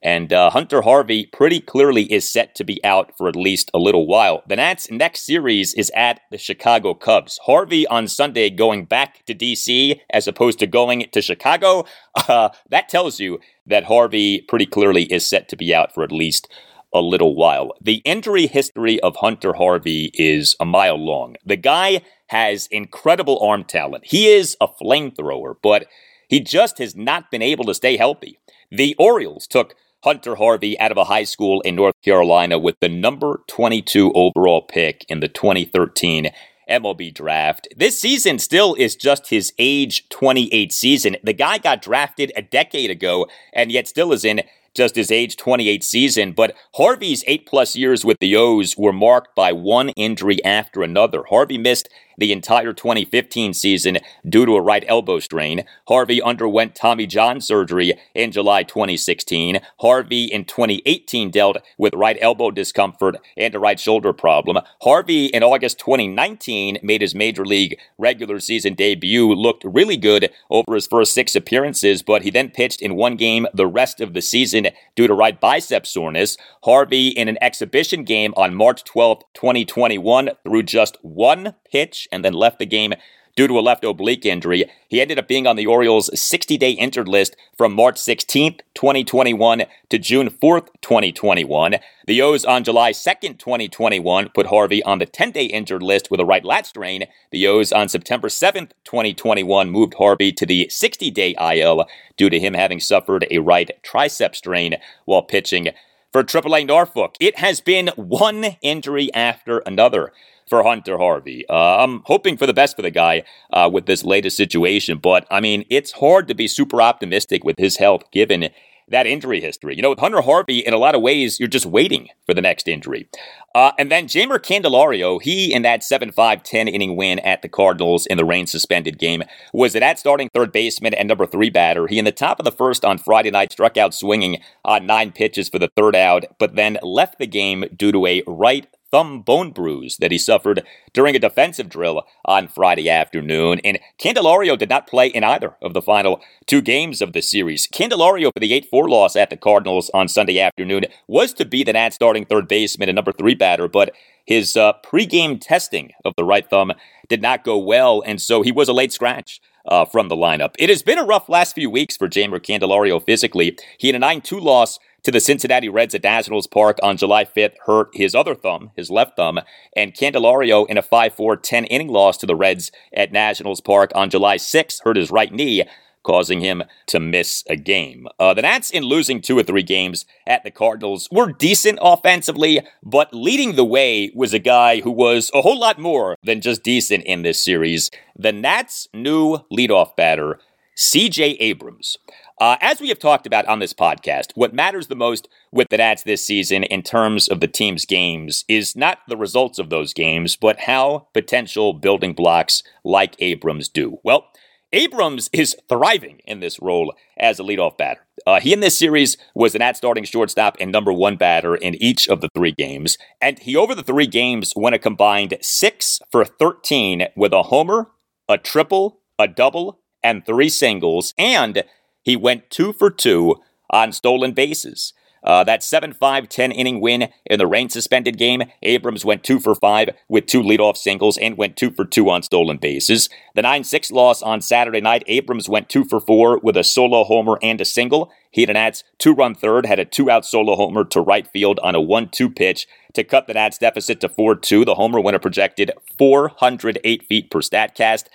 and 0.05 0.31
uh, 0.31 0.51
Hunter 0.51 0.83
Harvey 0.83 1.25
pretty 1.25 1.59
clearly 1.59 2.03
is 2.13 2.29
set 2.31 2.53
to 2.55 2.63
be 2.63 2.79
out 2.85 3.11
for 3.17 3.27
at 3.27 3.35
least 3.35 3.71
a 3.73 3.79
little 3.79 4.05
while. 4.05 4.43
The 4.47 4.55
Nats' 4.55 4.91
next 4.91 5.25
series 5.25 5.73
is 5.73 5.91
at 5.95 6.21
the 6.29 6.37
Chicago 6.37 6.93
Cubs. 6.93 7.39
Harvey 7.45 7.87
on 7.87 8.07
Sunday 8.07 8.51
going 8.51 8.85
back 8.85 9.25
to 9.25 9.33
D.C. 9.33 9.99
as 10.11 10.27
opposed 10.27 10.59
to 10.59 10.67
going 10.67 11.07
to 11.11 11.21
Chicago. 11.21 11.85
Uh, 12.27 12.49
that 12.69 12.89
tells 12.89 13.19
you 13.19 13.39
that 13.67 13.83
Harvey 13.83 14.41
pretty 14.47 14.65
clearly 14.65 15.03
is 15.11 15.27
set 15.27 15.47
to 15.49 15.55
be 15.55 15.75
out 15.75 15.93
for 15.93 16.01
at 16.01 16.11
least 16.11 16.47
a 16.93 17.01
little 17.01 17.35
while. 17.35 17.71
The 17.81 18.01
injury 18.05 18.47
history 18.47 18.99
of 19.01 19.17
Hunter 19.17 19.53
Harvey 19.53 20.11
is 20.13 20.55
a 20.59 20.65
mile 20.65 20.97
long. 20.97 21.35
The 21.45 21.57
guy 21.57 22.01
has 22.27 22.67
incredible 22.67 23.37
arm 23.43 23.63
talent. 23.65 24.05
He 24.07 24.27
is 24.27 24.57
a 24.61 24.67
flamethrower, 24.67 25.55
but 25.61 25.87
he 26.29 26.39
just 26.39 26.77
has 26.79 26.95
not 26.95 27.29
been 27.29 27.41
able 27.41 27.65
to 27.65 27.73
stay 27.73 27.97
healthy. 27.97 28.39
The 28.71 28.95
Orioles 28.97 29.45
took 29.45 29.75
Hunter 30.05 30.35
Harvey 30.35 30.79
out 30.79 30.91
of 30.91 30.97
a 30.97 31.05
high 31.05 31.23
school 31.23 31.61
in 31.61 31.75
North 31.75 31.99
Carolina 32.03 32.59
with 32.59 32.79
the 32.79 32.87
number 32.87 33.41
22 33.47 34.13
overall 34.13 34.61
pick 34.61 35.03
in 35.09 35.19
the 35.19 35.27
2013 35.27 36.29
MLB 36.69 37.11
draft. 37.11 37.67
This 37.75 37.99
season 37.99 38.37
still 38.37 38.75
is 38.75 38.95
just 38.95 39.31
his 39.31 39.51
age 39.57 40.07
28 40.09 40.71
season. 40.71 41.17
The 41.23 41.33
guy 41.33 41.57
got 41.57 41.81
drafted 41.81 42.31
a 42.35 42.43
decade 42.43 42.91
ago 42.91 43.25
and 43.51 43.71
yet 43.71 43.87
still 43.87 44.13
is 44.13 44.23
in 44.23 44.43
just 44.75 44.95
his 44.95 45.09
age 45.09 45.37
28 45.37 45.83
season, 45.83 46.33
but 46.33 46.55
Harvey's 46.75 47.23
eight 47.25 47.47
plus 47.47 47.75
years 47.75 48.05
with 48.05 48.19
the 48.19 48.35
O's 48.35 48.77
were 48.77 48.93
marked 48.93 49.35
by 49.35 49.53
one 49.53 49.89
injury 49.89 50.43
after 50.45 50.83
another. 50.83 51.23
Harvey 51.29 51.57
missed 51.57 51.89
the 52.17 52.31
entire 52.31 52.73
2015 52.73 53.53
season 53.53 53.97
due 54.27 54.45
to 54.45 54.55
a 54.55 54.61
right 54.61 54.83
elbow 54.87 55.19
strain. 55.19 55.63
Harvey 55.87 56.21
underwent 56.21 56.75
Tommy 56.75 57.07
John 57.07 57.41
surgery 57.41 57.93
in 58.13 58.31
July 58.31 58.63
2016. 58.63 59.59
Harvey 59.79 60.25
in 60.25 60.45
2018 60.45 61.31
dealt 61.31 61.57
with 61.77 61.93
right 61.93 62.17
elbow 62.21 62.51
discomfort 62.51 63.17
and 63.37 63.55
a 63.55 63.59
right 63.59 63.79
shoulder 63.79 64.13
problem. 64.13 64.59
Harvey 64.81 65.25
in 65.27 65.43
August 65.43 65.79
2019 65.79 66.79
made 66.81 67.01
his 67.01 67.15
major 67.15 67.45
league 67.45 67.77
regular 67.97 68.39
season 68.39 68.73
debut, 68.73 69.33
looked 69.33 69.63
really 69.63 69.97
good 69.97 70.31
over 70.49 70.75
his 70.75 70.87
first 70.87 71.13
six 71.13 71.35
appearances, 71.35 72.01
but 72.01 72.23
he 72.23 72.29
then 72.29 72.49
pitched 72.49 72.81
in 72.81 72.95
one 72.95 73.15
game 73.15 73.47
the 73.53 73.67
rest 73.67 74.01
of 74.01 74.13
the 74.13 74.21
season 74.21 74.67
due 74.95 75.07
to 75.07 75.13
right 75.13 75.39
bicep 75.39 75.85
soreness. 75.85 76.37
Harvey 76.63 77.09
in 77.09 77.27
an 77.27 77.37
exhibition 77.41 78.03
game 78.03 78.33
on 78.37 78.55
March 78.55 78.83
12, 78.83 79.23
2021, 79.33 80.29
threw 80.43 80.63
just 80.63 80.97
one 81.01 81.53
pitch 81.71 82.04
and 82.11 82.23
then 82.23 82.33
left 82.33 82.59
the 82.59 82.65
game 82.65 82.93
due 83.35 83.47
to 83.47 83.59
a 83.59 83.61
left 83.61 83.83
oblique 83.83 84.25
injury. 84.25 84.65
He 84.87 85.01
ended 85.01 85.19
up 85.19 85.27
being 85.27 85.45
on 85.45 85.55
the 85.55 85.67
Orioles' 85.67 86.09
60 86.19 86.57
day 86.57 86.71
injured 86.71 87.07
list 87.07 87.35
from 87.57 87.73
March 87.73 87.95
16th, 87.95 88.61
2021 88.73 89.63
to 89.89 89.99
June 89.99 90.29
4th, 90.29 90.67
2021. 90.81 91.75
The 92.07 92.21
O's 92.21 92.45
on 92.45 92.63
July 92.63 92.91
2nd, 92.91 93.37
2021 93.37 94.29
put 94.29 94.47
Harvey 94.47 94.81
on 94.83 94.99
the 94.99 95.05
10 95.05 95.31
day 95.31 95.45
injured 95.45 95.83
list 95.83 96.09
with 96.09 96.19
a 96.19 96.25
right 96.25 96.45
lat 96.45 96.65
strain. 96.65 97.05
The 97.31 97.47
O's 97.47 97.71
on 97.71 97.89
September 97.89 98.29
7th, 98.29 98.71
2021 98.85 99.69
moved 99.69 99.95
Harvey 99.95 100.31
to 100.31 100.45
the 100.45 100.67
60 100.69 101.11
day 101.11 101.35
IL 101.39 101.85
due 102.17 102.29
to 102.29 102.39
him 102.39 102.53
having 102.53 102.79
suffered 102.79 103.27
a 103.29 103.39
right 103.39 103.71
tricep 103.83 104.35
strain 104.35 104.75
while 105.05 105.23
pitching 105.23 105.69
for 106.11 106.23
AAA 106.23 106.65
Norfolk. 106.65 107.15
It 107.19 107.39
has 107.39 107.59
been 107.59 107.89
one 107.97 108.55
injury 108.61 109.13
after 109.13 109.59
another 109.59 110.13
for 110.47 110.63
Hunter 110.63 110.97
Harvey. 110.97 111.45
Uh, 111.49 111.83
I'm 111.83 112.01
hoping 112.05 112.37
for 112.37 112.45
the 112.45 112.53
best 112.53 112.75
for 112.75 112.81
the 112.81 112.91
guy 112.91 113.23
uh, 113.51 113.69
with 113.71 113.85
this 113.85 114.03
latest 114.03 114.37
situation, 114.37 114.97
but 114.97 115.25
I 115.31 115.39
mean, 115.39 115.65
it's 115.69 115.93
hard 115.93 116.27
to 116.27 116.35
be 116.35 116.47
super 116.47 116.81
optimistic 116.81 117.43
with 117.43 117.57
his 117.57 117.77
health 117.77 118.03
given 118.11 118.49
that 118.87 119.07
injury 119.07 119.41
history. 119.41 119.75
You 119.75 119.81
know, 119.81 119.89
with 119.89 119.99
Hunter 119.99 120.21
Harvey, 120.21 120.59
in 120.59 120.73
a 120.73 120.77
lot 120.77 120.95
of 120.95 121.01
ways, 121.01 121.39
you're 121.39 121.49
just 121.49 121.65
waiting 121.65 122.09
for 122.25 122.33
the 122.33 122.41
next 122.41 122.67
injury. 122.67 123.07
Uh, 123.53 123.71
and 123.79 123.91
then 123.91 124.07
Jeimer 124.07 124.37
Candelario, 124.37 125.21
he 125.21 125.53
in 125.53 125.63
that 125.63 125.83
7 125.83 126.11
5 126.11 126.43
10 126.43 126.67
inning 126.67 126.95
win 126.95 127.19
at 127.19 127.41
the 127.41 127.49
Cardinals 127.49 128.05
in 128.05 128.17
the 128.17 128.25
rain 128.25 128.45
suspended 128.45 128.99
game, 128.99 129.23
was 129.53 129.75
at 129.75 129.99
starting 129.99 130.29
third 130.29 130.51
baseman 130.51 130.93
and 130.93 131.07
number 131.07 131.25
three 131.25 131.49
batter. 131.49 131.87
He 131.87 131.99
in 131.99 132.05
the 132.05 132.11
top 132.11 132.39
of 132.39 132.45
the 132.45 132.51
first 132.51 132.85
on 132.85 132.97
Friday 132.97 133.31
night 133.31 133.51
struck 133.51 133.77
out 133.77 133.93
swinging 133.93 134.41
on 134.63 134.85
nine 134.85 135.11
pitches 135.11 135.49
for 135.49 135.59
the 135.59 135.69
third 135.75 135.95
out, 135.95 136.25
but 136.37 136.55
then 136.55 136.77
left 136.83 137.17
the 137.17 137.27
game 137.27 137.65
due 137.75 137.91
to 137.91 138.05
a 138.05 138.23
right 138.27 138.67
thumb 138.91 139.21
bone 139.21 139.51
bruise 139.51 139.97
that 139.97 140.11
he 140.11 140.17
suffered 140.17 140.63
during 140.93 141.15
a 141.15 141.19
defensive 141.19 141.69
drill 141.69 142.03
on 142.25 142.47
Friday 142.47 142.89
afternoon. 142.89 143.59
And 143.63 143.79
Candelario 143.99 144.57
did 144.57 144.69
not 144.69 144.87
play 144.87 145.07
in 145.07 145.23
either 145.23 145.55
of 145.61 145.73
the 145.73 145.81
final 145.81 146.21
two 146.45 146.61
games 146.61 147.01
of 147.01 147.13
the 147.13 147.21
series. 147.21 147.67
Candelario 147.67 148.31
for 148.33 148.39
the 148.39 148.53
8 148.53 148.65
4 148.69 148.89
loss 148.89 149.15
at 149.15 149.29
the 149.29 149.37
Cardinals 149.37 149.89
on 149.93 150.07
Sunday 150.07 150.39
afternoon 150.39 150.85
was 151.07 151.33
to 151.33 151.45
be 151.45 151.63
the 151.63 151.73
Nats 151.73 151.95
starting 151.95 152.25
third 152.25 152.47
baseman 152.47 152.89
and 152.89 152.95
number 152.95 153.11
three 153.11 153.35
batter, 153.35 153.67
but 153.67 153.93
his 154.25 154.57
uh, 154.57 154.73
pregame 154.83 155.39
testing 155.39 155.91
of 156.03 156.13
the 156.17 156.23
right 156.23 156.49
thumb 156.49 156.73
did 157.07 157.21
not 157.21 157.43
go 157.43 157.57
well, 157.57 158.01
and 158.05 158.21
so 158.21 158.41
he 158.41 158.51
was 158.51 158.67
a 158.67 158.73
late 158.73 158.91
scratch. 158.91 159.41
Uh, 159.67 159.83
from 159.83 160.09
the 160.09 160.15
lineup. 160.15 160.53
It 160.59 160.69
has 160.69 160.83
been 160.83 160.99
a 160.99 161.03
rough 161.03 161.27
last 161.27 161.55
few 161.55 161.71
weeks 161.71 161.97
for 161.97 162.07
Jeimer 162.07 162.39
Candelario 162.39 163.03
physically. 163.03 163.57
He 163.79 163.87
had 163.87 163.95
a 163.95 163.99
9 163.99 164.21
2 164.21 164.39
loss 164.39 164.77
to 165.05 165.11
the 165.11 165.19
Cincinnati 165.19 165.69
Reds 165.69 165.93
at 165.93 166.03
Nationals 166.03 166.47
Park 166.47 166.79
on 166.81 166.97
July 166.97 167.25
5th 167.25 167.57
hurt 167.67 167.89
his 167.93 168.15
other 168.15 168.33
thumb, 168.33 168.71
his 168.75 168.89
left 168.89 169.15
thumb, 169.15 169.39
and 169.75 169.93
Candelario 169.93 170.67
in 170.67 170.79
a 170.79 170.81
5 170.81 171.13
4 171.13 171.37
10 171.37 171.65
inning 171.65 171.89
loss 171.89 172.17
to 172.17 172.25
the 172.25 172.35
Reds 172.35 172.71
at 172.91 173.11
Nationals 173.11 173.61
Park 173.61 173.91
on 173.93 174.09
July 174.09 174.37
6th 174.37 174.83
hurt 174.83 174.97
his 174.97 175.11
right 175.11 175.31
knee. 175.31 175.63
causing 176.03 176.39
him 176.39 176.61
to 176.85 176.99
miss 176.99 177.43
a 177.49 177.55
game. 177.55 178.07
Uh, 178.19 178.31
the 178.31 178.43
Nats, 178.43 178.69
in 178.69 178.83
losing 178.83 179.19
two 179.21 179.35
or 179.35 179.41
three 179.41 179.63
games 179.63 180.05
at 180.27 180.43
the 180.43 180.51
Cardinals, 180.51 181.09
were 181.11 181.31
decent 181.31 181.79
offensively, 181.81 182.61
but 182.83 183.11
leading 183.11 183.55
the 183.55 183.65
way 183.65 184.11
was 184.13 184.31
a 184.31 184.37
guy 184.37 184.81
who 184.81 184.91
was 184.91 185.31
a 185.33 185.41
whole 185.41 185.59
lot 185.59 185.79
more 185.79 186.15
than 186.23 186.41
just 186.41 186.61
decent 186.61 187.03
in 187.05 187.23
this 187.23 187.43
series. 187.43 187.89
The 188.15 188.31
Nats' 188.31 188.87
new 188.93 189.39
leadoff 189.51 189.95
batter, 189.95 190.39
CJ 190.77 191.37
Abrams. 191.39 191.97
Uh, 192.39 192.57
as 192.59 192.81
we 192.81 192.89
have 192.89 192.99
talked 192.99 193.25
about 193.25 193.45
on 193.45 193.59
this 193.59 193.73
podcast, 193.73 194.31
what 194.35 194.53
matters 194.53 194.87
the 194.87 194.95
most 194.95 195.29
with 195.53 195.69
the 195.69 195.77
Nats 195.77 196.03
this 196.03 196.25
season 196.25 196.63
in 196.65 196.81
terms 196.81 197.29
of 197.29 197.39
the 197.39 197.47
team's 197.47 197.85
games 197.85 198.43
is 198.49 198.75
not 198.75 198.99
the 199.07 199.15
results 199.15 199.57
of 199.57 199.69
those 199.69 199.93
games, 199.93 200.35
but 200.35 200.59
how 200.61 201.07
potential 201.13 201.71
building 201.71 202.13
blocks 202.13 202.61
like 202.83 203.15
Abrams 203.19 203.69
do. 203.69 203.99
Well, 204.03 204.25
Abrams 204.73 205.29
is 205.31 205.55
thriving 205.69 206.19
in 206.25 206.41
this 206.41 206.59
role 206.61 206.93
as 207.15 207.39
a 207.39 207.43
leadoff 207.43 207.77
batter. 207.77 208.05
Uh, 208.27 208.41
he 208.41 208.51
in 208.51 208.59
this 208.59 208.77
series 208.77 209.15
was 209.33 209.55
an 209.55 209.61
at 209.61 209.77
starting 209.77 210.03
shortstop 210.03 210.57
and 210.59 210.73
number 210.73 210.91
one 210.91 211.15
batter 211.15 211.55
in 211.55 211.81
each 211.81 212.09
of 212.09 212.19
the 212.19 212.27
three 212.35 212.51
games, 212.51 212.97
and 213.21 213.39
he 213.39 213.55
over 213.55 213.73
the 213.73 213.83
three 213.83 214.07
games 214.07 214.51
went 214.57 214.75
a 214.75 214.79
combined 214.79 215.37
six 215.39 216.01
for 216.11 216.25
13 216.25 217.07
with 217.15 217.31
a 217.31 217.43
homer, 217.43 217.91
a 218.27 218.37
triple, 218.37 218.99
a 219.17 219.25
double, 219.25 219.79
and 220.03 220.25
three 220.25 220.49
singles, 220.49 221.13
and 221.17 221.63
he 222.05 222.15
went 222.15 222.49
two 222.49 222.71
for 222.71 222.89
two 222.89 223.41
on 223.69 223.91
stolen 223.91 224.31
bases. 224.31 224.93
Uh, 225.23 225.43
that 225.43 225.63
7 225.63 225.91
5 225.91 226.29
10 226.29 226.51
inning 226.51 226.79
win 226.79 227.09
in 227.25 227.39
the 227.39 227.47
rain 227.47 227.67
suspended 227.67 228.15
game, 228.15 228.43
Abrams 228.61 229.03
went 229.03 229.23
2 229.23 229.39
for 229.39 229.55
5 229.55 229.89
with 230.07 230.27
two 230.27 230.43
leadoff 230.43 230.77
singles 230.77 231.17
and 231.17 231.35
went 231.35 231.57
2 231.57 231.71
for 231.71 231.83
2 231.83 232.07
on 232.11 232.21
stolen 232.21 232.57
bases. 232.57 233.09
The 233.33 233.41
9 233.41 233.63
6 233.63 233.91
loss 233.91 234.21
on 234.21 234.41
Saturday 234.41 234.81
night, 234.81 235.03
Abrams 235.07 235.49
went 235.49 235.67
2 235.67 235.85
for 235.85 235.99
4 235.99 236.41
with 236.43 236.55
a 236.55 236.63
solo 236.63 237.03
homer 237.03 237.39
and 237.41 237.59
a 237.59 237.65
single. 237.65 238.11
He 238.29 238.43
and 238.43 238.51
an 238.51 238.55
Nats 238.55 238.83
two 238.99 239.13
run 239.13 239.33
third, 239.33 239.65
had 239.65 239.79
a 239.79 239.85
two 239.85 240.11
out 240.11 240.25
solo 240.25 240.55
homer 240.55 240.83
to 240.83 241.01
right 241.01 241.25
field 241.25 241.57
on 241.63 241.73
a 241.73 241.81
1 241.81 242.09
2 242.09 242.29
pitch 242.29 242.67
to 242.93 243.03
cut 243.03 243.25
the 243.25 243.33
Nats 243.33 243.57
deficit 243.57 243.99
to 244.01 244.09
4 244.09 244.35
2. 244.35 244.63
The 244.63 244.75
homer 244.75 244.99
winner 244.99 245.19
projected 245.19 245.71
408 245.97 247.03
feet 247.03 247.31
per 247.31 247.39
StatCast. 247.39 248.05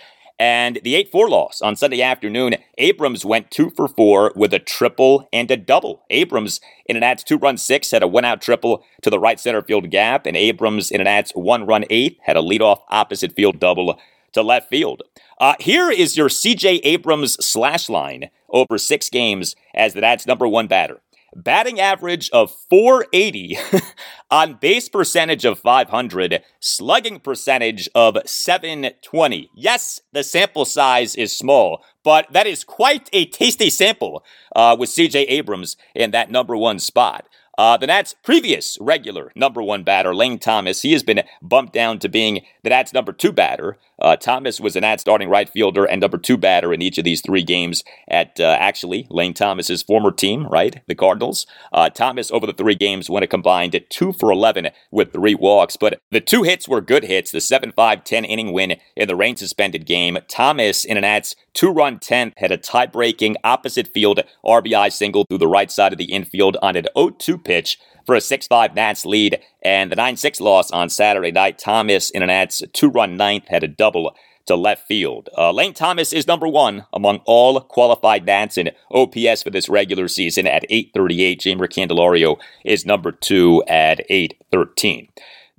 And 0.40 0.80
the 0.84 0.94
8 0.94 1.12
4 1.12 1.28
loss 1.28 1.60
on 1.60 1.76
Sunday 1.76 2.00
afternoon, 2.00 2.54
Abrams 2.78 3.26
went 3.26 3.50
2 3.50 3.68
for 3.76 3.86
4 3.86 4.32
with 4.34 4.54
a 4.54 4.58
triple 4.58 5.28
and 5.34 5.50
a 5.50 5.56
double. 5.58 6.02
Abrams 6.08 6.62
in 6.86 6.96
an 6.96 7.02
Nats 7.02 7.22
two 7.22 7.36
run 7.36 7.58
six 7.58 7.90
had 7.90 8.02
a 8.02 8.08
one 8.08 8.24
out 8.24 8.40
triple 8.40 8.82
to 9.02 9.10
the 9.10 9.18
right 9.18 9.38
center 9.38 9.60
field 9.60 9.90
gap, 9.90 10.24
and 10.24 10.38
Abrams 10.38 10.90
in 10.90 11.02
an 11.02 11.04
Nats 11.04 11.32
one 11.32 11.66
run 11.66 11.84
eighth 11.90 12.16
had 12.22 12.38
a 12.38 12.40
leadoff 12.40 12.80
opposite 12.88 13.34
field 13.34 13.60
double 13.60 14.00
to 14.32 14.42
left 14.42 14.70
field. 14.70 15.02
Uh, 15.38 15.56
here 15.60 15.90
is 15.90 16.16
your 16.16 16.30
CJ 16.30 16.80
Abrams 16.84 17.34
slash 17.44 17.90
line 17.90 18.30
over 18.48 18.78
six 18.78 19.10
games 19.10 19.54
as 19.74 19.92
the 19.92 20.00
Nats 20.00 20.26
number 20.26 20.48
one 20.48 20.66
batter 20.66 21.02
batting 21.34 21.80
average 21.80 22.30
of 22.30 22.54
480, 22.68 23.58
on 24.30 24.54
base 24.54 24.88
percentage 24.88 25.44
of 25.44 25.58
500, 25.58 26.42
slugging 26.60 27.20
percentage 27.20 27.88
of 27.94 28.16
720. 28.24 29.50
Yes, 29.54 30.00
the 30.12 30.22
sample 30.22 30.64
size 30.64 31.14
is 31.16 31.36
small, 31.36 31.84
but 32.04 32.32
that 32.32 32.46
is 32.46 32.64
quite 32.64 33.08
a 33.12 33.26
tasty 33.26 33.70
sample 33.70 34.24
uh, 34.54 34.76
with 34.78 34.90
CJ 34.90 35.26
Abrams 35.28 35.76
in 35.94 36.10
that 36.12 36.30
number 36.30 36.56
one 36.56 36.78
spot. 36.78 37.26
Uh, 37.60 37.76
the 37.76 37.86
Nats' 37.86 38.14
previous 38.22 38.78
regular 38.80 39.30
number 39.36 39.62
one 39.62 39.82
batter, 39.82 40.14
Lane 40.14 40.38
Thomas, 40.38 40.80
he 40.80 40.92
has 40.92 41.02
been 41.02 41.22
bumped 41.42 41.74
down 41.74 41.98
to 41.98 42.08
being 42.08 42.40
the 42.62 42.70
Nats' 42.70 42.94
number 42.94 43.12
two 43.12 43.32
batter. 43.32 43.76
Uh, 44.00 44.16
Thomas 44.16 44.60
was 44.60 44.76
an 44.76 44.80
Nats' 44.80 45.02
starting 45.02 45.28
right 45.28 45.46
fielder 45.46 45.84
and 45.84 46.00
number 46.00 46.16
two 46.16 46.38
batter 46.38 46.72
in 46.72 46.80
each 46.80 46.96
of 46.96 47.04
these 47.04 47.20
three 47.20 47.42
games 47.42 47.84
at 48.08 48.40
uh, 48.40 48.56
actually 48.58 49.06
Lane 49.10 49.34
Thomas's 49.34 49.82
former 49.82 50.10
team, 50.10 50.46
right? 50.46 50.80
The 50.86 50.94
Cardinals. 50.94 51.46
Uh, 51.70 51.90
Thomas 51.90 52.30
over 52.30 52.46
the 52.46 52.54
three 52.54 52.76
games 52.76 53.10
went 53.10 53.24
a 53.24 53.28
combined 53.28 53.78
two 53.90 54.12
for 54.12 54.30
11 54.30 54.70
with 54.90 55.12
three 55.12 55.34
walks, 55.34 55.76
but 55.76 56.00
the 56.10 56.20
two 56.22 56.44
hits 56.44 56.66
were 56.66 56.80
good 56.80 57.04
hits. 57.04 57.30
The 57.30 57.42
7 57.42 57.72
5 57.72 58.04
10 58.04 58.24
inning 58.24 58.54
win 58.54 58.76
in 58.96 59.06
the 59.06 59.16
rain 59.16 59.36
suspended 59.36 59.84
game. 59.84 60.16
Thomas 60.28 60.86
in 60.86 60.96
an 60.96 61.02
Nats 61.02 61.34
two 61.52 61.70
run 61.70 61.98
10th 61.98 62.32
had 62.38 62.52
a 62.52 62.56
tie 62.56 62.86
breaking 62.86 63.36
opposite 63.44 63.88
field 63.88 64.20
RBI 64.44 64.92
single 64.92 65.24
through 65.24 65.38
the 65.38 65.46
right 65.46 65.70
side 65.70 65.92
of 65.92 65.98
the 65.98 66.12
infield 66.12 66.56
on 66.62 66.76
an 66.76 66.86
0 66.96 67.10
2 67.10 67.36
pitch 67.50 67.80
for 68.06 68.14
a 68.14 68.20
6 68.20 68.46
5 68.46 68.74
Nats 68.74 69.04
lead. 69.04 69.40
And 69.62 69.90
the 69.90 69.96
9 69.96 70.16
6 70.16 70.40
loss 70.40 70.70
on 70.70 70.88
Saturday 70.88 71.32
night, 71.32 71.58
Thomas 71.58 72.10
in 72.10 72.22
an 72.22 72.28
Nats 72.28 72.62
two 72.72 72.88
run 72.88 73.16
ninth 73.16 73.48
had 73.48 73.64
a 73.64 73.68
double 73.68 74.14
to 74.46 74.56
left 74.56 74.86
field. 74.86 75.28
Uh, 75.36 75.52
Lane 75.52 75.74
Thomas 75.74 76.12
is 76.12 76.26
number 76.26 76.48
one 76.48 76.86
among 76.92 77.20
all 77.24 77.60
qualified 77.60 78.24
Nats 78.24 78.56
in 78.56 78.70
OPS 78.90 79.42
for 79.42 79.50
this 79.50 79.68
regular 79.68 80.08
season 80.08 80.46
at 80.46 80.64
838. 80.70 81.40
Jeimer 81.40 81.68
Candelario 81.68 82.36
is 82.64 82.86
number 82.86 83.12
two 83.12 83.62
at 83.68 84.00
813. 84.08 85.08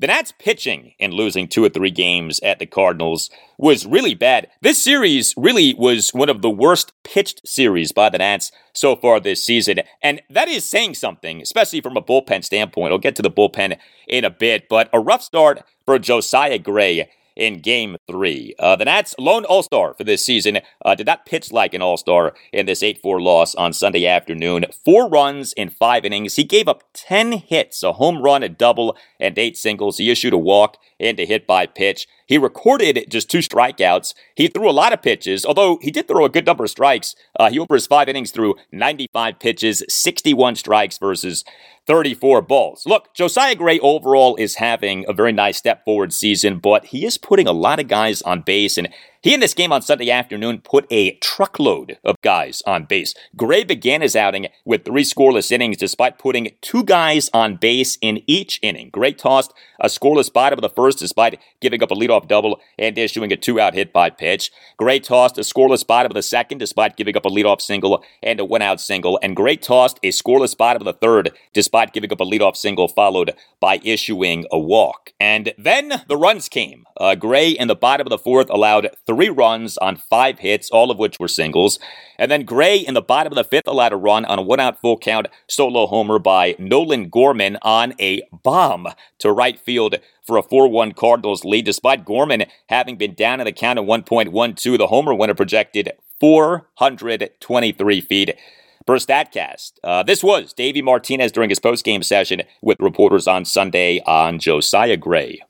The 0.01 0.07
Nats 0.07 0.33
pitching 0.39 0.93
in 0.97 1.11
losing 1.11 1.47
two 1.47 1.63
or 1.63 1.69
three 1.69 1.91
games 1.91 2.39
at 2.39 2.57
the 2.57 2.65
Cardinals 2.65 3.29
was 3.59 3.85
really 3.85 4.15
bad. 4.15 4.47
This 4.59 4.81
series 4.83 5.35
really 5.37 5.75
was 5.75 6.09
one 6.09 6.27
of 6.27 6.41
the 6.41 6.49
worst 6.49 6.91
pitched 7.03 7.47
series 7.47 7.91
by 7.91 8.09
the 8.09 8.17
Nats 8.17 8.51
so 8.73 8.95
far 8.95 9.19
this 9.19 9.45
season. 9.45 9.81
And 10.01 10.23
that 10.27 10.47
is 10.47 10.63
saying 10.63 10.95
something, 10.95 11.39
especially 11.39 11.81
from 11.81 11.97
a 11.97 12.01
bullpen 12.01 12.43
standpoint. 12.43 12.91
I'll 12.91 12.97
get 12.97 13.15
to 13.17 13.21
the 13.21 13.29
bullpen 13.29 13.77
in 14.07 14.25
a 14.25 14.31
bit, 14.31 14.67
but 14.67 14.89
a 14.91 14.99
rough 14.99 15.21
start 15.21 15.61
for 15.85 15.99
Josiah 15.99 16.57
Gray 16.57 17.07
in 17.35 17.59
game 17.59 17.97
three. 18.07 18.53
Uh, 18.59 18.75
the 18.75 18.85
Nats' 18.85 19.15
lone 19.17 19.45
All 19.45 19.63
Star 19.63 19.93
for 19.93 20.03
this 20.03 20.25
season 20.25 20.59
uh, 20.83 20.95
did 20.95 21.07
not 21.07 21.25
pitch 21.25 21.51
like 21.51 21.73
an 21.73 21.81
All 21.81 21.97
Star 21.97 22.33
in 22.51 22.65
this 22.65 22.83
8 22.83 23.01
4 23.01 23.21
loss 23.21 23.55
on 23.55 23.73
Sunday 23.73 24.05
afternoon. 24.05 24.65
Four 24.85 25.09
runs 25.09 25.53
in 25.53 25.69
five 25.69 26.05
innings. 26.05 26.35
He 26.35 26.43
gave 26.43 26.67
up 26.67 26.83
10 26.93 27.33
hits, 27.33 27.83
a 27.83 27.93
home 27.93 28.21
run, 28.21 28.43
a 28.43 28.49
double, 28.49 28.97
and 29.19 29.37
eight 29.37 29.57
singles. 29.57 29.97
He 29.97 30.11
issued 30.11 30.33
a 30.33 30.37
walk 30.37 30.77
and 30.99 31.19
a 31.19 31.25
hit 31.25 31.47
by 31.47 31.65
pitch. 31.65 32.07
He 32.31 32.37
recorded 32.37 33.07
just 33.09 33.29
two 33.29 33.39
strikeouts. 33.39 34.13
He 34.35 34.47
threw 34.47 34.69
a 34.69 34.71
lot 34.71 34.93
of 34.93 35.01
pitches, 35.01 35.45
although 35.45 35.79
he 35.81 35.91
did 35.91 36.07
throw 36.07 36.23
a 36.23 36.29
good 36.29 36.45
number 36.45 36.63
of 36.63 36.69
strikes. 36.69 37.13
Uh, 37.37 37.49
he 37.49 37.59
over 37.59 37.73
his 37.73 37.87
five 37.87 38.07
innings 38.07 38.31
threw 38.31 38.55
95 38.71 39.37
pitches, 39.37 39.83
61 39.89 40.55
strikes 40.55 40.97
versus 40.97 41.43
34 41.87 42.41
balls. 42.43 42.83
Look, 42.85 43.13
Josiah 43.13 43.55
Gray 43.55 43.79
overall 43.79 44.37
is 44.37 44.55
having 44.55 45.03
a 45.09 45.13
very 45.13 45.33
nice 45.33 45.57
step 45.57 45.83
forward 45.83 46.13
season, 46.13 46.59
but 46.59 46.85
he 46.85 47.05
is 47.05 47.17
putting 47.17 47.47
a 47.47 47.51
lot 47.51 47.81
of 47.81 47.89
guys 47.89 48.21
on 48.21 48.43
base, 48.43 48.77
and 48.77 48.87
he 49.21 49.33
in 49.33 49.39
this 49.39 49.53
game 49.53 49.71
on 49.71 49.81
Sunday 49.81 50.09
afternoon 50.09 50.61
put 50.61 50.85
a 50.91 51.15
truckload 51.17 51.97
of 52.03 52.15
guys 52.21 52.63
on 52.65 52.85
base. 52.85 53.13
Gray 53.35 53.63
began 53.63 54.01
his 54.01 54.15
outing 54.15 54.47
with 54.65 54.83
three 54.83 55.03
scoreless 55.03 55.51
innings 55.51 55.77
despite 55.77 56.17
putting 56.17 56.49
two 56.61 56.83
guys 56.83 57.29
on 57.33 57.55
base 57.55 57.97
in 58.01 58.23
each 58.25 58.59
inning. 58.63 58.89
Gray 58.89 59.13
tossed 59.13 59.53
a 59.79 59.87
scoreless 59.87 60.31
bottom 60.31 60.57
of 60.57 60.61
the 60.61 60.69
first 60.69 60.99
despite 60.99 61.39
giving 61.59 61.83
up 61.83 61.91
a 61.91 61.95
leadoff 61.95 62.27
double 62.27 62.59
and 62.79 62.97
issuing 62.97 63.31
a 63.31 63.37
two-out 63.37 63.73
hit 63.73 63.93
by 63.93 64.09
pitch. 64.09 64.51
Gray 64.77 64.99
tossed 64.99 65.37
a 65.37 65.41
scoreless 65.41 65.85
bottom 65.85 66.11
of 66.11 66.15
the 66.15 66.23
second 66.23 66.57
despite 66.57 66.97
giving 66.97 67.15
up 67.15 67.25
a 67.25 67.29
leadoff 67.29 67.61
single 67.61 68.03
and 68.23 68.39
a 68.39 68.45
one-out 68.45 68.81
single. 68.81 69.19
And 69.21 69.35
Gray 69.35 69.55
tossed 69.55 69.99
a 70.03 70.09
scoreless 70.09 70.57
bottom 70.57 70.81
of 70.81 70.85
the 70.85 70.99
third 70.99 71.31
despite 71.53 71.93
giving 71.93 72.11
up 72.11 72.21
a 72.21 72.25
leadoff 72.25 72.55
single 72.55 72.87
followed 72.87 73.33
by 73.59 73.79
issuing 73.83 74.45
a 74.51 74.57
walk. 74.57 75.13
And 75.19 75.53
then 75.57 76.01
the 76.07 76.17
runs 76.17 76.49
came. 76.49 76.85
Uh, 76.97 77.15
Gray 77.15 77.49
in 77.49 77.67
the 77.67 77.75
bottom 77.75 78.07
of 78.07 78.11
the 78.11 78.17
fourth 78.17 78.49
allowed 78.49 78.89
three 79.11 79.27
runs 79.27 79.77
on 79.79 79.97
five 79.97 80.39
hits, 80.39 80.71
all 80.71 80.89
of 80.89 80.97
which 80.97 81.19
were 81.19 81.27
singles. 81.27 81.79
And 82.17 82.31
then 82.31 82.45
Gray 82.45 82.77
in 82.77 82.93
the 82.93 83.01
bottom 83.01 83.33
of 83.33 83.35
the 83.35 83.43
fifth 83.43 83.67
allowed 83.67 83.91
a 83.91 83.97
run 83.97 84.23
on 84.23 84.39
a 84.39 84.41
one 84.41 84.61
out 84.61 84.79
full 84.79 84.97
count 84.97 85.27
solo 85.49 85.85
homer 85.85 86.17
by 86.17 86.55
Nolan 86.57 87.09
Gorman 87.09 87.57
on 87.61 87.93
a 87.99 88.21
bomb 88.31 88.87
to 89.19 89.31
right 89.33 89.59
field 89.59 89.95
for 90.25 90.37
a 90.37 90.43
4 90.43 90.69
1 90.69 90.93
Cardinals 90.93 91.43
lead. 91.43 91.65
Despite 91.65 92.05
Gorman 92.05 92.45
having 92.69 92.95
been 92.95 93.13
down 93.13 93.41
in 93.41 93.45
the 93.45 93.51
count 93.51 93.79
at 93.79 93.85
1.12, 93.85 94.77
the 94.77 94.87
homer 94.87 95.13
winner 95.13 95.35
projected 95.35 95.91
423 96.21 98.01
feet 98.01 98.37
per 98.85 98.97
StatCast. 98.97 99.73
Uh, 99.83 100.03
this 100.03 100.23
was 100.23 100.53
Davey 100.53 100.81
Martinez 100.81 101.33
during 101.33 101.49
his 101.49 101.59
post-game 101.59 102.01
session 102.01 102.43
with 102.61 102.77
reporters 102.79 103.27
on 103.27 103.43
Sunday 103.43 104.01
on 104.05 104.39
Josiah 104.39 104.95
Gray. 104.95 105.41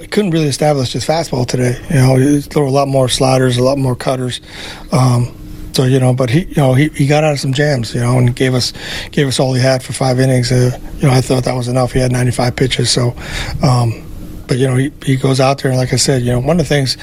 He 0.00 0.08
couldn't 0.08 0.32
really 0.32 0.48
establish 0.48 0.92
his 0.92 1.06
fastball 1.06 1.46
today. 1.46 1.80
You 1.88 1.94
know, 1.94 2.16
he 2.16 2.40
threw 2.40 2.68
a 2.68 2.70
lot 2.70 2.88
more 2.88 3.08
sliders, 3.08 3.58
a 3.58 3.62
lot 3.62 3.78
more 3.78 3.94
cutters. 3.94 4.40
Um, 4.90 5.32
so 5.72 5.84
you 5.84 6.00
know, 6.00 6.12
but 6.12 6.30
he, 6.30 6.46
you 6.46 6.56
know, 6.56 6.74
he, 6.74 6.88
he 6.88 7.06
got 7.06 7.22
out 7.22 7.34
of 7.34 7.38
some 7.38 7.52
jams, 7.52 7.94
you 7.94 8.00
know, 8.00 8.18
and 8.18 8.34
gave 8.34 8.54
us 8.54 8.72
gave 9.12 9.28
us 9.28 9.38
all 9.38 9.54
he 9.54 9.62
had 9.62 9.84
for 9.84 9.92
five 9.92 10.18
innings. 10.18 10.50
Uh, 10.50 10.76
you 10.96 11.06
know, 11.06 11.14
I 11.14 11.20
thought 11.20 11.44
that 11.44 11.54
was 11.54 11.68
enough. 11.68 11.92
He 11.92 12.00
had 12.00 12.10
95 12.10 12.56
pitches, 12.56 12.90
so 12.90 13.14
um, 13.62 14.04
but 14.46 14.58
you 14.58 14.66
know 14.66 14.76
he, 14.76 14.92
he 15.04 15.16
goes 15.16 15.40
out 15.40 15.62
there 15.62 15.70
and 15.70 15.78
like 15.78 15.92
I 15.92 15.96
said, 15.96 16.22
you 16.22 16.32
know 16.32 16.40
one 16.40 16.58
of 16.60 16.66
the 16.66 16.68
things 16.68 16.96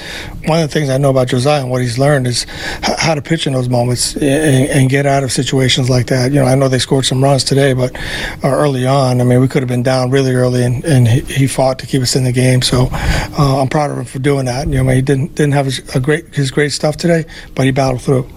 one 0.45 0.61
of 0.61 0.69
the 0.69 0.73
things 0.73 0.89
I 0.89 0.97
know 0.97 1.09
about 1.09 1.27
Josiah 1.27 1.61
and 1.61 1.71
what 1.71 1.81
he's 1.81 1.97
learned 1.97 2.27
is 2.27 2.45
h- 2.83 2.97
how 2.97 3.15
to 3.15 3.21
pitch 3.21 3.47
in 3.47 3.53
those 3.53 3.69
moments 3.69 4.15
and, 4.15 4.69
and, 4.69 4.89
get 4.89 5.05
out 5.05 5.23
of 5.23 5.31
situations 5.31 5.89
like 5.89 6.07
that. 6.07 6.31
You 6.31 6.39
know 6.39 6.45
I 6.45 6.55
know 6.55 6.67
they 6.67 6.79
scored 6.79 7.05
some 7.05 7.23
runs 7.23 7.43
today, 7.43 7.73
but 7.73 7.95
uh, 8.43 8.49
early 8.49 8.85
on, 8.85 9.21
I 9.21 9.23
mean 9.23 9.41
we 9.41 9.47
could 9.47 9.61
have 9.61 9.69
been 9.69 9.83
down 9.83 10.11
really 10.11 10.33
early 10.33 10.63
and, 10.63 10.83
and 10.85 11.07
he, 11.07 11.21
he, 11.21 11.47
fought 11.47 11.79
to 11.79 11.87
keep 11.87 12.01
us 12.01 12.15
in 12.15 12.23
the 12.23 12.31
game. 12.31 12.61
So 12.61 12.89
uh, 12.91 13.61
I'm 13.61 13.67
proud 13.67 13.91
of 13.91 13.97
him 13.97 14.05
for 14.05 14.19
doing 14.19 14.45
that. 14.45 14.67
You 14.67 14.83
know 14.83 14.89
he 14.91 15.01
didn't 15.01 15.35
didn't 15.35 15.53
have 15.53 15.65
his, 15.65 15.95
a 15.95 15.99
great 15.99 16.33
his 16.35 16.51
great 16.51 16.71
stuff 16.71 16.97
today, 16.97 17.25
but 17.55 17.65
he 17.65 17.71
battled 17.71 18.01
through. 18.01 18.29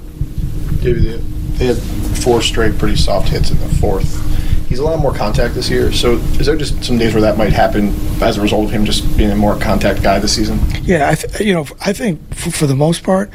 Gave 0.81 0.99
you 0.99 1.19
the, 1.19 1.19
they 1.59 1.67
had 1.67 1.77
four 1.77 2.43
straight 2.43 2.79
pretty 2.79 2.97
soft 2.97 3.29
hits 3.29 3.51
in 3.51 3.59
the 3.59 3.69
fourth. 3.77 4.44
He's 4.69 4.79
a 4.79 4.85
lot 4.85 4.99
more 4.99 5.15
contact 5.15 5.55
this 5.55 5.71
year. 5.71 5.93
So 5.93 6.15
is 6.15 6.47
there 6.47 6.57
just 6.57 6.83
some 6.85 6.99
days 6.99 7.15
where 7.15 7.21
that 7.23 7.37
might 7.39 7.53
happen 7.53 7.95
as 8.23 8.39
a 8.39 8.41
result 8.41 8.67
of 8.67 8.71
him 8.71 8.85
just 8.85 9.17
being 9.17 9.31
a 9.31 9.37
more 9.37 9.59
contact 9.59 10.03
guy 10.03 10.19
this 10.19 10.35
season? 10.35 10.59
Yeah, 10.83 11.09
I 11.11 11.15
th- 11.15 11.41
you 11.41 11.55
know, 11.55 11.67
I 11.85 11.93
think 11.93 12.35
for, 12.35 12.51
for 12.51 12.67
the 12.67 12.75
most 12.75 13.03
part, 13.03 13.31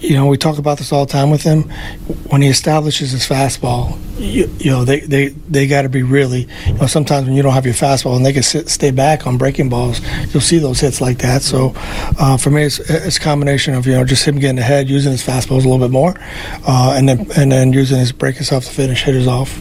you 0.00 0.14
know, 0.14 0.26
we 0.26 0.36
talk 0.36 0.58
about 0.58 0.78
this 0.78 0.92
all 0.92 1.06
the 1.06 1.12
time 1.12 1.30
with 1.30 1.42
him. 1.42 1.64
When 2.30 2.42
he 2.42 2.48
establishes 2.48 3.10
his 3.10 3.26
fastball, 3.26 3.98
you, 4.18 4.48
you 4.58 4.70
know, 4.70 4.84
they 4.84 5.00
they, 5.00 5.28
they 5.28 5.66
got 5.66 5.82
to 5.82 5.88
be 5.88 6.02
really. 6.02 6.48
You 6.66 6.74
know, 6.74 6.86
sometimes 6.86 7.26
when 7.26 7.34
you 7.34 7.42
don't 7.42 7.52
have 7.52 7.64
your 7.64 7.74
fastball 7.74 8.16
and 8.16 8.24
they 8.24 8.32
can 8.32 8.42
sit, 8.42 8.68
stay 8.68 8.90
back 8.90 9.26
on 9.26 9.38
breaking 9.38 9.68
balls, 9.68 10.00
you'll 10.32 10.40
see 10.40 10.58
those 10.58 10.80
hits 10.80 11.00
like 11.00 11.18
that. 11.18 11.42
So, 11.42 11.72
uh, 12.18 12.36
for 12.36 12.50
me, 12.50 12.64
it's, 12.64 12.78
it's 12.78 13.16
a 13.16 13.20
combination 13.20 13.74
of 13.74 13.86
you 13.86 13.94
know 13.94 14.04
just 14.04 14.24
him 14.24 14.38
getting 14.38 14.58
ahead, 14.58 14.88
using 14.88 15.12
his 15.12 15.24
fastballs 15.24 15.64
a 15.64 15.68
little 15.68 15.78
bit 15.78 15.90
more, 15.90 16.14
uh, 16.66 16.94
and 16.96 17.08
then 17.08 17.26
and 17.36 17.50
then 17.50 17.72
using 17.72 17.98
his 17.98 18.12
breaking 18.12 18.42
stuff 18.42 18.64
to 18.64 18.70
finish 18.70 19.02
hitters 19.02 19.26
off. 19.26 19.60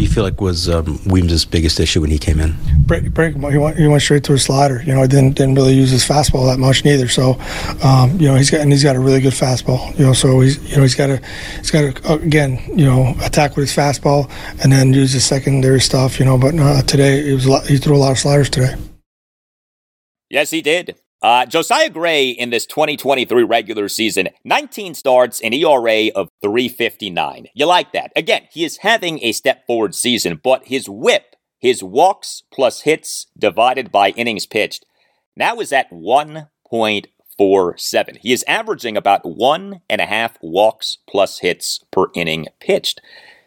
What 0.00 0.04
do 0.04 0.08
you 0.08 0.14
feel 0.14 0.24
like 0.24 0.40
was 0.40 0.66
um, 0.66 0.98
Weems' 1.04 1.44
biggest 1.44 1.78
issue 1.78 2.00
when 2.00 2.10
he 2.10 2.18
came 2.18 2.40
in? 2.40 2.56
Break, 2.86 3.12
break, 3.12 3.34
he 3.34 3.58
went, 3.58 3.76
he 3.76 3.86
went 3.86 4.00
straight 4.00 4.24
to 4.24 4.32
his 4.32 4.44
slider. 4.44 4.82
You 4.82 4.94
know, 4.94 5.02
he 5.02 5.08
didn't 5.08 5.36
didn't 5.36 5.56
really 5.56 5.74
use 5.74 5.90
his 5.90 6.08
fastball 6.08 6.50
that 6.50 6.58
much 6.58 6.86
neither. 6.86 7.06
So, 7.06 7.38
um, 7.84 8.18
you 8.18 8.26
know, 8.26 8.34
he's 8.34 8.48
got 8.48 8.62
and 8.62 8.72
he's 8.72 8.82
got 8.82 8.96
a 8.96 8.98
really 8.98 9.20
good 9.20 9.34
fastball. 9.34 9.94
You 9.98 10.06
know, 10.06 10.12
so 10.14 10.40
he's 10.40 10.56
you 10.70 10.76
know 10.78 10.82
he's 10.84 10.94
got 10.94 11.08
to 11.08 11.20
he's 11.58 11.70
got 11.70 11.94
to 11.94 12.14
again 12.14 12.62
you 12.68 12.86
know 12.86 13.14
attack 13.20 13.56
with 13.56 13.68
his 13.68 13.76
fastball 13.76 14.30
and 14.62 14.72
then 14.72 14.94
use 14.94 15.12
his 15.12 15.26
secondary 15.26 15.82
stuff. 15.82 16.18
You 16.18 16.24
know, 16.24 16.38
but 16.38 16.58
uh, 16.58 16.80
today 16.80 17.22
he 17.22 17.34
was 17.34 17.46
lot, 17.46 17.66
he 17.66 17.76
threw 17.76 17.94
a 17.94 17.98
lot 17.98 18.12
of 18.12 18.18
sliders 18.18 18.48
today. 18.48 18.76
Yes, 20.30 20.48
he 20.48 20.62
did. 20.62 20.96
Uh, 21.22 21.44
Josiah 21.44 21.90
Gray 21.90 22.30
in 22.30 22.48
this 22.48 22.64
2023 22.64 23.42
regular 23.42 23.90
season, 23.90 24.30
19 24.44 24.94
starts, 24.94 25.38
an 25.42 25.52
ERA 25.52 26.08
of 26.14 26.30
359. 26.40 27.48
You 27.54 27.66
like 27.66 27.92
that. 27.92 28.10
Again, 28.16 28.48
he 28.50 28.64
is 28.64 28.78
having 28.78 29.22
a 29.22 29.32
step 29.32 29.66
forward 29.66 29.94
season, 29.94 30.40
but 30.42 30.66
his 30.66 30.88
whip, 30.88 31.36
his 31.58 31.82
walks 31.82 32.44
plus 32.50 32.80
hits 32.82 33.26
divided 33.38 33.92
by 33.92 34.10
innings 34.10 34.46
pitched, 34.46 34.86
now 35.36 35.60
is 35.60 35.74
at 35.74 35.90
1.47. 35.90 38.16
He 38.22 38.32
is 38.32 38.42
averaging 38.48 38.96
about 38.96 39.20
one 39.24 39.82
and 39.90 40.00
a 40.00 40.06
half 40.06 40.38
walks 40.40 40.96
plus 41.06 41.40
hits 41.40 41.84
per 41.90 42.06
inning 42.14 42.46
pitched. 42.60 43.02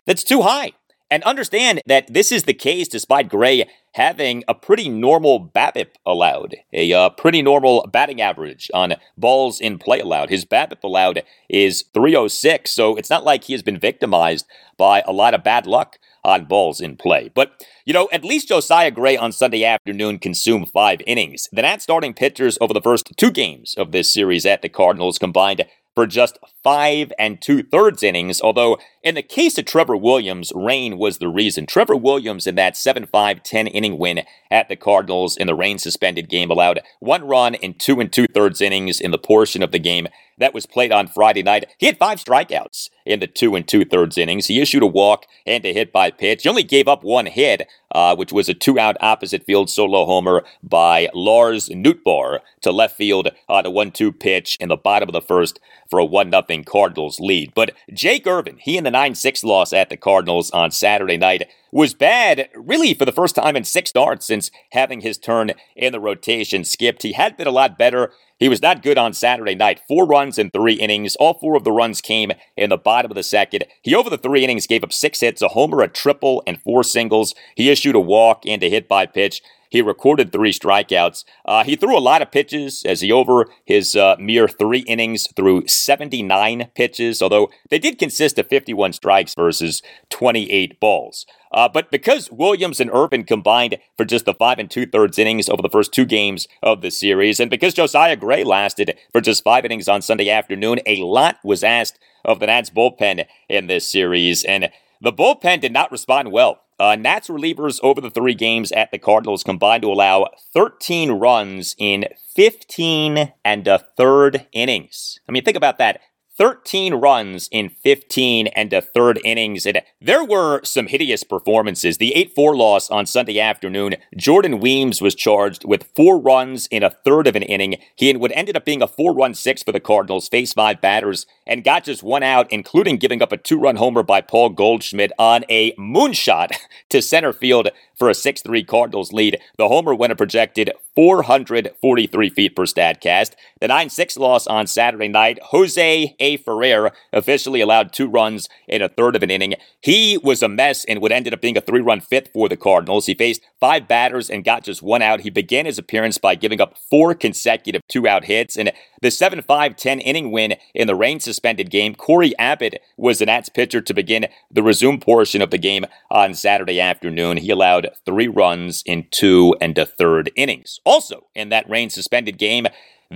That's 0.06 0.24
too 0.24 0.44
high. 0.44 0.74
And 1.14 1.22
understand 1.26 1.80
that 1.86 2.12
this 2.12 2.32
is 2.32 2.46
the 2.46 2.56
case 2.56 2.88
despite 2.88 3.30
Gray 3.30 3.70
having 3.92 4.44
a 4.48 4.56
pretty 4.56 4.90
normal 4.90 5.40
BABIP 5.40 5.90
allowed, 6.08 6.56
a 6.74 6.92
uh, 6.92 7.10
pretty 7.10 7.44
normal 7.44 7.86
batting 7.86 8.20
average 8.20 8.72
on 8.74 8.96
balls 9.16 9.62
in 9.62 9.78
play 9.78 10.00
allowed. 10.00 10.32
His 10.32 10.44
BABIP 10.44 10.84
allowed 10.84 11.22
is 11.48 11.84
306, 11.94 12.72
so 12.72 12.96
it's 12.96 13.12
not 13.12 13.24
like 13.24 13.44
he 13.44 13.54
has 13.54 13.62
been 13.62 13.78
victimized 13.78 14.48
by 14.76 15.04
a 15.06 15.12
lot 15.12 15.36
of 15.36 15.44
bad 15.44 15.68
luck 15.68 16.00
on 16.24 16.46
balls 16.46 16.82
in 16.82 16.98
play. 16.98 17.30
But, 17.36 17.64
you 17.86 17.94
know, 17.94 18.10
at 18.12 18.26
least 18.26 18.48
Josiah 18.48 18.90
Gray 18.90 19.16
on 19.16 19.32
Sunday 19.32 19.64
afternoon 19.64 20.18
consumed 20.18 20.72
five 20.72 21.00
innings. 21.06 21.48
The 21.52 21.62
Nats 21.62 21.84
starting 21.84 22.16
pitchers 22.16 22.58
over 22.60 22.74
the 22.74 22.82
first 22.82 23.14
two 23.18 23.30
games 23.30 23.76
of 23.78 23.92
this 23.92 24.12
series 24.12 24.48
at 24.48 24.64
the 24.64 24.70
Cardinals 24.70 25.20
combined 25.20 25.64
for 25.94 26.08
just 26.08 26.40
five 26.64 27.14
and 27.20 27.42
two 27.42 27.62
thirds 27.62 28.04
innings. 28.04 28.42
Although, 28.42 28.80
in 29.04 29.16
the 29.16 29.22
case 29.22 29.58
of 29.58 29.66
Trevor 29.66 29.98
Williams, 29.98 30.54
rain 30.56 30.98
was 30.98 31.18
the 31.18 31.28
reason. 31.28 31.66
Trevor 31.66 31.96
Williams, 31.96 32.48
in 32.48 32.56
that 32.56 32.78
7 32.78 33.06
5 33.06 33.44
10 33.44 33.68
inning 33.68 33.98
win 33.98 34.22
at 34.50 34.70
the 34.70 34.78
Cardinals 34.78 35.36
in 35.36 35.48
the 35.48 35.54
rain 35.54 35.78
suspended 35.78 36.30
game, 36.30 36.50
allowed 36.50 36.80
one 37.00 37.28
run 37.28 37.54
in 37.56 37.74
two 37.74 38.00
and 38.00 38.12
two 38.12 38.28
thirds 38.28 38.62
innings 38.62 39.02
in 39.02 39.12
the 39.12 39.18
portion 39.18 39.62
of 39.62 39.72
the 39.72 39.80
game 39.80 40.08
that 40.38 40.54
was 40.54 40.66
played 40.66 40.92
on 40.92 41.08
Friday 41.08 41.44
night. 41.44 41.66
He 41.78 41.86
had 41.86 41.98
five 41.98 42.24
strikeouts 42.24 42.90
in 43.06 43.20
the 43.20 43.28
two 43.28 43.56
and 43.56 43.68
two 43.68 43.86
thirds 43.86 44.18
innings. 44.18 44.48
He 44.48 44.62
issued 44.62 44.84
a 44.84 44.88
walk 44.88 45.26
and 45.46 45.64
a 45.66 45.74
hit 45.74 45.92
by 45.92 46.12
pitch. 46.12 46.44
He 46.44 46.50
only 46.50 46.64
gave 46.64 46.88
up 46.88 47.04
one 47.04 47.26
hit, 47.26 47.68
uh, 47.92 48.16
which 48.16 48.32
was 48.32 48.50
a 48.50 48.54
two 48.54 48.80
out 48.80 48.98
opposite 49.02 49.46
field 49.46 49.70
solo 49.70 50.06
homer 50.06 50.44
by 50.64 51.10
Lars 51.14 51.70
Nootbaar 51.70 52.40
to 52.62 52.72
left 52.72 52.98
field 52.98 53.30
on 53.48 53.66
a 53.66 53.72
one 53.72 53.92
two 53.92 54.12
pitch 54.12 54.58
in 54.60 54.70
the 54.70 54.78
bottom 54.78 55.10
of 55.10 55.14
the 55.14 55.22
first 55.22 55.60
for 55.90 56.00
a 56.00 56.06
1 56.06 56.32
0 56.32 56.64
Cardinals 56.66 57.20
lead. 57.20 57.54
But 57.54 57.76
Jake 57.94 58.26
Irvin, 58.26 58.58
he 58.58 58.78
in 58.78 58.84
the 58.84 58.90
9 58.94 59.16
6 59.16 59.44
loss 59.44 59.74
at 59.74 59.90
the 59.90 59.98
Cardinals 59.98 60.50
on 60.52 60.72
Saturday 60.72 61.18
night, 61.18 61.50
was 61.72 61.94
bad 61.94 62.48
really 62.56 62.94
for 62.94 63.04
the 63.04 63.12
first 63.12 63.36
time 63.36 63.58
in 63.58 63.66
six 63.66 63.90
starts 63.90 64.26
since 64.26 64.52
having 64.72 65.02
his 65.02 65.18
turn 65.18 65.52
in 65.76 65.92
the 65.92 66.00
rotation 66.00 66.64
skipped. 66.64 67.04
He 67.04 67.12
had 67.12 67.36
been 67.36 67.48
a 67.48 67.52
lot 67.52 67.78
better 67.78 68.14
he 68.44 68.50
was 68.50 68.62
not 68.62 68.84
good 68.84 68.98
on 68.98 69.14
Saturday 69.14 69.56
night. 69.56 69.80
Four 69.88 70.06
runs 70.06 70.38
in 70.38 70.50
three 70.50 70.74
innings. 70.74 71.16
All 71.16 71.34
four 71.34 71.56
of 71.56 71.64
the 71.64 71.72
runs 71.72 72.02
came 72.02 72.34
in 72.58 72.72
the 72.72 72.78
bottom 72.78 73.10
of 73.10 73.16
the 73.16 73.24
second. 73.24 73.64
He, 73.82 73.96
over 73.96 74.10
the 74.10 74.18
three 74.18 74.44
innings, 74.44 74.68
gave 74.68 74.84
up 74.84 74.92
six 74.92 75.22
hits, 75.22 75.42
a 75.42 75.48
homer, 75.48 75.82
a 75.82 75.88
triple, 75.88 76.44
and 76.46 76.62
four 76.62 76.84
singles. 76.84 77.36
He 77.56 77.70
issued 77.70 77.96
a 77.96 78.02
walk 78.02 78.44
and 78.46 78.62
a 78.62 78.70
hit 78.70 78.90
by 78.90 79.06
pitch. 79.06 79.42
He 79.74 79.82
recorded 79.82 80.32
three 80.32 80.54
strikeouts. 80.54 81.26
Uh, 81.46 81.64
he 81.64 81.76
threw 81.76 81.98
a 81.98 82.00
lot 82.00 82.22
of 82.22 82.32
pitches 82.32 82.84
as 82.86 83.02
he, 83.02 83.12
over 83.12 83.48
his 83.66 83.96
uh, 83.96 84.16
mere 84.20 84.48
three 84.48 84.82
innings, 84.82 85.28
threw 85.36 85.68
79 85.68 86.70
pitches, 86.76 87.24
although 87.24 87.50
they 87.72 87.80
did 87.80 87.98
consist 87.98 88.38
of 88.38 88.46
51 88.46 88.94
strikes 88.94 89.34
versus 89.36 89.82
28 90.12 90.80
balls. 90.80 91.26
Uh, 91.52 91.68
but 91.68 91.90
because 91.90 92.32
Williams 92.32 92.80
and 92.80 92.92
Irvin 92.94 93.24
combined 93.24 93.80
for 93.98 94.06
just 94.06 94.26
the 94.26 94.36
five 94.36 94.60
and 94.60 94.70
two 94.70 94.86
thirds 94.86 95.18
innings 95.18 95.50
over 95.50 95.64
the 95.64 95.70
first 95.70 95.92
two 95.92 96.06
games 96.06 96.48
of 96.62 96.82
the 96.82 96.92
series, 96.92 97.40
and 97.40 97.50
because 97.50 97.74
Josiah 97.74 98.16
Gray 98.16 98.44
lasted 98.44 98.96
for 99.12 99.22
just 99.22 99.44
five 99.44 99.66
innings 99.66 99.88
on 99.88 100.04
Sunday 100.04 100.30
afternoon, 100.30 100.82
a 100.86 100.98
lot 100.98 101.40
was 101.44 101.64
asked 101.64 101.98
of 102.24 102.40
the 102.40 102.46
Nats 102.46 102.70
bullpen 102.70 103.26
in 103.50 103.66
this 103.66 103.92
series, 103.92 104.44
and 104.44 104.70
the 105.02 105.12
bullpen 105.12 105.62
did 105.62 105.74
not 105.74 105.92
respond 105.92 106.32
well 106.32 106.63
uh, 106.80 106.96
Nats 106.96 107.30
relievers 107.30 107.80
over 107.84 108.02
the 108.02 108.10
three 108.10 108.34
games 108.34 108.72
at 108.72 108.92
the 108.92 108.98
Cardinals 108.98 109.44
combined 109.44 109.84
to 109.84 109.92
allow 109.92 110.30
13 110.54 111.12
runs 111.12 111.76
in 111.78 112.06
15 112.36 113.34
and 113.44 113.68
a 113.68 113.80
third 113.98 114.48
innings. 114.52 115.20
I 115.28 115.32
mean, 115.32 115.44
think 115.44 115.58
about 115.58 115.78
that. 115.78 116.02
13 116.38 116.96
runs 116.96 117.48
in 117.52 117.70
15 117.70 118.48
and 118.48 118.74
a 118.74 118.82
third 118.82 119.20
innings. 119.24 119.66
And 119.66 119.82
there 120.02 120.24
were 120.24 120.64
some 120.64 120.88
hideous 120.88 121.24
performances. 121.24 121.98
The 121.98 122.16
8 122.16 122.34
4 122.34 122.56
loss 122.56 122.90
on 122.90 123.06
Sunday 123.06 123.40
afternoon, 123.40 123.96
Jordan 124.18 124.60
Weems 124.60 125.02
was 125.02 125.16
charged 125.16 125.64
with 125.64 125.90
four 125.96 126.20
runs 126.20 126.68
in 126.68 126.82
a 126.82 126.90
third 126.90 127.28
of 127.28 127.36
an 127.36 127.44
inning. 127.44 127.76
He 127.96 128.16
would 128.16 128.32
ended 128.32 128.58
up 128.58 128.66
being 128.66 128.82
a 128.82 128.88
four 128.88 129.14
run 129.14 129.34
six 129.34 129.62
for 129.62 129.72
the 129.72 129.80
Cardinals, 129.80 130.28
faced 130.28 130.56
five 130.56 130.82
batters, 130.82 131.26
and 131.46 131.64
got 131.64 131.84
just 131.84 132.04
one 132.04 132.24
out, 132.24 132.52
including 132.52 132.98
giving 132.98 133.22
up 133.22 133.32
a 133.32 133.38
two 133.38 133.60
run 133.60 133.76
homer 133.76 134.04
by 134.04 134.22
Paul 134.22 134.50
Goldschmidt 134.50 135.12
on 135.20 135.46
a 135.50 135.74
moonshot 135.74 136.52
to 136.90 137.02
center 137.02 137.34
field 137.34 137.70
for 137.96 138.10
a 138.10 138.16
6 138.16 138.42
3 138.42 138.64
Cardinals 138.64 139.14
lead. 139.14 139.40
The 139.58 139.68
homer 139.68 139.94
went 139.94 140.14
a 140.14 140.16
projected 140.16 140.72
443 140.96 142.30
feet 142.30 142.56
per 142.56 142.66
Statcast. 142.66 143.34
The 143.60 143.68
9 143.68 143.90
6 143.90 144.18
loss 144.18 144.48
on 144.48 144.68
Saturday 144.68 145.08
night, 145.08 145.40
Jose 145.46 146.16
A. 146.24 146.38
Ferrer 146.38 146.92
officially 147.12 147.62
allowed 147.62 147.92
two 147.92 148.08
runs 148.08 148.48
in 148.68 148.82
a 148.82 148.90
third 148.90 149.16
of 149.16 149.24
an 149.24 149.30
inning. 149.30 149.56
He 149.82 150.18
was 150.18 150.42
a 150.42 150.48
mess 150.48 150.86
and 150.86 151.02
would 151.02 151.12
ended 151.12 151.34
up 151.34 151.42
being 151.42 151.58
a 151.58 151.62
three 151.62 151.82
run 151.82 152.00
fifth 152.00 152.30
for 152.34 152.48
the 152.48 152.58
Cardinals. 152.58 153.06
He 153.06 153.14
faced 153.14 153.42
five 153.60 153.88
batters 153.88 154.30
and 154.30 154.44
got 154.44 154.64
just 154.64 154.82
one 154.82 155.02
out. 155.02 155.22
He 155.22 155.30
began 155.30 155.66
his 155.66 155.78
appearance 155.78 156.18
by 156.18 156.36
giving 156.36 156.62
up 156.62 156.78
four 156.90 157.14
consecutive 157.14 157.82
two 157.90 158.08
out 158.08 158.26
hits. 158.26 158.58
And 158.58 158.72
the 159.02 159.12
7 159.12 159.42
5 159.42 159.76
10 159.76 160.00
inning 160.00 160.32
win 160.32 160.56
in 160.74 160.88
the 160.88 160.96
rain 160.96 161.20
suspended 161.20 161.70
game, 161.70 161.94
Cory 161.94 162.34
Abbott 162.40 162.82
was 162.96 163.20
the 163.20 163.26
Nats 163.26 163.50
pitcher 163.50 163.82
to 163.82 163.94
begin 163.94 164.28
the 164.50 164.64
resume 164.64 165.00
portion 165.00 165.42
of 165.42 165.52
the 165.52 165.58
game 165.58 165.86
on 166.10 166.34
Saturday 166.34 166.80
afternoon. 166.80 167.38
He 167.38 167.50
allowed 167.50 167.90
three 168.06 168.30
runs 168.30 168.82
in 168.86 169.08
two 169.12 169.56
and 169.60 169.78
a 169.78 169.86
third 169.86 170.32
innings. 170.38 170.80
Also, 170.86 171.28
in 171.36 171.50
that 171.50 171.70
rain 171.70 171.90
suspended 171.90 172.38
game, 172.38 172.66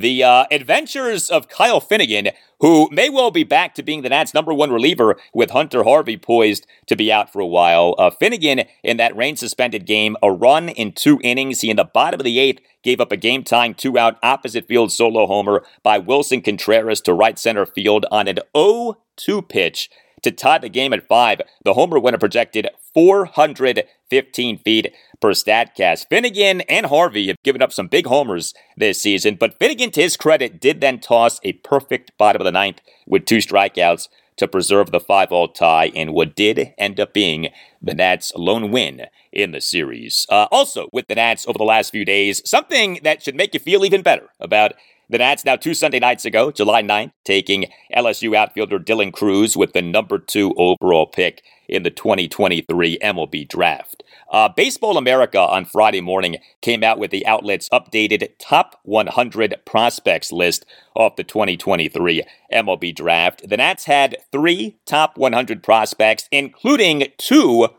the 0.01 0.23
uh, 0.23 0.45
adventures 0.51 1.29
of 1.29 1.47
Kyle 1.47 1.79
Finnegan, 1.79 2.29
who 2.59 2.89
may 2.91 3.09
well 3.09 3.31
be 3.31 3.43
back 3.43 3.73
to 3.75 3.83
being 3.83 4.01
the 4.01 4.09
Nats' 4.09 4.33
number 4.33 4.53
one 4.53 4.71
reliever 4.71 5.17
with 5.33 5.51
Hunter 5.51 5.83
Harvey 5.83 6.17
poised 6.17 6.67
to 6.87 6.95
be 6.95 7.11
out 7.11 7.31
for 7.31 7.39
a 7.39 7.47
while. 7.47 7.95
Uh, 7.97 8.09
Finnegan, 8.09 8.63
in 8.83 8.97
that 8.97 9.15
rain 9.15 9.35
suspended 9.35 9.85
game, 9.85 10.15
a 10.21 10.31
run 10.31 10.69
in 10.69 10.91
two 10.91 11.19
innings. 11.23 11.61
He, 11.61 11.69
in 11.69 11.77
the 11.77 11.83
bottom 11.83 12.19
of 12.19 12.25
the 12.25 12.39
eighth, 12.39 12.61
gave 12.83 13.01
up 13.01 13.11
a 13.11 13.17
game 13.17 13.43
tying 13.43 13.73
two 13.73 13.97
out 13.97 14.17
opposite 14.21 14.67
field 14.67 14.91
solo 14.91 15.25
homer 15.27 15.63
by 15.83 15.99
Willson 15.99 16.43
Contreras 16.43 17.01
to 17.01 17.13
right 17.13 17.37
center 17.37 17.65
field 17.65 18.05
on 18.11 18.27
an 18.27 18.39
0 18.55 18.97
2 19.17 19.41
pitch 19.41 19.89
to 20.27 20.35
tie 20.35 20.57
the 20.57 20.69
game 20.69 20.93
at 20.93 21.07
five. 21.07 21.41
The 21.63 21.73
homer 21.73 21.97
a 21.97 22.17
projected 22.17 22.69
415 22.93 24.57
feet 24.59 24.93
per 25.21 25.31
StatCast. 25.31 26.07
Finnegan 26.09 26.61
and 26.61 26.87
Harvey 26.87 27.27
have 27.27 27.41
given 27.43 27.61
up 27.61 27.71
some 27.71 27.87
big 27.87 28.07
homers 28.07 28.53
this 28.75 29.01
season, 29.01 29.35
but 29.35 29.57
Finnegan, 29.57 29.91
to 29.91 30.01
his 30.01 30.17
credit, 30.17 30.59
did 30.59 30.81
then 30.81 30.99
toss 30.99 31.39
a 31.43 31.53
perfect 31.53 32.11
bottom 32.17 32.41
of 32.41 32.45
the 32.45 32.51
ninth 32.51 32.81
with 33.05 33.25
two 33.25 33.37
strikeouts 33.37 34.07
to 34.37 34.47
preserve 34.47 34.91
the 34.91 34.99
5 34.99 35.31
all 35.31 35.47
tie 35.47 35.87
in 35.87 36.13
what 36.13 36.35
did 36.35 36.73
end 36.77 36.99
up 36.99 37.13
being 37.13 37.49
the 37.81 37.95
Nats' 37.95 38.31
lone 38.35 38.71
win 38.71 39.07
in 39.31 39.51
the 39.51 39.61
series. 39.61 40.25
Uh, 40.29 40.47
also, 40.51 40.89
with 40.93 41.07
the 41.07 41.15
Nats 41.15 41.47
over 41.47 41.57
the 41.57 41.63
last 41.63 41.91
few 41.91 42.05
days, 42.05 42.41
something 42.45 42.99
that 43.03 43.23
should 43.23 43.35
make 43.35 43.53
you 43.53 43.59
feel 43.59 43.83
even 43.83 44.01
better 44.01 44.29
about 44.39 44.73
The 45.09 45.19
Nats 45.19 45.45
now 45.45 45.55
two 45.55 45.73
Sunday 45.73 45.99
nights 45.99 46.25
ago, 46.25 46.51
July 46.51 46.83
9th, 46.83 47.11
taking 47.23 47.71
LSU 47.95 48.35
outfielder 48.35 48.77
Dylan 48.77 49.13
Crews 49.13 49.55
with 49.55 49.71
the 49.71 49.81
number 49.81 50.19
two 50.19 50.53
overall 50.57 51.07
pick 51.07 51.43
in 51.69 51.83
the 51.83 51.89
2023 51.89 52.97
MLB 53.01 53.47
draft. 53.47 54.03
Uh, 54.29 54.49
Baseball 54.49 54.97
America 54.97 55.39
on 55.39 55.63
Friday 55.63 56.01
morning 56.01 56.35
came 56.61 56.83
out 56.83 56.99
with 56.99 57.11
the 57.11 57.25
outlet's 57.25 57.69
updated 57.69 58.31
top 58.37 58.81
100 58.83 59.55
prospects 59.65 60.33
list 60.33 60.65
off 60.93 61.15
the 61.15 61.23
2023 61.23 62.23
MLB 62.51 62.93
draft. 62.93 63.47
The 63.47 63.55
Nats 63.55 63.85
had 63.85 64.17
three 64.33 64.75
top 64.85 65.17
100 65.17 65.63
prospects, 65.63 66.27
including 66.33 67.13
two 67.17 67.69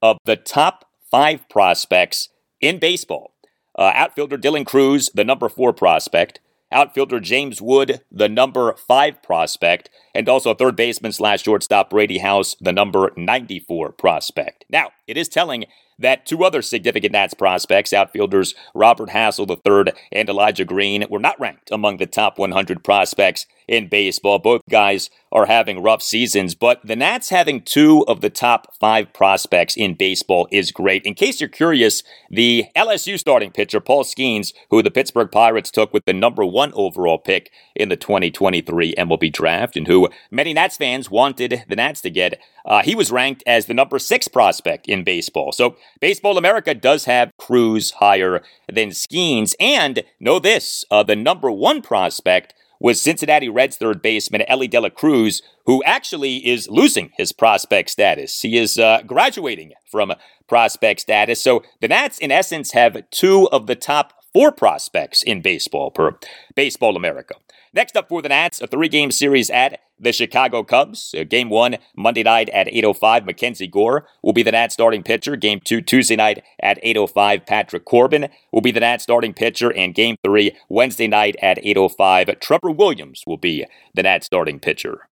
of 0.00 0.16
the 0.24 0.36
top 0.36 0.86
five 1.10 1.46
prospects 1.50 2.30
in 2.62 2.78
baseball. 2.78 3.34
Uh, 3.78 3.92
outfielder 3.94 4.38
Dylan 4.38 4.64
Cruz, 4.64 5.10
the 5.12 5.24
number 5.24 5.50
four 5.50 5.74
prospect 5.74 6.40
outfielder 6.70 7.20
James 7.20 7.60
Wood, 7.60 8.00
the 8.10 8.28
number 8.28 8.74
five 8.74 9.22
prospect, 9.22 9.90
and 10.14 10.28
also 10.28 10.54
third 10.54 10.76
baseman 10.76 11.12
slash 11.12 11.42
shortstop 11.42 11.90
Brady 11.90 12.18
House, 12.18 12.56
the 12.60 12.72
number 12.72 13.12
94 13.16 13.92
prospect. 13.92 14.64
Now, 14.68 14.90
it 15.06 15.16
is 15.16 15.28
telling 15.28 15.66
that 15.98 16.26
two 16.26 16.44
other 16.44 16.62
significant 16.62 17.12
Nats 17.12 17.34
prospects, 17.34 17.92
outfielders 17.92 18.54
Robert 18.74 19.10
Hassell 19.10 19.48
III 19.50 19.92
and 20.12 20.28
Elijah 20.28 20.64
Green, 20.64 21.04
were 21.10 21.18
not 21.18 21.38
ranked 21.40 21.70
among 21.70 21.96
the 21.96 22.06
top 22.06 22.38
100 22.38 22.84
prospects 22.84 23.46
in 23.66 23.88
baseball. 23.88 24.38
Both 24.38 24.62
guys 24.70 25.10
are 25.32 25.46
having 25.46 25.82
rough 25.82 26.02
seasons, 26.02 26.54
but 26.54 26.80
the 26.84 26.96
Nats 26.96 27.30
having 27.30 27.62
two 27.62 28.04
of 28.06 28.20
the 28.20 28.30
top 28.30 28.74
five 28.78 29.12
prospects 29.12 29.76
in 29.76 29.94
baseball 29.94 30.48
is 30.50 30.72
great. 30.72 31.04
In 31.04 31.14
case 31.14 31.40
you're 31.40 31.48
curious, 31.48 32.02
the 32.30 32.66
LSU 32.76 33.18
starting 33.18 33.50
pitcher, 33.50 33.80
Paul 33.80 34.04
Skenes, 34.04 34.52
who 34.70 34.82
the 34.82 34.90
Pittsburgh 34.90 35.30
Pirates 35.30 35.70
took 35.70 35.92
with 35.92 36.04
the 36.04 36.12
number 36.12 36.44
one 36.44 36.72
overall 36.74 37.18
pick 37.18 37.50
in 37.74 37.88
the 37.88 37.96
2023 37.96 38.94
MLB 38.94 39.32
draft, 39.32 39.76
and 39.76 39.86
who 39.86 40.08
many 40.30 40.54
Nats 40.54 40.76
fans 40.76 41.10
wanted 41.10 41.64
the 41.68 41.76
Nats 41.76 42.00
to 42.02 42.10
get, 42.10 42.40
uh, 42.64 42.82
he 42.82 42.94
was 42.94 43.10
ranked 43.10 43.42
as 43.46 43.66
the 43.66 43.74
number 43.74 43.98
six 43.98 44.28
prospect 44.28 44.86
in 44.86 45.04
baseball. 45.04 45.52
So 45.52 45.76
Baseball 46.00 46.38
America 46.38 46.74
does 46.74 47.04
have 47.06 47.32
Crews 47.38 47.92
higher 47.92 48.42
than 48.70 48.90
Skenes. 48.90 49.54
And 49.58 50.02
know 50.20 50.38
this 50.38 50.84
uh, 50.90 51.02
the 51.02 51.16
number 51.16 51.50
one 51.50 51.82
prospect 51.82 52.54
was 52.80 53.00
Cincinnati 53.00 53.48
Reds 53.48 53.76
third 53.76 54.02
baseman 54.02 54.42
Elly 54.42 54.68
De 54.68 54.80
La 54.80 54.88
Cruz, 54.88 55.42
who 55.66 55.82
actually 55.84 56.46
is 56.46 56.68
losing 56.68 57.10
his 57.16 57.32
prospect 57.32 57.90
status. 57.90 58.40
He 58.40 58.56
is 58.56 58.78
uh, 58.78 59.02
graduating 59.06 59.72
from 59.90 60.12
prospect 60.48 61.00
status. 61.00 61.42
So 61.42 61.62
the 61.80 61.88
Nats, 61.88 62.18
in 62.18 62.30
essence, 62.30 62.72
have 62.72 63.08
two 63.10 63.48
of 63.50 63.66
the 63.66 63.76
top 63.76 64.12
four 64.32 64.52
prospects 64.52 65.22
in 65.22 65.42
baseball 65.42 65.90
per 65.90 66.18
Baseball 66.54 66.96
America. 66.96 67.34
Next 67.72 67.96
up 67.96 68.08
for 68.08 68.22
the 68.22 68.28
Nats, 68.28 68.60
a 68.60 68.66
three-game 68.66 69.10
series 69.10 69.50
at 69.50 69.80
the 70.00 70.12
Chicago 70.12 70.62
Cubs. 70.62 71.14
Uh, 71.18 71.24
game 71.24 71.50
one, 71.50 71.76
Monday 71.96 72.22
night 72.22 72.48
at 72.50 72.66
8.05, 72.68 73.26
Mackenzie 73.26 73.66
Gore 73.66 74.06
will 74.22 74.32
be 74.32 74.42
the 74.42 74.52
Nats 74.52 74.74
starting 74.74 75.02
pitcher. 75.02 75.36
Game 75.36 75.60
two, 75.62 75.80
Tuesday 75.80 76.16
night 76.16 76.42
at 76.60 76.82
8.05, 76.82 77.46
Patrick 77.46 77.84
Corbin 77.84 78.28
will 78.52 78.60
be 78.60 78.70
the 78.70 78.80
Nats 78.80 79.02
starting 79.02 79.34
pitcher. 79.34 79.72
And 79.72 79.94
game 79.94 80.16
three, 80.24 80.56
Wednesday 80.68 81.08
night 81.08 81.36
at 81.42 81.58
8.05, 81.58 82.40
Trevor 82.40 82.70
Williams 82.70 83.22
will 83.26 83.36
be 83.36 83.66
the 83.94 84.02
Nats 84.02 84.26
starting 84.26 84.60
pitcher. 84.60 85.08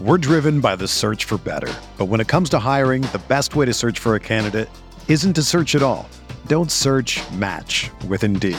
We're 0.00 0.18
driven 0.18 0.60
by 0.60 0.76
the 0.76 0.86
search 0.86 1.24
for 1.24 1.38
better. 1.38 1.72
But 1.96 2.04
when 2.06 2.20
it 2.20 2.28
comes 2.28 2.50
to 2.50 2.58
hiring, 2.60 3.02
the 3.02 3.20
best 3.28 3.56
way 3.56 3.66
to 3.66 3.74
search 3.74 3.98
for 3.98 4.14
a 4.14 4.20
candidate 4.20 4.68
isn't 5.08 5.32
to 5.32 5.42
search 5.42 5.74
at 5.74 5.82
all. 5.82 6.08
Don't 6.46 6.70
search 6.70 7.20
match 7.32 7.90
with 8.06 8.22
Indeed. 8.22 8.58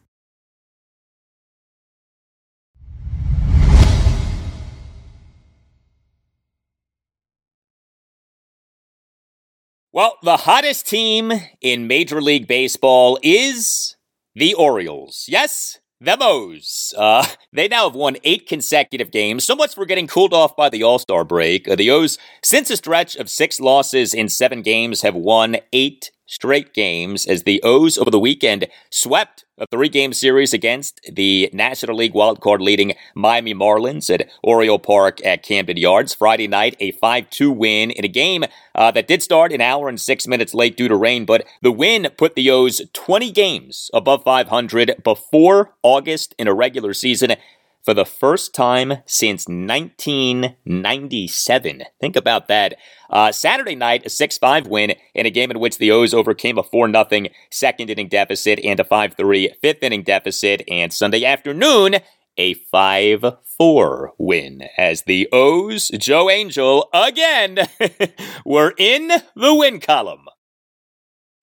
Well, 9.93 10.15
the 10.23 10.37
hottest 10.37 10.87
team 10.87 11.33
in 11.59 11.85
Major 11.85 12.21
League 12.21 12.47
Baseball 12.47 13.19
is 13.21 13.97
the 14.33 14.53
Orioles. 14.53 15.25
Yes, 15.27 15.79
the 15.99 16.15
Mo's. 16.15 16.93
Uh, 16.97 17.25
they 17.51 17.67
now 17.67 17.89
have 17.89 17.95
won 17.95 18.15
eight 18.23 18.47
consecutive 18.47 19.11
games. 19.11 19.43
So 19.43 19.53
much 19.53 19.75
for 19.75 19.85
getting 19.85 20.07
cooled 20.07 20.33
off 20.33 20.55
by 20.55 20.69
the 20.69 20.81
All 20.81 20.97
Star 20.97 21.25
break. 21.25 21.67
Uh, 21.67 21.75
the 21.75 21.91
O's, 21.91 22.17
since 22.41 22.69
a 22.69 22.77
stretch 22.77 23.17
of 23.17 23.29
six 23.29 23.59
losses 23.59 24.13
in 24.13 24.29
seven 24.29 24.61
games, 24.61 25.01
have 25.01 25.13
won 25.13 25.57
eight 25.73 26.11
straight 26.31 26.73
games 26.73 27.25
as 27.27 27.43
the 27.43 27.61
O's 27.61 27.97
over 27.97 28.09
the 28.09 28.17
weekend 28.17 28.65
swept 28.89 29.43
a 29.57 29.65
three 29.67 29.89
game 29.89 30.13
series 30.13 30.53
against 30.53 31.01
the 31.11 31.49
National 31.51 31.97
League 31.97 32.13
wildcard 32.13 32.61
leading 32.61 32.93
Miami 33.13 33.53
Marlins 33.53 34.09
at 34.11 34.29
Oriole 34.41 34.79
Park 34.79 35.23
at 35.25 35.43
Camden 35.43 35.75
Yards. 35.75 36.13
Friday 36.13 36.47
night, 36.47 36.75
a 36.79 36.91
5 36.93 37.29
2 37.29 37.51
win 37.51 37.91
in 37.91 38.05
a 38.05 38.07
game 38.07 38.45
uh, 38.73 38.91
that 38.91 39.09
did 39.09 39.21
start 39.21 39.51
an 39.51 39.59
hour 39.59 39.89
and 39.89 39.99
six 39.99 40.25
minutes 40.25 40.53
late 40.53 40.77
due 40.77 40.87
to 40.87 40.95
rain, 40.95 41.25
but 41.25 41.45
the 41.61 41.71
win 41.71 42.07
put 42.17 42.35
the 42.35 42.49
O's 42.49 42.81
20 42.93 43.29
games 43.31 43.91
above 43.93 44.23
500 44.23 45.03
before 45.03 45.75
August 45.83 46.33
in 46.39 46.47
a 46.47 46.53
regular 46.53 46.93
season 46.93 47.35
for 47.83 47.93
the 47.93 48.05
first 48.05 48.53
time 48.53 48.99
since 49.05 49.45
1997. 49.47 51.83
Think 51.99 52.15
about 52.15 52.47
that. 52.47 52.75
Uh, 53.09 53.31
Saturday 53.31 53.73
night, 53.75 54.05
a 54.05 54.09
6 54.09 54.37
5 54.37 54.67
win 54.67 54.93
in 55.13 55.25
a 55.25 55.31
game 55.31 55.51
in 55.51 55.59
which 55.59 55.77
the 55.77 55.91
O's 55.91 56.13
overcame 56.13 56.57
a 56.57 56.63
4 56.63 56.89
0 56.91 57.05
second 57.51 57.89
inning 57.89 58.07
deficit 58.07 58.59
and 58.63 58.79
a 58.79 58.83
5 58.83 59.15
3 59.15 59.53
fifth 59.61 59.83
inning 59.83 60.03
deficit. 60.03 60.63
And 60.67 60.93
Sunday 60.93 61.25
afternoon, 61.25 61.95
a 62.37 62.53
5 62.53 63.25
4 63.57 64.13
win 64.17 64.63
as 64.77 65.01
the 65.03 65.27
O's, 65.31 65.89
Joe 65.89 66.29
Angel, 66.29 66.89
again 66.93 67.59
were 68.45 68.73
in 68.77 69.07
the 69.35 69.55
win 69.55 69.79
column. 69.79 70.25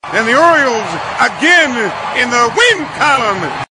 And 0.05 0.26
the 0.26 0.39
Orioles 0.39 0.89
again 1.20 1.76
in 2.16 2.30
the 2.30 2.51
win 2.57 2.86
column. 2.97 3.68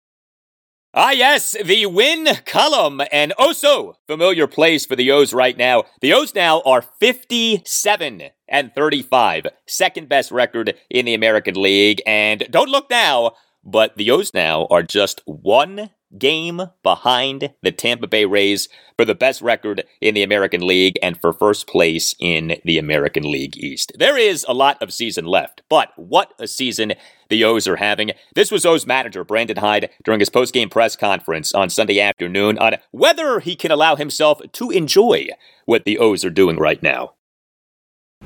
Ah, 0.97 1.11
yes, 1.11 1.57
the 1.65 1.87
win 1.87 2.29
column, 2.47 3.03
and 3.11 3.33
oh 3.37 3.53
so 3.53 3.97
familiar 4.07 4.47
place 4.47 4.87
for 4.87 4.95
the 4.95 5.11
O's 5.11 5.35
right 5.35 5.57
now. 5.57 5.83
The 6.01 6.13
O's 6.13 6.37
now 6.37 6.63
are 6.65 6.83
57 6.83 8.23
and 8.49 8.73
35, 8.73 9.49
second 9.67 10.09
best 10.09 10.31
record 10.31 10.77
in 10.89 11.07
the 11.07 11.15
American 11.15 11.57
League. 11.61 12.01
And 12.07 12.47
don't 12.49 12.69
look 12.69 12.91
now, 12.91 13.33
but 13.65 13.97
the 13.97 14.13
O's 14.13 14.33
now 14.33 14.69
are 14.71 14.85
just 14.85 15.21
one 15.25 15.91
game 16.19 16.61
behind 16.83 17.55
the 17.63 17.73
Tampa 17.73 18.07
Bay 18.07 18.25
Rays 18.25 18.69
for 18.97 19.05
the 19.05 19.15
best 19.15 19.43
record 19.43 19.85
in 20.01 20.15
the 20.15 20.23
American 20.23 20.67
League 20.67 20.99
and 21.03 21.21
for 21.21 21.33
first 21.33 21.67
place 21.67 22.15
in 22.19 22.61
the 22.65 22.79
American 22.79 23.31
League 23.31 23.57
East. 23.57 23.93
There 23.99 24.17
is 24.17 24.45
a 24.49 24.55
lot 24.55 24.81
of 24.83 24.93
season 24.93 25.27
left, 25.27 25.63
but 25.69 25.91
what 25.97 26.33
a 26.39 26.47
season 26.47 26.95
the 27.29 27.45
O's 27.45 27.67
are 27.67 27.77
having. 27.77 28.13
This 28.35 28.51
was 28.51 28.67
O's 28.67 28.87
manager, 28.87 29.25
Brandon 29.25 29.57
Hyde, 29.57 29.91
during 30.05 30.21
his 30.21 30.31
post-game 30.31 30.71
press 30.71 30.97
conference 30.97 31.53
on 31.53 31.71
Sunday 31.71 32.01
afternoon 32.01 32.59
on 32.59 32.77
whether 32.93 33.41
he 33.41 33.57
can 33.57 33.71
allow 33.71 33.97
himself 33.97 34.41
to 34.53 34.71
enjoy 34.71 35.29
what 35.65 35.85
the 35.85 35.99
O's 35.99 36.25
are 36.25 36.31
doing 36.31 36.57
right 36.57 36.83
now. 36.83 37.15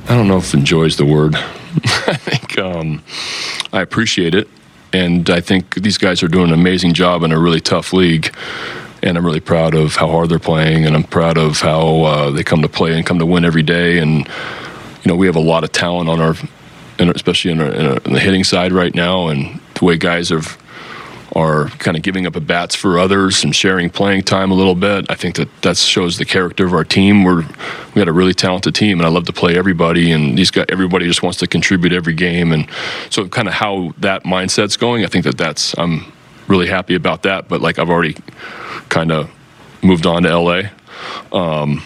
I 0.07 0.16
don't 0.16 0.28
know 0.28 0.39
if 0.39 0.55
enjoy 0.55 0.84
is 0.84 0.97
the 0.97 1.05
word. 1.05 1.34
I 1.36 2.16
think 2.16 2.59
um, 2.59 3.03
I 3.72 3.80
appreciate 3.80 4.34
it. 4.34 4.49
And 4.93 5.28
I 5.30 5.41
think 5.41 5.74
these 5.74 5.99
guys 5.99 6.22
are 6.22 6.28
doing 6.28 6.49
an 6.49 6.55
amazing 6.55 6.95
job 6.95 7.22
in 7.22 7.32
a 7.32 7.39
really 7.39 7.61
tough 7.61 7.93
league. 7.93 8.34
And 9.03 9.16
I'm 9.16 9.24
really 9.24 9.41
proud 9.41 9.74
of 9.74 9.97
how 9.97 10.09
hard 10.09 10.28
they're 10.28 10.39
playing. 10.39 10.84
And 10.84 10.97
I'm 10.97 11.05
proud 11.05 11.39
of 11.39 11.61
how 11.61 12.03
uh, 12.03 12.30
they 12.30 12.43
come 12.43 12.62
to 12.62 12.68
play 12.68 12.97
and 12.97 13.07
come 13.07 13.18
to 13.18 13.26
win 13.26 13.45
every 13.45 13.62
day. 13.62 13.99
And, 13.99 14.18
you 14.18 15.07
know, 15.07 15.14
we 15.14 15.26
have 15.26 15.36
a 15.36 15.41
lot 15.41 15.62
of 15.62 15.72
talent 15.72 16.09
on 16.09 16.20
our, 16.20 16.34
especially 16.99 17.53
in, 17.53 17.61
our, 17.61 17.70
in, 17.70 17.86
our, 17.86 17.97
in 17.99 18.12
the 18.12 18.20
hitting 18.20 18.45
side 18.45 18.72
right 18.72 18.95
now. 18.95 19.28
And 19.28 19.61
the 19.74 19.84
way 19.84 19.97
guys 19.97 20.30
have 20.30 20.59
are 21.35 21.66
kind 21.79 21.97
of 21.97 22.03
giving 22.03 22.26
up 22.26 22.37
at 22.37 22.47
bats 22.47 22.74
for 22.74 22.99
others 22.99 23.45
and 23.45 23.55
sharing 23.55 23.91
playing 23.91 24.22
time 24.22 24.51
a 24.51 24.55
little 24.55 24.74
bit. 24.74 25.07
I 25.11 25.14
think 25.14 25.37
that 25.37 25.49
that 25.62 25.76
shows 25.76 26.18
the 26.18 26.24
character 26.24 26.64
of 26.66 26.72
our 26.72 26.85
team. 26.85 27.24
We're 27.24 27.43
we 27.43 27.95
got 27.95 28.09
a 28.09 28.12
really 28.12 28.35
talented 28.35 28.74
team, 28.74 28.99
and 28.99 29.07
I 29.07 29.11
love 29.11 29.24
to 29.26 29.33
play 29.33 29.57
everybody. 29.57 30.12
And 30.12 30.37
these 30.39 30.51
guys, 30.51 30.66
everybody 30.68 31.07
just 31.07 31.22
wants 31.22 31.39
to 31.39 31.47
contribute 31.47 31.93
every 31.93 32.14
game, 32.14 32.53
and 32.53 32.68
so 33.11 33.29
kind 33.29 33.49
of 33.49 33.55
how 33.55 33.93
that 33.99 34.24
mindset's 34.24 34.76
going. 34.76 35.05
I 35.05 35.09
think 35.09 35.24
that 35.24 35.39
that's 35.39 35.76
I'm 35.79 36.12
really 36.47 36.68
happy 36.68 36.95
about 36.95 37.22
that. 37.22 37.49
But 37.49 37.61
like 37.61 37.79
I've 37.79 37.91
already 37.91 38.16
kind 38.89 39.12
of 39.12 39.31
moved 39.83 40.07
on 40.07 40.22
to 40.22 40.39
LA. 40.39 40.62
Um, 41.33 41.83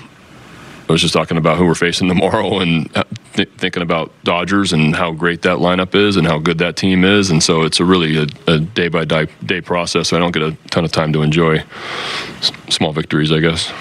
I 0.89 0.93
was 0.93 1.01
just 1.01 1.15
talking 1.15 1.37
about 1.37 1.59
who 1.59 1.67
we're 1.67 1.75
facing 1.75 2.09
tomorrow 2.09 2.59
and 2.61 2.93
th- 3.35 3.49
thinking 3.57 3.83
about 3.83 4.13
Dodgers 4.25 4.73
and 4.73 4.95
how 4.95 5.13
great 5.13 5.43
that 5.43 5.59
lineup 5.59 5.95
is 5.95 6.17
and 6.17 6.27
how 6.27 6.39
good 6.39 6.59
that 6.59 6.77
team 6.77 7.05
is. 7.05 7.31
And 7.31 7.43
so 7.43 7.63
it's 7.63 7.81
a 7.81 7.85
really 7.85 8.17
a, 8.19 8.27
a 8.47 8.59
day 8.59 8.89
by 8.89 9.05
day, 9.05 9.29
day 9.45 9.61
process. 9.61 10.09
So 10.09 10.17
I 10.17 10.21
don't 10.21 10.33
get 10.33 10.43
a 10.43 10.57
ton 10.71 10.85
of 10.85 10.93
time 10.93 11.13
to 11.13 11.23
enjoy 11.23 11.59
s- 11.59 12.53
small 12.69 12.93
victories, 12.93 13.33
I 13.33 13.41
guess. 13.41 13.73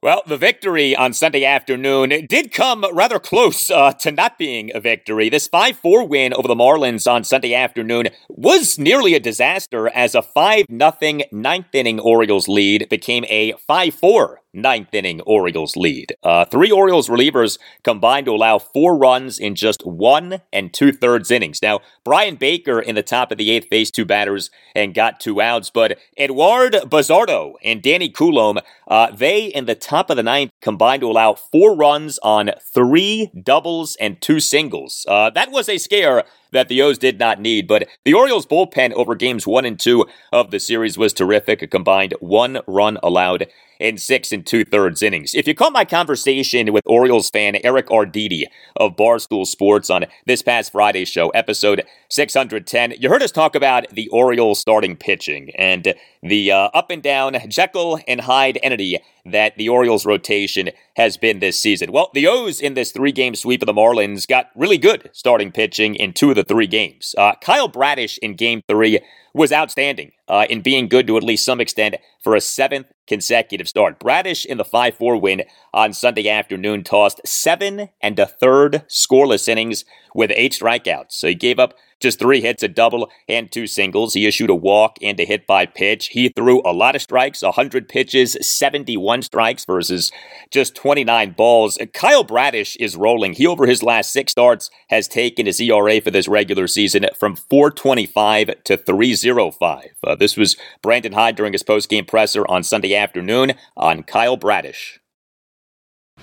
Well, 0.00 0.22
the 0.28 0.36
victory 0.36 0.94
on 0.94 1.12
Sunday 1.12 1.44
afternoon 1.44 2.10
did 2.28 2.52
come 2.52 2.84
rather 2.92 3.18
close 3.18 3.68
uh, 3.68 3.92
to 3.94 4.12
not 4.12 4.38
being 4.38 4.70
a 4.72 4.78
victory. 4.78 5.28
This 5.28 5.48
5 5.48 5.76
4 5.76 6.06
win 6.06 6.32
over 6.34 6.46
the 6.46 6.54
Marlins 6.54 7.10
on 7.10 7.24
Sunday 7.24 7.52
afternoon 7.52 8.06
was 8.28 8.78
nearly 8.78 9.14
a 9.14 9.20
disaster 9.20 9.88
as 9.88 10.14
a 10.14 10.22
5 10.22 10.66
0 10.70 11.20
ninth 11.32 11.74
inning 11.74 11.98
Orioles 11.98 12.46
lead 12.46 12.88
became 12.88 13.24
a 13.28 13.54
5 13.66 13.92
4 13.92 14.40
ninth 14.62 14.92
inning 14.92 15.20
Orioles 15.22 15.76
lead. 15.76 16.14
Uh, 16.22 16.44
three 16.44 16.70
Orioles 16.70 17.08
relievers 17.08 17.58
combined 17.82 18.26
to 18.26 18.32
allow 18.32 18.58
four 18.58 18.96
runs 18.96 19.38
in 19.38 19.54
just 19.54 19.82
one 19.86 20.40
and 20.52 20.72
two 20.72 20.92
thirds 20.92 21.30
innings. 21.30 21.60
Now, 21.62 21.80
Bryan 22.04 22.36
Baker 22.36 22.80
in 22.80 22.94
the 22.94 23.02
top 23.02 23.32
of 23.32 23.38
the 23.38 23.50
eighth 23.50 23.68
faced 23.68 23.94
two 23.94 24.04
batters 24.04 24.50
and 24.74 24.94
got 24.94 25.20
two 25.20 25.40
outs, 25.40 25.70
but 25.70 25.98
Eduard 26.16 26.74
Bazardo 26.86 27.54
and 27.62 27.82
Danny 27.82 28.08
Coulombe, 28.08 28.58
uh, 28.88 29.10
they 29.10 29.46
in 29.46 29.66
the 29.66 29.74
top 29.74 30.10
of 30.10 30.16
the 30.16 30.22
ninth 30.22 30.50
combined 30.60 31.00
to 31.00 31.10
allow 31.10 31.34
four 31.34 31.76
runs 31.76 32.18
on 32.22 32.50
three 32.62 33.30
doubles 33.42 33.96
and 34.00 34.20
two 34.20 34.40
singles. 34.40 35.04
Uh, 35.08 35.30
that 35.30 35.50
was 35.50 35.68
a 35.68 35.78
scare 35.78 36.24
that 36.52 36.68
the 36.68 36.82
O's 36.82 36.98
did 36.98 37.18
not 37.18 37.40
need. 37.40 37.66
But 37.66 37.88
the 38.04 38.14
Orioles 38.14 38.46
bullpen 38.46 38.92
over 38.92 39.14
games 39.14 39.46
one 39.46 39.64
and 39.64 39.78
two 39.78 40.06
of 40.32 40.50
the 40.50 40.60
series 40.60 40.98
was 40.98 41.12
terrific. 41.12 41.62
A 41.62 41.66
combined 41.66 42.14
one 42.20 42.60
run 42.66 42.98
allowed 43.02 43.46
in 43.78 43.96
six 43.96 44.32
and 44.32 44.44
two 44.44 44.64
thirds 44.64 45.02
innings. 45.02 45.34
If 45.34 45.46
you 45.46 45.54
caught 45.54 45.72
my 45.72 45.84
conversation 45.84 46.72
with 46.72 46.84
Orioles 46.86 47.30
fan 47.30 47.56
Eric 47.62 47.86
Arditi 47.88 48.44
of 48.76 48.96
Barstool 48.96 49.46
Sports 49.46 49.90
on 49.90 50.06
this 50.26 50.42
past 50.42 50.72
Friday 50.72 51.04
show, 51.04 51.28
episode 51.30 51.84
610, 52.10 52.94
you 52.98 53.08
heard 53.08 53.22
us 53.22 53.30
talk 53.30 53.54
about 53.54 53.88
the 53.90 54.08
Orioles 54.08 54.58
starting 54.58 54.96
pitching 54.96 55.50
and 55.56 55.94
the 56.22 56.50
uh, 56.50 56.70
up 56.74 56.90
and 56.90 57.02
down 57.02 57.36
Jekyll 57.48 58.00
and 58.08 58.20
Hyde 58.22 58.58
entity 58.62 58.98
that 59.24 59.56
the 59.56 59.68
Orioles 59.68 60.06
rotation 60.06 60.70
has 60.96 61.16
been 61.16 61.38
this 61.38 61.60
season. 61.60 61.92
Well, 61.92 62.10
the 62.14 62.26
O's 62.26 62.60
in 62.60 62.74
this 62.74 62.92
three 62.92 63.12
game 63.12 63.34
sweep 63.34 63.62
of 63.62 63.66
the 63.66 63.72
Marlins 63.72 64.26
got 64.26 64.50
really 64.54 64.78
good 64.78 65.10
starting 65.12 65.52
pitching 65.52 65.94
in 65.94 66.12
two 66.12 66.30
of 66.30 66.36
the 66.38 66.44
three 66.44 66.66
games. 66.66 67.14
Uh, 67.18 67.34
Kyle 67.40 67.68
Bradish 67.68 68.18
in 68.18 68.34
game 68.34 68.62
three 68.68 69.00
was 69.34 69.52
outstanding 69.52 70.12
uh, 70.28 70.46
in 70.48 70.62
being 70.62 70.88
good 70.88 71.06
to 71.06 71.16
at 71.16 71.22
least 71.22 71.44
some 71.44 71.60
extent 71.60 71.96
for 72.22 72.34
a 72.34 72.40
seventh 72.40 72.86
consecutive 73.06 73.68
start. 73.68 73.98
Bradish 73.98 74.44
in 74.44 74.58
the 74.58 74.64
5 74.64 74.94
4 74.94 75.16
win 75.20 75.42
on 75.74 75.92
Sunday 75.92 76.28
afternoon 76.28 76.84
tossed 76.84 77.20
seven 77.26 77.88
and 78.00 78.18
a 78.18 78.26
third 78.26 78.84
scoreless 78.88 79.48
innings 79.48 79.84
with 80.14 80.32
eight 80.34 80.52
strikeouts. 80.52 81.12
So 81.12 81.28
he 81.28 81.34
gave 81.34 81.58
up 81.58 81.74
just 82.00 82.18
three 82.18 82.40
hits, 82.40 82.62
a 82.62 82.68
double, 82.68 83.10
and 83.28 83.50
two 83.50 83.66
singles. 83.66 84.14
He 84.14 84.26
issued 84.26 84.50
a 84.50 84.54
walk 84.54 84.98
and 85.02 85.18
a 85.18 85.24
hit 85.24 85.46
by 85.46 85.66
pitch. 85.66 86.08
He 86.08 86.28
threw 86.28 86.62
a 86.64 86.72
lot 86.72 86.94
of 86.94 87.02
strikes, 87.02 87.42
100 87.42 87.88
pitches, 87.88 88.36
71 88.40 89.22
strikes 89.22 89.64
versus 89.64 90.12
just 90.50 90.74
29 90.74 91.32
balls. 91.32 91.78
Kyle 91.92 92.24
Bradish 92.24 92.76
is 92.76 92.96
rolling. 92.96 93.34
He, 93.34 93.46
over 93.46 93.66
his 93.66 93.82
last 93.82 94.12
six 94.12 94.32
starts, 94.32 94.70
has 94.90 95.08
taken 95.08 95.46
his 95.46 95.60
ERA 95.60 96.00
for 96.00 96.10
this 96.10 96.28
regular 96.28 96.66
season 96.66 97.06
from 97.18 97.36
425 97.36 98.64
to 98.64 98.76
305. 98.76 99.84
Uh, 100.04 100.14
this 100.14 100.36
was 100.36 100.56
Brandon 100.82 101.12
Hyde 101.12 101.36
during 101.36 101.52
his 101.52 101.62
post-game 101.62 102.04
presser 102.04 102.48
on 102.48 102.62
Sunday 102.62 102.94
afternoon 102.94 103.54
on 103.76 104.02
Kyle 104.02 104.36
Bradish. 104.36 105.00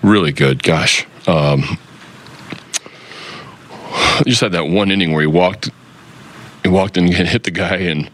Really 0.02 0.32
good. 0.32 0.62
Gosh. 0.62 1.06
Um, 1.26 1.78
just 4.26 4.40
had 4.40 4.52
that 4.52 4.68
one 4.68 4.90
inning 4.90 5.12
where 5.12 5.20
he 5.20 5.26
walked 5.26 5.70
he 6.62 6.68
walked 6.68 6.96
and 6.96 7.08
hit 7.14 7.44
the 7.44 7.50
guy. 7.50 7.76
And 7.76 8.10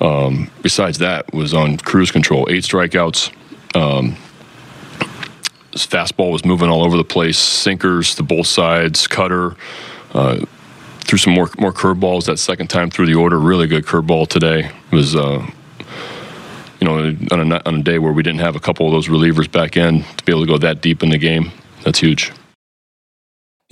um, 0.00 0.50
besides 0.62 0.98
that 0.98 1.32
was 1.32 1.54
on 1.54 1.76
cruise 1.78 2.10
control 2.10 2.48
eight 2.50 2.64
strikeouts. 2.64 3.32
Um, 3.74 4.16
his 5.72 5.86
fastball 5.86 6.32
was 6.32 6.44
moving 6.44 6.68
all 6.68 6.84
over 6.84 6.98
the 6.98 7.04
place 7.04 7.38
sinkers 7.38 8.14
to 8.16 8.22
both 8.22 8.46
sides 8.46 9.06
cutter 9.06 9.56
uh, 10.12 10.44
threw 11.00 11.16
some 11.16 11.32
more 11.32 11.48
more 11.58 11.72
curveballs 11.72 12.26
that 12.26 12.38
second 12.38 12.68
time 12.68 12.90
through 12.90 13.06
the 13.06 13.14
order. 13.14 13.38
Really 13.38 13.66
good 13.66 13.86
curveball 13.86 14.28
today. 14.28 14.66
It 14.66 14.94
was 14.94 15.16
uh, 15.16 15.46
you 16.80 16.86
know 16.86 17.16
on 17.30 17.52
a, 17.52 17.62
on 17.64 17.74
a 17.76 17.82
day 17.82 17.98
where 17.98 18.12
we 18.12 18.22
didn't 18.22 18.40
have 18.40 18.56
a 18.56 18.60
couple 18.60 18.86
of 18.86 18.92
those 18.92 19.08
relievers 19.08 19.50
back 19.50 19.76
in 19.76 20.02
to 20.02 20.24
be 20.24 20.32
able 20.32 20.42
to 20.42 20.46
go 20.46 20.58
that 20.58 20.82
deep 20.82 21.02
in 21.02 21.08
the 21.08 21.18
game. 21.18 21.50
That's 21.84 22.00
huge 22.00 22.32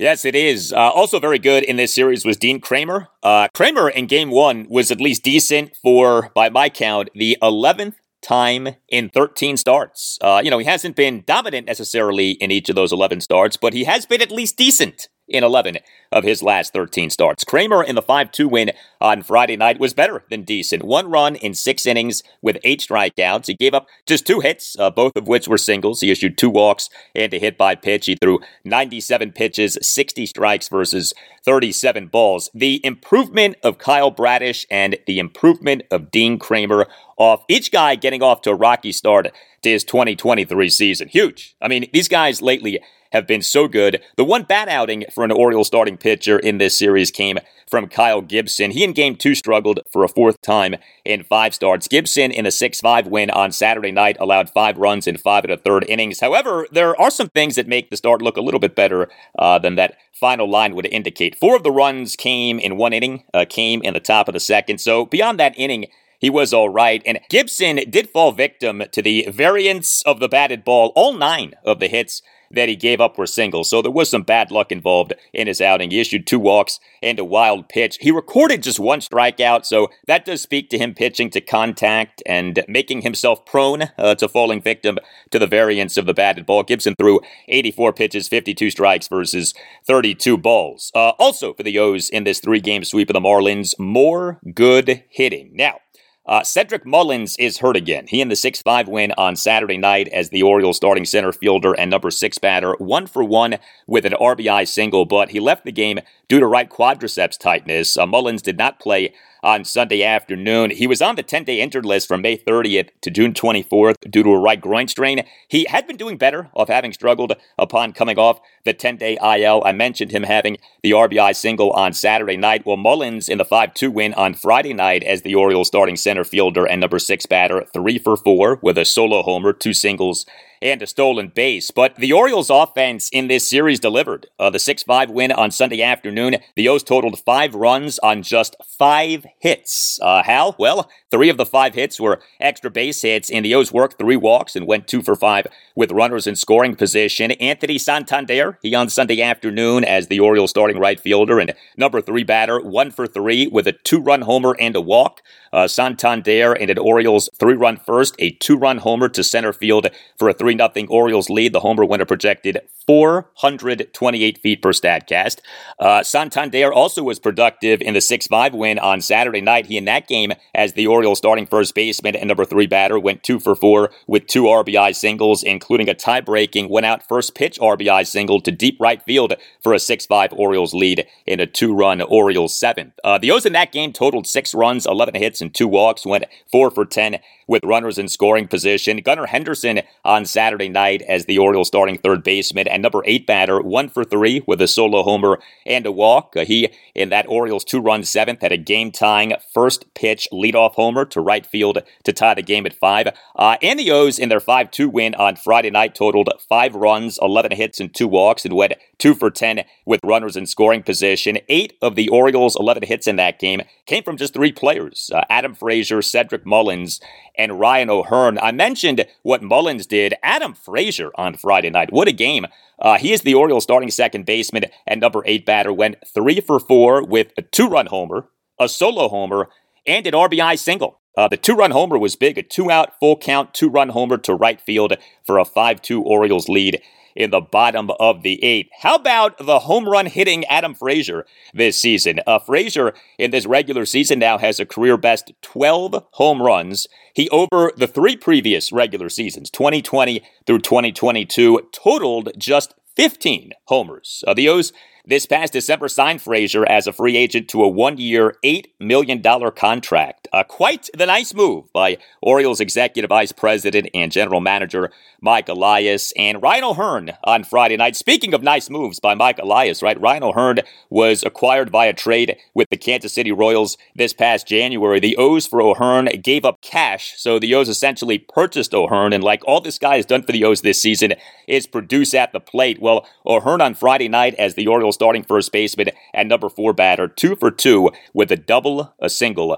Yes, 0.01 0.25
it 0.25 0.33
is. 0.33 0.73
Uh, 0.73 0.89
also, 0.89 1.19
very 1.19 1.37
good 1.37 1.63
in 1.63 1.75
this 1.75 1.93
series 1.93 2.25
was 2.25 2.35
Dean 2.35 2.59
Kremer. 2.59 3.09
Uh, 3.21 3.49
Kremer 3.53 3.87
in 3.87 4.07
game 4.07 4.31
one 4.31 4.65
was 4.67 4.89
at 4.89 4.99
least 4.99 5.21
decent 5.21 5.75
for, 5.75 6.31
by 6.33 6.49
my 6.49 6.69
count, 6.69 7.09
the 7.13 7.37
11th 7.39 7.93
time 8.23 8.69
in 8.89 9.09
13 9.09 9.57
starts. 9.57 10.17
Uh, 10.19 10.41
you 10.43 10.49
know, 10.49 10.57
he 10.57 10.65
hasn't 10.65 10.95
been 10.95 11.23
dominant 11.27 11.67
necessarily 11.67 12.31
in 12.31 12.49
each 12.49 12.67
of 12.67 12.75
those 12.75 12.91
11 12.91 13.21
starts, 13.21 13.57
but 13.57 13.73
he 13.73 13.83
has 13.83 14.07
been 14.07 14.23
at 14.23 14.31
least 14.31 14.57
decent 14.57 15.07
in 15.31 15.43
11 15.43 15.77
of 16.11 16.23
his 16.23 16.43
last 16.43 16.73
13 16.73 17.09
starts. 17.09 17.43
Kremer 17.43 17.83
in 17.83 17.95
the 17.95 18.01
5 18.01 18.31
2 18.31 18.47
win 18.47 18.71
on 18.99 19.23
Friday 19.23 19.57
night 19.57 19.79
was 19.79 19.93
better 19.93 20.23
than 20.29 20.43
decent. 20.43 20.83
One 20.83 21.09
run 21.09 21.35
in 21.35 21.53
six 21.53 21.85
innings 21.85 22.23
with 22.41 22.57
eight 22.63 22.81
strikeouts. 22.81 23.47
He 23.47 23.53
gave 23.53 23.73
up 23.73 23.87
just 24.05 24.27
two 24.27 24.41
hits, 24.41 24.77
uh, 24.77 24.89
both 24.89 25.15
of 25.15 25.27
which 25.27 25.47
were 25.47 25.57
singles. 25.57 26.01
He 26.01 26.11
issued 26.11 26.37
two 26.37 26.49
walks 26.49 26.89
and 27.15 27.33
a 27.33 27.39
hit 27.39 27.57
by 27.57 27.75
pitch. 27.75 28.05
He 28.07 28.17
threw 28.21 28.39
97 28.65 29.31
pitches, 29.31 29.77
60 29.81 30.25
strikes 30.25 30.67
versus 30.67 31.13
37 31.43 32.07
balls. 32.07 32.49
The 32.53 32.85
improvement 32.85 33.55
of 33.63 33.77
Kyle 33.77 34.11
Bradish 34.11 34.65
and 34.69 34.97
the 35.07 35.19
improvement 35.19 35.83
of 35.91 36.11
Dean 36.11 36.37
Kremer 36.37 36.87
off 37.17 37.43
each 37.47 37.71
guy 37.71 37.95
getting 37.95 38.21
off 38.21 38.41
to 38.41 38.51
a 38.51 38.55
rocky 38.55 38.91
start 38.91 39.31
to 39.61 39.69
his 39.69 39.83
2023 39.83 40.69
season. 40.69 41.07
Huge. 41.07 41.55
I 41.61 41.67
mean, 41.67 41.87
these 41.93 42.07
guys 42.07 42.41
lately 42.41 42.79
have 43.11 43.27
been 43.27 43.41
so 43.41 43.67
good. 43.67 44.01
The 44.17 44.23
one 44.23 44.43
bad 44.43 44.69
outing 44.69 45.05
for 45.13 45.23
an 45.23 45.31
Orioles 45.31 45.67
starting 45.67 45.97
pitcher 45.97 46.39
in 46.39 46.57
this 46.57 46.77
series 46.77 47.11
came 47.11 47.39
from 47.69 47.87
Kyle 47.87 48.21
Gibson. 48.21 48.71
He 48.71 48.83
in 48.83 48.93
game 48.93 49.15
two 49.15 49.35
struggled 49.35 49.79
for 49.91 50.03
a 50.03 50.09
fourth 50.09 50.41
time 50.41 50.75
in 51.05 51.23
five 51.23 51.53
starts. 51.53 51.87
Gibson 51.87 52.31
in 52.31 52.45
a 52.45 52.51
6 52.51 52.81
5 52.81 53.07
win 53.07 53.29
on 53.29 53.51
Saturday 53.51 53.91
night 53.91 54.17
allowed 54.19 54.49
five 54.49 54.77
runs 54.77 55.07
in 55.07 55.17
five 55.17 55.43
and 55.45 55.53
a 55.53 55.57
third 55.57 55.85
innings. 55.87 56.19
However, 56.19 56.67
there 56.71 56.99
are 56.99 57.11
some 57.11 57.29
things 57.29 57.55
that 57.55 57.67
make 57.67 57.89
the 57.89 57.97
start 57.97 58.21
look 58.21 58.37
a 58.37 58.41
little 58.41 58.59
bit 58.59 58.75
better 58.75 59.09
uh, 59.39 59.59
than 59.59 59.75
that 59.75 59.97
final 60.13 60.49
line 60.49 60.75
would 60.75 60.85
indicate. 60.85 61.37
Four 61.37 61.55
of 61.55 61.63
the 61.63 61.71
runs 61.71 62.15
came 62.15 62.59
in 62.59 62.77
one 62.77 62.93
inning, 62.93 63.23
uh, 63.33 63.45
came 63.47 63.81
in 63.81 63.93
the 63.93 63.99
top 63.99 64.27
of 64.27 64.33
the 64.33 64.39
second. 64.39 64.79
So 64.79 65.05
beyond 65.05 65.39
that 65.39 65.57
inning, 65.57 65.87
he 66.19 66.29
was 66.29 66.53
all 66.53 66.69
right. 66.69 67.01
And 67.05 67.19
Gibson 67.29 67.77
did 67.89 68.09
fall 68.09 68.31
victim 68.31 68.83
to 68.91 69.01
the 69.01 69.27
variance 69.31 70.03
of 70.03 70.19
the 70.19 70.29
batted 70.29 70.63
ball. 70.63 70.91
All 70.95 71.13
nine 71.13 71.55
of 71.65 71.79
the 71.79 71.87
hits 71.87 72.21
that 72.53 72.69
he 72.69 72.75
gave 72.75 73.01
up 73.01 73.17
were 73.17 73.27
singles. 73.27 73.69
So 73.69 73.81
there 73.81 73.91
was 73.91 74.09
some 74.09 74.23
bad 74.23 74.51
luck 74.51 74.71
involved 74.71 75.13
in 75.33 75.47
his 75.47 75.61
outing. 75.61 75.91
He 75.91 75.99
issued 75.99 76.27
two 76.27 76.39
walks 76.39 76.79
and 77.01 77.19
a 77.19 77.25
wild 77.25 77.69
pitch. 77.69 77.97
He 78.01 78.11
recorded 78.11 78.63
just 78.63 78.79
one 78.79 78.99
strikeout, 78.99 79.65
so 79.65 79.89
that 80.07 80.25
does 80.25 80.41
speak 80.41 80.69
to 80.69 80.77
him 80.77 80.93
pitching 80.93 81.29
to 81.31 81.41
contact 81.41 82.21
and 82.25 82.63
making 82.67 83.01
himself 83.01 83.45
prone 83.45 83.83
uh, 83.97 84.15
to 84.15 84.27
falling 84.27 84.61
victim 84.61 84.97
to 85.31 85.39
the 85.39 85.47
variance 85.47 85.97
of 85.97 86.05
the 86.05 86.13
batted 86.13 86.45
ball. 86.45 86.63
Gibson 86.63 86.95
threw 86.99 87.19
84 87.47 87.93
pitches, 87.93 88.27
52 88.27 88.71
strikes 88.71 89.07
versus 89.07 89.53
32 89.85 90.37
balls. 90.37 90.91
Uh, 90.93 91.09
also 91.19 91.53
for 91.53 91.63
the 91.63 91.77
O's 91.79 92.09
in 92.09 92.23
this 92.23 92.39
three 92.39 92.59
game 92.59 92.83
sweep 92.83 93.09
of 93.09 93.13
the 93.13 93.19
Marlins, 93.19 93.77
more 93.79 94.39
good 94.53 95.03
hitting. 95.09 95.51
Now, 95.53 95.79
uh, 96.25 96.43
Cedric 96.43 96.85
Mullins 96.85 97.35
is 97.37 97.57
hurt 97.57 97.75
again. 97.75 98.05
He 98.07 98.21
in 98.21 98.29
the 98.29 98.35
6 98.35 98.61
5 98.61 98.87
win 98.87 99.11
on 99.17 99.35
Saturday 99.35 99.77
night 99.77 100.07
as 100.09 100.29
the 100.29 100.43
Orioles 100.43 100.77
starting 100.77 101.05
center 101.05 101.31
fielder 101.31 101.73
and 101.73 101.89
number 101.89 102.11
six 102.11 102.37
batter, 102.37 102.75
one 102.77 103.07
for 103.07 103.23
one 103.23 103.57
with 103.87 104.05
an 104.05 104.13
RBI 104.13 104.67
single, 104.67 105.05
but 105.05 105.29
he 105.29 105.39
left 105.39 105.65
the 105.65 105.71
game 105.71 105.99
due 106.27 106.39
to 106.39 106.45
right 106.45 106.69
quadriceps 106.69 107.39
tightness. 107.39 107.97
Uh, 107.97 108.05
Mullins 108.05 108.41
did 108.41 108.57
not 108.57 108.79
play 108.79 109.13
on 109.43 109.65
Sunday 109.65 110.03
afternoon. 110.03 110.71
He 110.71 110.87
was 110.87 111.01
on 111.01 111.15
the 111.15 111.23
10 111.23 111.43
day 111.43 111.61
injured 111.61 111.85
list 111.85 112.07
from 112.07 112.21
May 112.21 112.37
30th 112.37 112.89
to 113.01 113.11
June 113.11 113.33
24th 113.33 113.95
due 114.09 114.23
to 114.23 114.29
a 114.29 114.39
right 114.39 114.59
groin 114.59 114.87
strain. 114.87 115.25
He 115.47 115.65
had 115.65 115.87
been 115.87 115.97
doing 115.97 116.17
better 116.17 116.49
of 116.53 116.69
having 116.69 116.93
struggled 116.93 117.33
upon 117.57 117.93
coming 117.93 118.19
off 118.19 118.39
the 118.65 118.73
10 118.73 118.97
day 118.97 119.17
IL. 119.21 119.63
I 119.65 119.71
mentioned 119.71 120.11
him 120.11 120.23
having 120.23 120.57
the 120.83 120.91
RBI 120.91 121.35
single 121.35 121.71
on 121.71 121.93
Saturday 121.93 122.37
night. 122.37 122.65
Well, 122.65 122.77
Mullins 122.77 123.29
in 123.29 123.37
the 123.37 123.45
5 123.45 123.73
2 123.73 123.91
win 123.91 124.13
on 124.13 124.33
Friday 124.33 124.73
night 124.73 125.03
as 125.03 125.21
the 125.21 125.35
Orioles 125.35 125.67
starting 125.67 125.95
center 125.95 126.23
fielder 126.23 126.65
and 126.65 126.81
number 126.81 126.99
six 126.99 127.25
batter, 127.25 127.65
three 127.73 127.97
for 127.97 128.15
four 128.17 128.59
with 128.61 128.77
a 128.77 128.85
solo 128.85 129.23
homer, 129.23 129.53
two 129.53 129.73
singles, 129.73 130.25
and 130.61 130.81
a 130.81 130.87
stolen 130.87 131.29
base. 131.29 131.71
But 131.71 131.95
the 131.95 132.13
Orioles 132.13 132.49
offense 132.49 133.09
in 133.11 133.27
this 133.27 133.47
series 133.47 133.79
delivered. 133.79 134.27
Uh, 134.39 134.49
the 134.49 134.59
6 134.59 134.83
5 134.83 135.09
win 135.09 135.31
on 135.31 135.51
Sunday 135.51 135.81
afternoon, 135.81 136.37
the 136.55 136.67
O's 136.67 136.83
totaled 136.83 137.19
five 137.19 137.55
runs 137.55 137.99
on 137.99 138.23
just 138.23 138.55
five 138.65 139.25
hits. 139.39 139.99
Uh, 140.01 140.23
how? 140.23 140.55
Well, 140.57 140.89
three 141.09 141.29
of 141.29 141.37
the 141.37 141.45
five 141.45 141.73
hits 141.75 141.99
were 141.99 142.21
extra 142.39 142.69
base 142.69 143.01
hits, 143.01 143.29
and 143.29 143.45
the 143.45 143.55
O's 143.55 143.71
worked 143.71 143.97
three 143.97 144.15
walks 144.15 144.55
and 144.55 144.67
went 144.67 144.87
two 144.87 145.01
for 145.01 145.15
five 145.15 145.47
with 145.75 145.91
runners 145.91 146.27
in 146.27 146.35
scoring 146.35 146.75
position. 146.75 147.31
Anthony 147.31 147.77
Santander, 147.77 148.59
he 148.61 148.75
on 148.75 148.89
Sunday 148.89 149.21
afternoon 149.21 149.83
as 149.83 150.07
the 150.07 150.19
Orioles 150.19 150.51
starting 150.51 150.79
right 150.79 150.99
fielder 150.99 151.39
and 151.39 151.53
number 151.77 152.01
three 152.01 152.23
batter, 152.23 152.59
one 152.59 152.91
for 152.91 153.07
three 153.07 153.47
with 153.47 153.67
a 153.67 153.71
two 153.71 153.99
run 153.99 154.21
homer 154.21 154.55
and 154.59 154.75
a 154.75 154.81
walk. 154.81 155.21
Uh, 155.53 155.67
Santander 155.67 156.53
and 156.53 156.69
an 156.69 156.77
Orioles 156.77 157.29
three 157.37 157.55
run 157.55 157.77
first, 157.77 158.15
a 158.19 158.31
two 158.31 158.57
run 158.57 158.77
homer 158.77 159.09
to 159.09 159.23
center 159.23 159.51
field 159.51 159.87
for 160.17 160.29
a 160.29 160.33
3 160.51 160.81
0 160.81 160.87
Orioles 160.89 161.29
lead. 161.29 161.53
The 161.53 161.59
homer 161.59 161.85
winner 161.85 162.05
projected 162.05 162.59
428 162.87 164.39
feet 164.39 164.61
per 164.61 164.71
Statcast. 164.71 165.39
Uh, 165.79 166.03
Santander 166.03 166.73
also 166.73 167.03
was 167.03 167.19
productive 167.19 167.81
in 167.81 167.93
the 167.93 168.01
6 168.01 168.27
5 168.27 168.53
win 168.53 168.79
on 168.79 169.01
Saturday 169.01 169.41
night. 169.41 169.67
He 169.67 169.77
in 169.77 169.85
that 169.85 170.07
game, 170.07 170.33
as 170.53 170.73
the 170.73 170.87
Orioles 170.87 171.19
starting 171.19 171.45
first 171.45 171.75
baseman 171.75 172.15
and 172.15 172.27
number 172.27 172.45
three 172.45 172.67
batter, 172.67 172.99
went 172.99 173.23
two 173.23 173.39
for 173.39 173.55
four 173.55 173.91
with 174.07 174.27
two 174.27 174.43
RBI 174.43 174.95
singles, 174.95 175.43
including 175.43 175.89
a 175.89 175.93
tie 175.93 176.21
breaking, 176.21 176.69
went 176.69 176.85
out 176.85 177.07
first 177.07 177.35
pitch 177.35 177.59
RBI 177.59 178.05
single 178.05 178.41
to 178.41 178.51
deep 178.51 178.77
right 178.79 179.01
field 179.03 179.33
for 179.61 179.73
a 179.73 179.79
6 179.79 180.05
5 180.05 180.33
Orioles 180.33 180.73
lead 180.73 181.05
in 181.25 181.39
a 181.39 181.47
two 181.47 181.73
run 181.73 182.01
Orioles 182.01 182.57
seventh. 182.57 182.93
Uh, 183.03 183.17
the 183.17 183.31
O's 183.31 183.45
in 183.45 183.53
that 183.53 183.71
game 183.71 183.93
totaled 183.93 184.27
six 184.27 184.53
runs, 184.53 184.85
11 184.85 185.15
hits, 185.15 185.41
and 185.41 185.53
two 185.53 185.67
walks, 185.67 186.05
went 186.05 186.25
four 186.51 186.71
for 186.71 186.85
10 186.85 187.19
with 187.47 187.63
runners 187.65 187.97
in 187.97 188.07
scoring 188.07 188.47
position. 188.47 188.97
Gunnar 188.97 189.25
Henderson 189.25 189.81
on 190.05 190.25
Saturday 190.25 190.40
night 190.41 191.01
as 191.03 191.25
the 191.25 191.37
Orioles 191.37 191.67
starting 191.67 191.97
third 191.97 192.23
baseman 192.23 192.67
and 192.67 192.81
number 192.81 193.01
eight 193.05 193.27
batter, 193.27 193.61
one 193.61 193.89
for 193.89 194.03
three 194.03 194.41
with 194.47 194.59
a 194.61 194.67
solo 194.67 195.03
homer 195.03 195.39
and 195.65 195.85
a 195.85 195.91
walk. 195.91 196.35
Uh, 196.35 196.43
he, 196.43 196.69
in 196.95 197.09
that 197.09 197.27
Orioles 197.27 197.63
two 197.63 197.79
run 197.79 198.03
seventh, 198.03 198.41
had 198.41 198.51
a 198.51 198.57
game 198.57 198.91
tying 198.91 199.33
first 199.53 199.93
pitch 199.93 200.27
leadoff 200.33 200.73
homer 200.73 201.05
to 201.05 201.21
right 201.21 201.45
field 201.45 201.77
to 202.03 202.13
tie 202.13 202.33
the 202.33 202.41
game 202.41 202.65
at 202.65 202.73
five. 202.73 203.07
Uh, 203.35 203.57
and 203.61 203.79
the 203.79 203.91
O's 203.91 204.19
in 204.19 204.29
their 204.29 204.39
5 204.39 204.71
2 204.71 204.89
win 204.89 205.15
on 205.15 205.35
Friday 205.35 205.69
night 205.69 205.95
totaled 205.95 206.29
five 206.49 206.75
runs, 206.75 207.19
11 207.21 207.51
hits, 207.51 207.79
and 207.79 207.93
two 207.93 208.07
walks, 208.07 208.43
and 208.43 208.55
went 208.55 208.73
two 209.01 209.15
for 209.15 209.31
10 209.31 209.63
with 209.83 209.99
runners 210.05 210.37
in 210.37 210.45
scoring 210.45 210.83
position. 210.83 211.39
Eight 211.49 211.73
of 211.81 211.95
the 211.95 212.07
Orioles' 212.09 212.55
11 212.55 212.83
hits 212.83 213.07
in 213.07 213.15
that 213.15 213.39
game 213.39 213.61
came 213.87 214.03
from 214.03 214.15
just 214.15 214.33
three 214.33 214.51
players 214.51 215.09
uh, 215.13 215.23
Adam 215.29 215.55
Frazier, 215.55 216.01
Cedric 216.01 216.45
Mullins, 216.45 217.01
and 217.35 217.59
Ryan 217.59 217.89
O'Hearn. 217.89 218.37
I 218.37 218.51
mentioned 218.51 219.05
what 219.23 219.41
Mullins 219.41 219.87
did. 219.87 220.13
Adam 220.21 220.53
Frazier 220.53 221.09
on 221.15 221.33
Friday 221.33 221.71
night. 221.71 221.91
What 221.91 222.07
a 222.07 222.11
game. 222.11 222.45
Uh, 222.79 222.97
he 222.97 223.11
is 223.11 223.21
the 223.21 223.33
Orioles 223.33 223.63
starting 223.63 223.89
second 223.89 224.25
baseman 224.25 224.65
and 224.85 225.01
number 225.01 225.23
eight 225.25 225.45
batter. 225.45 225.73
Went 225.73 225.97
three 226.07 226.39
for 226.39 226.59
four 226.59 227.03
with 227.03 227.31
a 227.37 227.41
two 227.41 227.67
run 227.67 227.87
homer, 227.87 228.27
a 228.59 228.69
solo 228.69 229.09
homer, 229.09 229.49
and 229.87 230.05
an 230.05 230.13
RBI 230.13 230.59
single. 230.59 230.99
Uh, 231.17 231.27
the 231.27 231.37
two 231.37 231.55
run 231.55 231.71
homer 231.71 231.97
was 231.97 232.15
big, 232.15 232.37
a 232.37 232.43
two 232.43 232.69
out, 232.69 232.97
full 232.99 233.17
count, 233.17 233.53
two 233.53 233.69
run 233.69 233.89
homer 233.89 234.17
to 234.19 234.35
right 234.35 234.61
field 234.61 234.95
for 235.25 235.39
a 235.39 235.45
5 235.45 235.81
2 235.81 236.03
Orioles 236.03 236.47
lead 236.47 236.81
in 237.15 237.29
the 237.29 237.41
bottom 237.41 237.91
of 237.99 238.23
the 238.23 238.43
eighth. 238.43 238.69
How 238.81 238.95
about 238.95 239.37
the 239.37 239.59
home 239.59 239.87
run 239.87 240.05
hitting 240.05 240.45
Adam 240.45 240.73
Frazier 240.73 241.25
this 241.53 241.77
season? 241.77 242.19
Uh, 242.25 242.39
Frazier 242.39 242.93
in 243.17 243.31
this 243.31 243.45
regular 243.45 243.85
season 243.85 244.19
now 244.19 244.37
has 244.37 244.59
a 244.59 244.65
career 244.65 244.97
best 244.97 245.31
12 245.41 246.05
home 246.11 246.41
runs. 246.41 246.87
He, 247.13 247.29
over 247.29 247.71
the 247.75 247.87
three 247.87 248.15
previous 248.15 248.71
regular 248.71 249.09
seasons, 249.09 249.49
2020 249.49 250.21
through 250.45 250.59
2022, 250.59 251.69
totaled 251.71 252.31
just 252.37 252.73
15 252.95 253.51
homers. 253.65 254.23
Uh, 254.27 254.33
the 254.33 254.49
O's 254.49 254.73
this 255.05 255.25
past 255.25 255.53
December 255.53 255.87
signed 255.87 256.21
Frazier 256.21 256.65
as 256.65 256.87
a 256.87 256.93
free 256.93 257.17
agent 257.17 257.47
to 257.49 257.63
a 257.63 257.67
one 257.67 257.97
year, 257.97 258.35
$8 258.43 258.65
million 258.79 259.21
contract. 259.51 260.27
Uh, 260.31 260.43
quite 260.43 260.89
the 260.93 261.05
nice 261.05 261.33
move 261.33 261.71
by 261.73 261.97
Orioles 262.21 262.59
executive 262.59 263.09
vice 263.09 263.31
president 263.31 263.89
and 263.93 264.11
general 264.11 264.41
manager 264.41 264.91
Mike 265.21 265.49
Elias 265.49 266.13
and 266.17 266.41
Ryan 266.41 266.63
O'Hearn 266.63 267.11
on 267.23 267.43
Friday 267.43 267.77
night. 267.77 267.95
Speaking 267.95 268.33
of 268.33 268.41
nice 268.41 268.69
moves 268.69 268.99
by 268.99 269.13
Mike 269.13 269.37
Elias, 269.37 269.83
right? 269.83 269.99
Ryan 269.99 270.23
O'Hearn 270.23 270.59
was 270.89 271.23
acquired 271.23 271.69
via 271.69 271.93
trade 271.93 272.37
with 272.55 272.67
the 272.71 272.77
Kansas 272.77 273.13
City 273.13 273.31
Royals 273.31 273.77
this 273.95 274.13
past 274.13 274.47
January. 274.47 274.99
The 274.99 275.17
O's 275.17 275.45
for 275.45 275.61
O'Hearn 275.61 276.05
gave 276.23 276.43
up 276.43 276.61
cash, 276.61 277.13
so 277.17 277.37
the 277.37 277.53
O's 277.53 277.69
essentially 277.69 278.17
purchased 278.17 278.73
O'Hearn. 278.73 279.13
And 279.13 279.23
like 279.23 279.43
all 279.45 279.61
this 279.61 279.77
guy 279.77 279.97
has 279.97 280.05
done 280.05 280.23
for 280.23 280.31
the 280.31 280.43
O's 280.43 280.61
this 280.61 280.81
season 280.81 281.13
is 281.47 281.67
produce 281.67 282.13
at 282.13 282.33
the 282.33 282.39
plate. 282.39 282.81
Well, 282.81 283.05
O'Hearn 283.25 283.61
on 283.61 283.75
Friday 283.75 284.07
night 284.07 284.33
as 284.35 284.55
the 284.55 284.67
Orioles 284.67 284.90
starting 284.91 285.23
first 285.23 285.51
baseman 285.51 285.89
and 286.13 286.29
number 286.29 286.49
four 286.49 286.73
batter, 286.73 287.07
two 287.07 287.35
for 287.35 287.51
two 287.51 287.91
with 288.13 288.31
a 288.31 288.37
double, 288.37 288.93
a 288.99 289.09
single, 289.09 289.57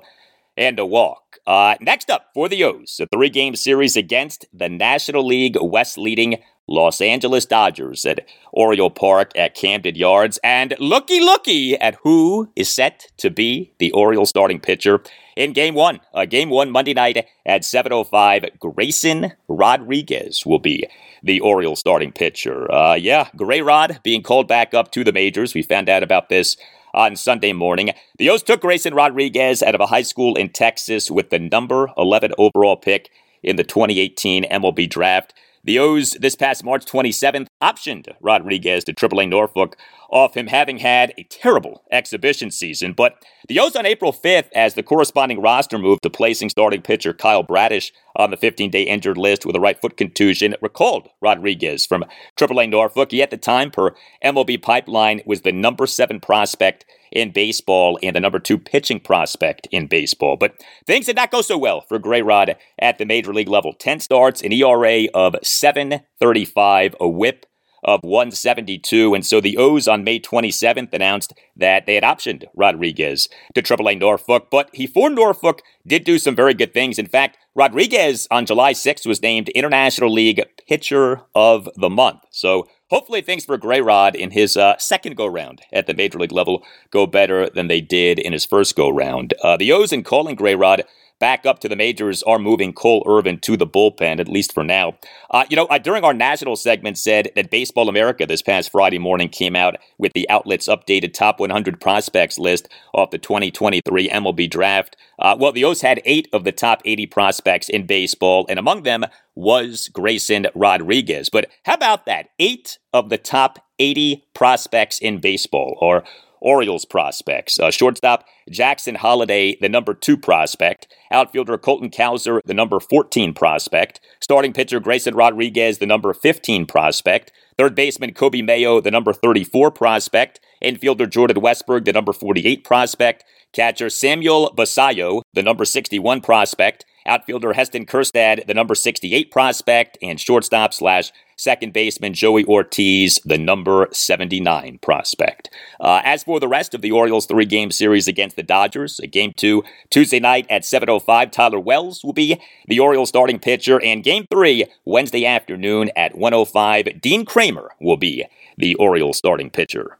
and 0.57 0.79
a 0.79 0.85
walk. 0.85 1.37
Uh, 1.45 1.75
next 1.81 2.09
up 2.09 2.27
for 2.33 2.47
the 2.47 2.63
O's, 2.63 2.99
a 3.01 3.07
three 3.07 3.29
game 3.29 3.55
series 3.55 3.95
against 3.95 4.45
the 4.53 4.69
National 4.69 5.25
League 5.25 5.57
West 5.61 5.97
leading 5.97 6.41
Los 6.67 7.01
Angeles 7.01 7.45
Dodgers 7.45 8.05
at 8.05 8.25
Oriole 8.53 8.89
Park 8.89 9.31
at 9.35 9.55
Camden 9.55 9.95
Yards. 9.95 10.39
And 10.43 10.73
looky 10.79 11.19
looky 11.19 11.77
at 11.77 11.97
who 12.03 12.49
is 12.55 12.73
set 12.73 13.07
to 13.17 13.29
be 13.29 13.73
the 13.79 13.91
Orioles 13.91 14.29
starting 14.29 14.59
pitcher 14.59 15.03
in 15.35 15.51
game 15.51 15.75
one. 15.75 15.99
Uh, 16.13 16.25
game 16.25 16.49
one 16.49 16.71
Monday 16.71 16.93
night 16.93 17.25
at 17.45 17.63
7.05, 17.63 18.59
Grayson 18.59 19.33
Rodriguez 19.47 20.45
will 20.45 20.59
be 20.59 20.87
the 21.21 21.39
Orioles 21.41 21.79
starting 21.79 22.11
pitcher. 22.11 22.71
Uh, 22.71 22.95
yeah, 22.95 23.29
Gray 23.35 23.61
Rod 23.61 23.99
being 24.03 24.23
called 24.23 24.47
back 24.47 24.73
up 24.73 24.91
to 24.91 25.03
the 25.03 25.13
majors. 25.13 25.53
We 25.53 25.63
found 25.63 25.89
out 25.89 26.03
about 26.03 26.29
this 26.29 26.55
on 26.93 27.15
Sunday 27.15 27.53
morning. 27.53 27.91
The 28.17 28.29
O's 28.29 28.43
took 28.43 28.61
Grayson 28.61 28.93
Rodriguez 28.93 29.63
out 29.63 29.75
of 29.75 29.81
a 29.81 29.87
high 29.87 30.01
school 30.01 30.35
in 30.35 30.49
Texas 30.49 31.09
with 31.09 31.29
the 31.29 31.39
number 31.39 31.89
11 31.97 32.33
overall 32.37 32.77
pick 32.77 33.09
in 33.41 33.55
the 33.55 33.63
2018 33.63 34.43
MLB 34.45 34.89
draft. 34.89 35.33
The 35.63 35.79
O's 35.79 36.11
this 36.13 36.35
past 36.35 36.63
March 36.63 36.85
27th 36.85 37.47
optioned 37.63 38.13
Rodriguez 38.19 38.83
to 38.83 38.93
AAA 38.93 39.29
Norfolk 39.29 39.77
off 40.09 40.35
him 40.35 40.47
having 40.47 40.77
had 40.77 41.13
a 41.17 41.23
terrible 41.23 41.83
exhibition 41.89 42.51
season. 42.51 42.93
But 42.93 43.25
the 43.47 43.59
O's 43.59 43.75
on 43.75 43.85
April 43.85 44.13
5th, 44.13 44.49
as 44.53 44.73
the 44.73 44.83
corresponding 44.83 45.41
roster 45.41 45.79
moved 45.79 46.03
to 46.03 46.09
placing 46.09 46.49
starting 46.49 46.81
pitcher 46.81 47.13
Kyle 47.13 47.41
Bradish 47.41 47.91
on 48.15 48.29
the 48.29 48.37
15 48.37 48.69
day 48.69 48.83
injured 48.83 49.17
list 49.17 49.45
with 49.45 49.55
a 49.55 49.59
right 49.59 49.79
foot 49.79 49.97
contusion, 49.97 50.55
recalled 50.61 51.09
Rodriguez 51.21 51.85
from 51.85 52.05
AAA 52.37 52.69
Norfolk. 52.69 53.11
He, 53.11 53.23
at 53.23 53.31
the 53.31 53.37
time, 53.37 53.71
per 53.71 53.95
MLB 54.23 54.61
Pipeline, 54.61 55.21
was 55.25 55.41
the 55.41 55.51
number 55.51 55.87
seven 55.87 56.19
prospect 56.19 56.85
in 57.11 57.31
baseball 57.31 57.97
and 58.03 58.15
the 58.15 58.19
number 58.19 58.39
two 58.39 58.57
pitching 58.57 58.99
prospect 58.99 59.67
in 59.71 59.87
baseball. 59.87 60.35
But 60.35 60.55
things 60.85 61.05
did 61.05 61.15
not 61.15 61.31
go 61.31 61.41
so 61.41 61.57
well 61.57 61.81
for 61.81 61.97
Gray 61.97 62.21
Rod 62.21 62.55
at 62.77 62.97
the 62.97 63.05
major 63.05 63.33
league 63.33 63.47
level. 63.47 63.73
10 63.73 63.99
starts, 63.99 64.41
an 64.41 64.51
ERA 64.51 65.05
of 65.13 65.35
735, 65.41 66.95
a 66.99 67.07
whip 67.07 67.45
of 67.85 68.01
172. 68.03 69.13
And 69.13 69.25
so 69.25 69.39
the 69.39 69.57
O's 69.57 69.87
on 69.87 70.03
May 70.03 70.19
27th 70.19 70.93
announced 70.93 71.33
that 71.55 71.85
they 71.85 71.95
had 71.95 72.03
optioned 72.03 72.45
Rodriguez 72.55 73.29
to 73.53 73.61
AAA 73.61 73.99
Norfolk, 73.99 74.47
but 74.49 74.69
he 74.73 74.87
for 74.87 75.09
Norfolk 75.09 75.61
did 75.85 76.03
do 76.03 76.17
some 76.19 76.35
very 76.35 76.53
good 76.53 76.73
things. 76.73 76.97
In 76.97 77.07
fact, 77.07 77.37
Rodriguez 77.55 78.27
on 78.31 78.45
July 78.45 78.73
6th 78.73 79.05
was 79.05 79.21
named 79.21 79.49
International 79.49 80.11
League 80.11 80.41
Pitcher 80.67 81.21
of 81.35 81.69
the 81.75 81.89
Month. 81.89 82.21
So 82.31 82.67
hopefully 82.89 83.21
things 83.21 83.45
for 83.45 83.57
Grey 83.57 83.81
Rod 83.81 84.15
in 84.15 84.31
his 84.31 84.57
uh, 84.57 84.77
second 84.77 85.15
go 85.15 85.27
round 85.27 85.61
at 85.71 85.87
the 85.87 85.93
major 85.93 86.17
league 86.19 86.31
level 86.31 86.63
go 86.89 87.05
better 87.05 87.49
than 87.49 87.67
they 87.67 87.81
did 87.81 88.19
in 88.19 88.33
his 88.33 88.45
first 88.45 88.75
go 88.75 88.89
round. 88.89 89.33
Uh, 89.43 89.57
the 89.57 89.71
O's 89.71 89.91
in 89.91 90.03
calling 90.03 90.35
Grey 90.35 90.55
Rod 90.55 90.83
back 91.23 91.45
up 91.45 91.59
to 91.59 91.69
the 91.69 91.75
majors 91.77 92.21
are 92.23 92.37
moving 92.37 92.73
Cole 92.73 93.01
Irvin 93.07 93.39
to 93.39 93.55
the 93.55 93.65
bullpen, 93.65 94.19
at 94.19 94.27
least 94.27 94.51
for 94.51 94.61
now. 94.61 94.97
Uh, 95.31 95.45
you 95.49 95.55
know, 95.55 95.67
uh, 95.67 95.77
during 95.77 96.03
our 96.03 96.13
national 96.13 96.57
segment, 96.57 96.97
said 96.97 97.31
that 97.37 97.49
Baseball 97.49 97.87
America 97.87 98.25
this 98.25 98.41
past 98.41 98.69
Friday 98.69 98.99
morning 98.99 99.29
came 99.29 99.55
out 99.55 99.77
with 99.97 100.11
the 100.11 100.29
outlet's 100.29 100.67
updated 100.67 101.13
top 101.13 101.39
100 101.39 101.79
prospects 101.79 102.37
list 102.37 102.67
off 102.93 103.11
the 103.11 103.17
2023 103.17 104.09
MLB 104.09 104.49
draft. 104.49 104.97
Uh, 105.17 105.33
well, 105.39 105.53
the 105.53 105.63
O's 105.63 105.79
had 105.79 106.01
eight 106.03 106.27
of 106.33 106.43
the 106.43 106.51
top 106.51 106.81
80 106.83 107.05
prospects 107.05 107.69
in 107.69 107.85
baseball, 107.85 108.45
and 108.49 108.59
among 108.59 108.83
them 108.83 109.05
was 109.33 109.87
Grayson 109.93 110.47
Rodriguez. 110.53 111.29
But 111.29 111.49
how 111.63 111.75
about 111.75 112.05
that? 112.05 112.31
Eight 112.37 112.79
of 112.91 113.07
the 113.07 113.17
top 113.17 113.59
80 113.79 114.25
prospects 114.33 114.99
in 114.99 115.19
baseball, 115.19 115.77
or 115.79 116.03
Orioles 116.43 116.85
prospects. 116.85 117.57
Uh, 117.57 117.71
shortstop 117.71 118.25
Jackson 118.49 118.95
Holliday, 118.95 119.57
the 119.59 119.69
number 119.69 119.93
two 119.93 120.17
prospect. 120.17 120.87
Outfielder 121.09 121.57
Colton 121.57 121.89
Cowser, 121.89 122.39
the 122.45 122.53
number 122.53 122.79
14 122.79 123.33
prospect. 123.33 123.99
Starting 124.19 124.53
pitcher 124.53 124.79
Grayson 124.79 125.15
Rodriguez, 125.15 125.79
the 125.79 125.85
number 125.85 126.13
15 126.13 126.65
prospect. 126.65 127.31
Third 127.57 127.75
baseman 127.75 128.13
Coby 128.13 128.45
Mayo, 128.45 128.81
the 128.81 128.91
number 128.91 129.13
34 129.13 129.71
prospect. 129.71 130.39
Infielder 130.61 131.09
Jordan 131.09 131.37
Westburg, 131.37 131.85
the 131.85 131.93
number 131.93 132.13
48 132.13 132.63
prospect. 132.63 133.23
Catcher 133.53 133.89
Samuel 133.89 134.53
Basallo, 134.55 135.21
the 135.33 135.43
number 135.43 135.65
61 135.65 136.21
prospect. 136.21 136.85
Outfielder 137.05 137.53
Heston 137.53 137.85
Kjerstad, 137.85 138.47
the 138.47 138.53
number 138.53 138.75
68 138.75 139.31
prospect. 139.31 139.97
And 140.01 140.19
shortstop 140.19 140.73
slash 140.73 141.11
second 141.35 141.73
baseman 141.73 142.13
Joey 142.13 142.45
Ortiz, 142.45 143.19
the 143.25 143.37
number 143.37 143.87
79 143.91 144.79
prospect. 144.81 145.49
Uh, 145.79 146.01
as 146.03 146.23
for 146.23 146.39
the 146.39 146.47
rest 146.47 146.73
of 146.73 146.81
the 146.81 146.91
Orioles 146.91 147.25
three 147.25 147.45
game 147.45 147.71
series 147.71 148.07
against 148.07 148.35
the 148.35 148.43
Dodgers, 148.43 148.99
game 149.11 149.33
two 149.35 149.63
Tuesday 149.89 150.19
night 150.19 150.45
at 150.49 150.63
7.05, 150.63 151.31
Tyler 151.31 151.59
Wells 151.59 152.03
will 152.03 152.13
be 152.13 152.39
the 152.67 152.79
Orioles 152.79 153.09
starting 153.09 153.39
pitcher, 153.39 153.81
and 153.81 154.03
game 154.03 154.25
three 154.31 154.65
Wednesday 154.85 155.25
afternoon 155.25 155.91
at 155.95 156.13
1.05, 156.13 157.01
Dean 157.01 157.25
Kremer 157.25 157.71
will 157.79 157.97
be 157.97 158.25
the 158.57 158.75
Orioles 158.75 159.17
starting 159.17 159.49
pitcher. 159.49 159.97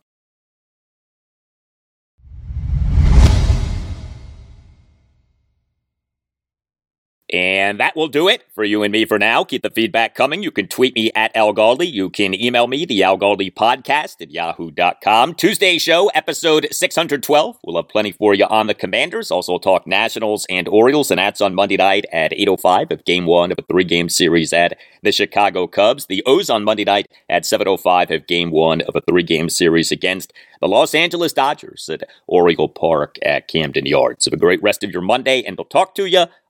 And 7.34 7.80
that 7.80 7.96
will 7.96 8.10
do 8.10 8.28
it 8.28 8.44
for 8.54 8.64
you 8.64 8.84
and 8.84 8.92
me 8.92 9.06
for 9.06 9.18
now. 9.18 9.44
Keep 9.44 9.64
the 9.64 9.72
feedback 9.72 10.14
coming. 10.14 10.44
You 10.44 10.52
can 10.52 10.68
tweet 10.68 10.94
me 10.94 11.12
at 11.16 11.36
Al 11.36 11.52
Galdi. 11.52 11.92
You 11.92 12.12
can 12.12 12.40
email 12.40 12.68
me, 12.68 12.86
the 12.86 13.02
Al 13.02 13.18
Galdi 13.18 13.52
podcast 13.52 14.22
at 14.22 14.30
yahoo.com. 14.30 15.34
Tuesday 15.34 15.80
show, 15.80 16.10
episode 16.10 16.68
612. 16.70 17.58
We'll 17.64 17.78
have 17.78 17.90
plenty 17.90 18.12
for 18.12 18.36
you 18.36 18.46
on 18.46 18.68
the 18.68 18.76
Commanders. 18.76 19.32
Also 19.32 19.58
talk 19.58 19.88
Nationals 19.88 20.46
and 20.48 20.68
Orioles, 20.68 21.10
and 21.10 21.18
that's 21.18 21.42
on 21.42 21.56
Monday 21.56 21.78
night 21.78 22.06
at 22.14 22.34
8.05 22.34 22.92
of 22.92 23.04
game 23.04 23.26
one 23.26 23.52
of 23.52 23.58
a 23.58 23.64
three-game 23.64 24.10
series 24.10 24.54
at 24.54 24.78
the 25.02 25.12
Chicago 25.12 25.66
Cubs. 25.66 26.06
The 26.06 26.22
O's 26.28 26.52
on 26.52 26.64
Monday 26.64 26.84
night 26.84 27.08
at 27.30 27.46
7.05 27.46 28.16
of 28.16 28.28
game 28.28 28.52
one 28.52 28.82
of 28.82 28.96
a 28.96 29.02
three-game 29.02 29.50
series 29.50 29.92
against 29.92 30.34
the 30.62 30.68
Los 30.68 30.94
Angeles 30.94 31.34
Dodgers 31.34 31.90
at 31.90 32.04
Oriole 32.28 32.70
Park 32.70 33.18
at 33.24 33.48
Camden 33.48 33.88
Yards. 33.88 34.26
Have 34.26 34.34
a 34.34 34.38
great 34.38 34.62
rest 34.62 34.84
of 34.84 34.92
your 34.92 35.02
Monday, 35.02 35.42
and 35.42 35.58
we'll 35.58 35.66
talk 35.66 35.96
to 35.96 36.06
you 36.06 36.26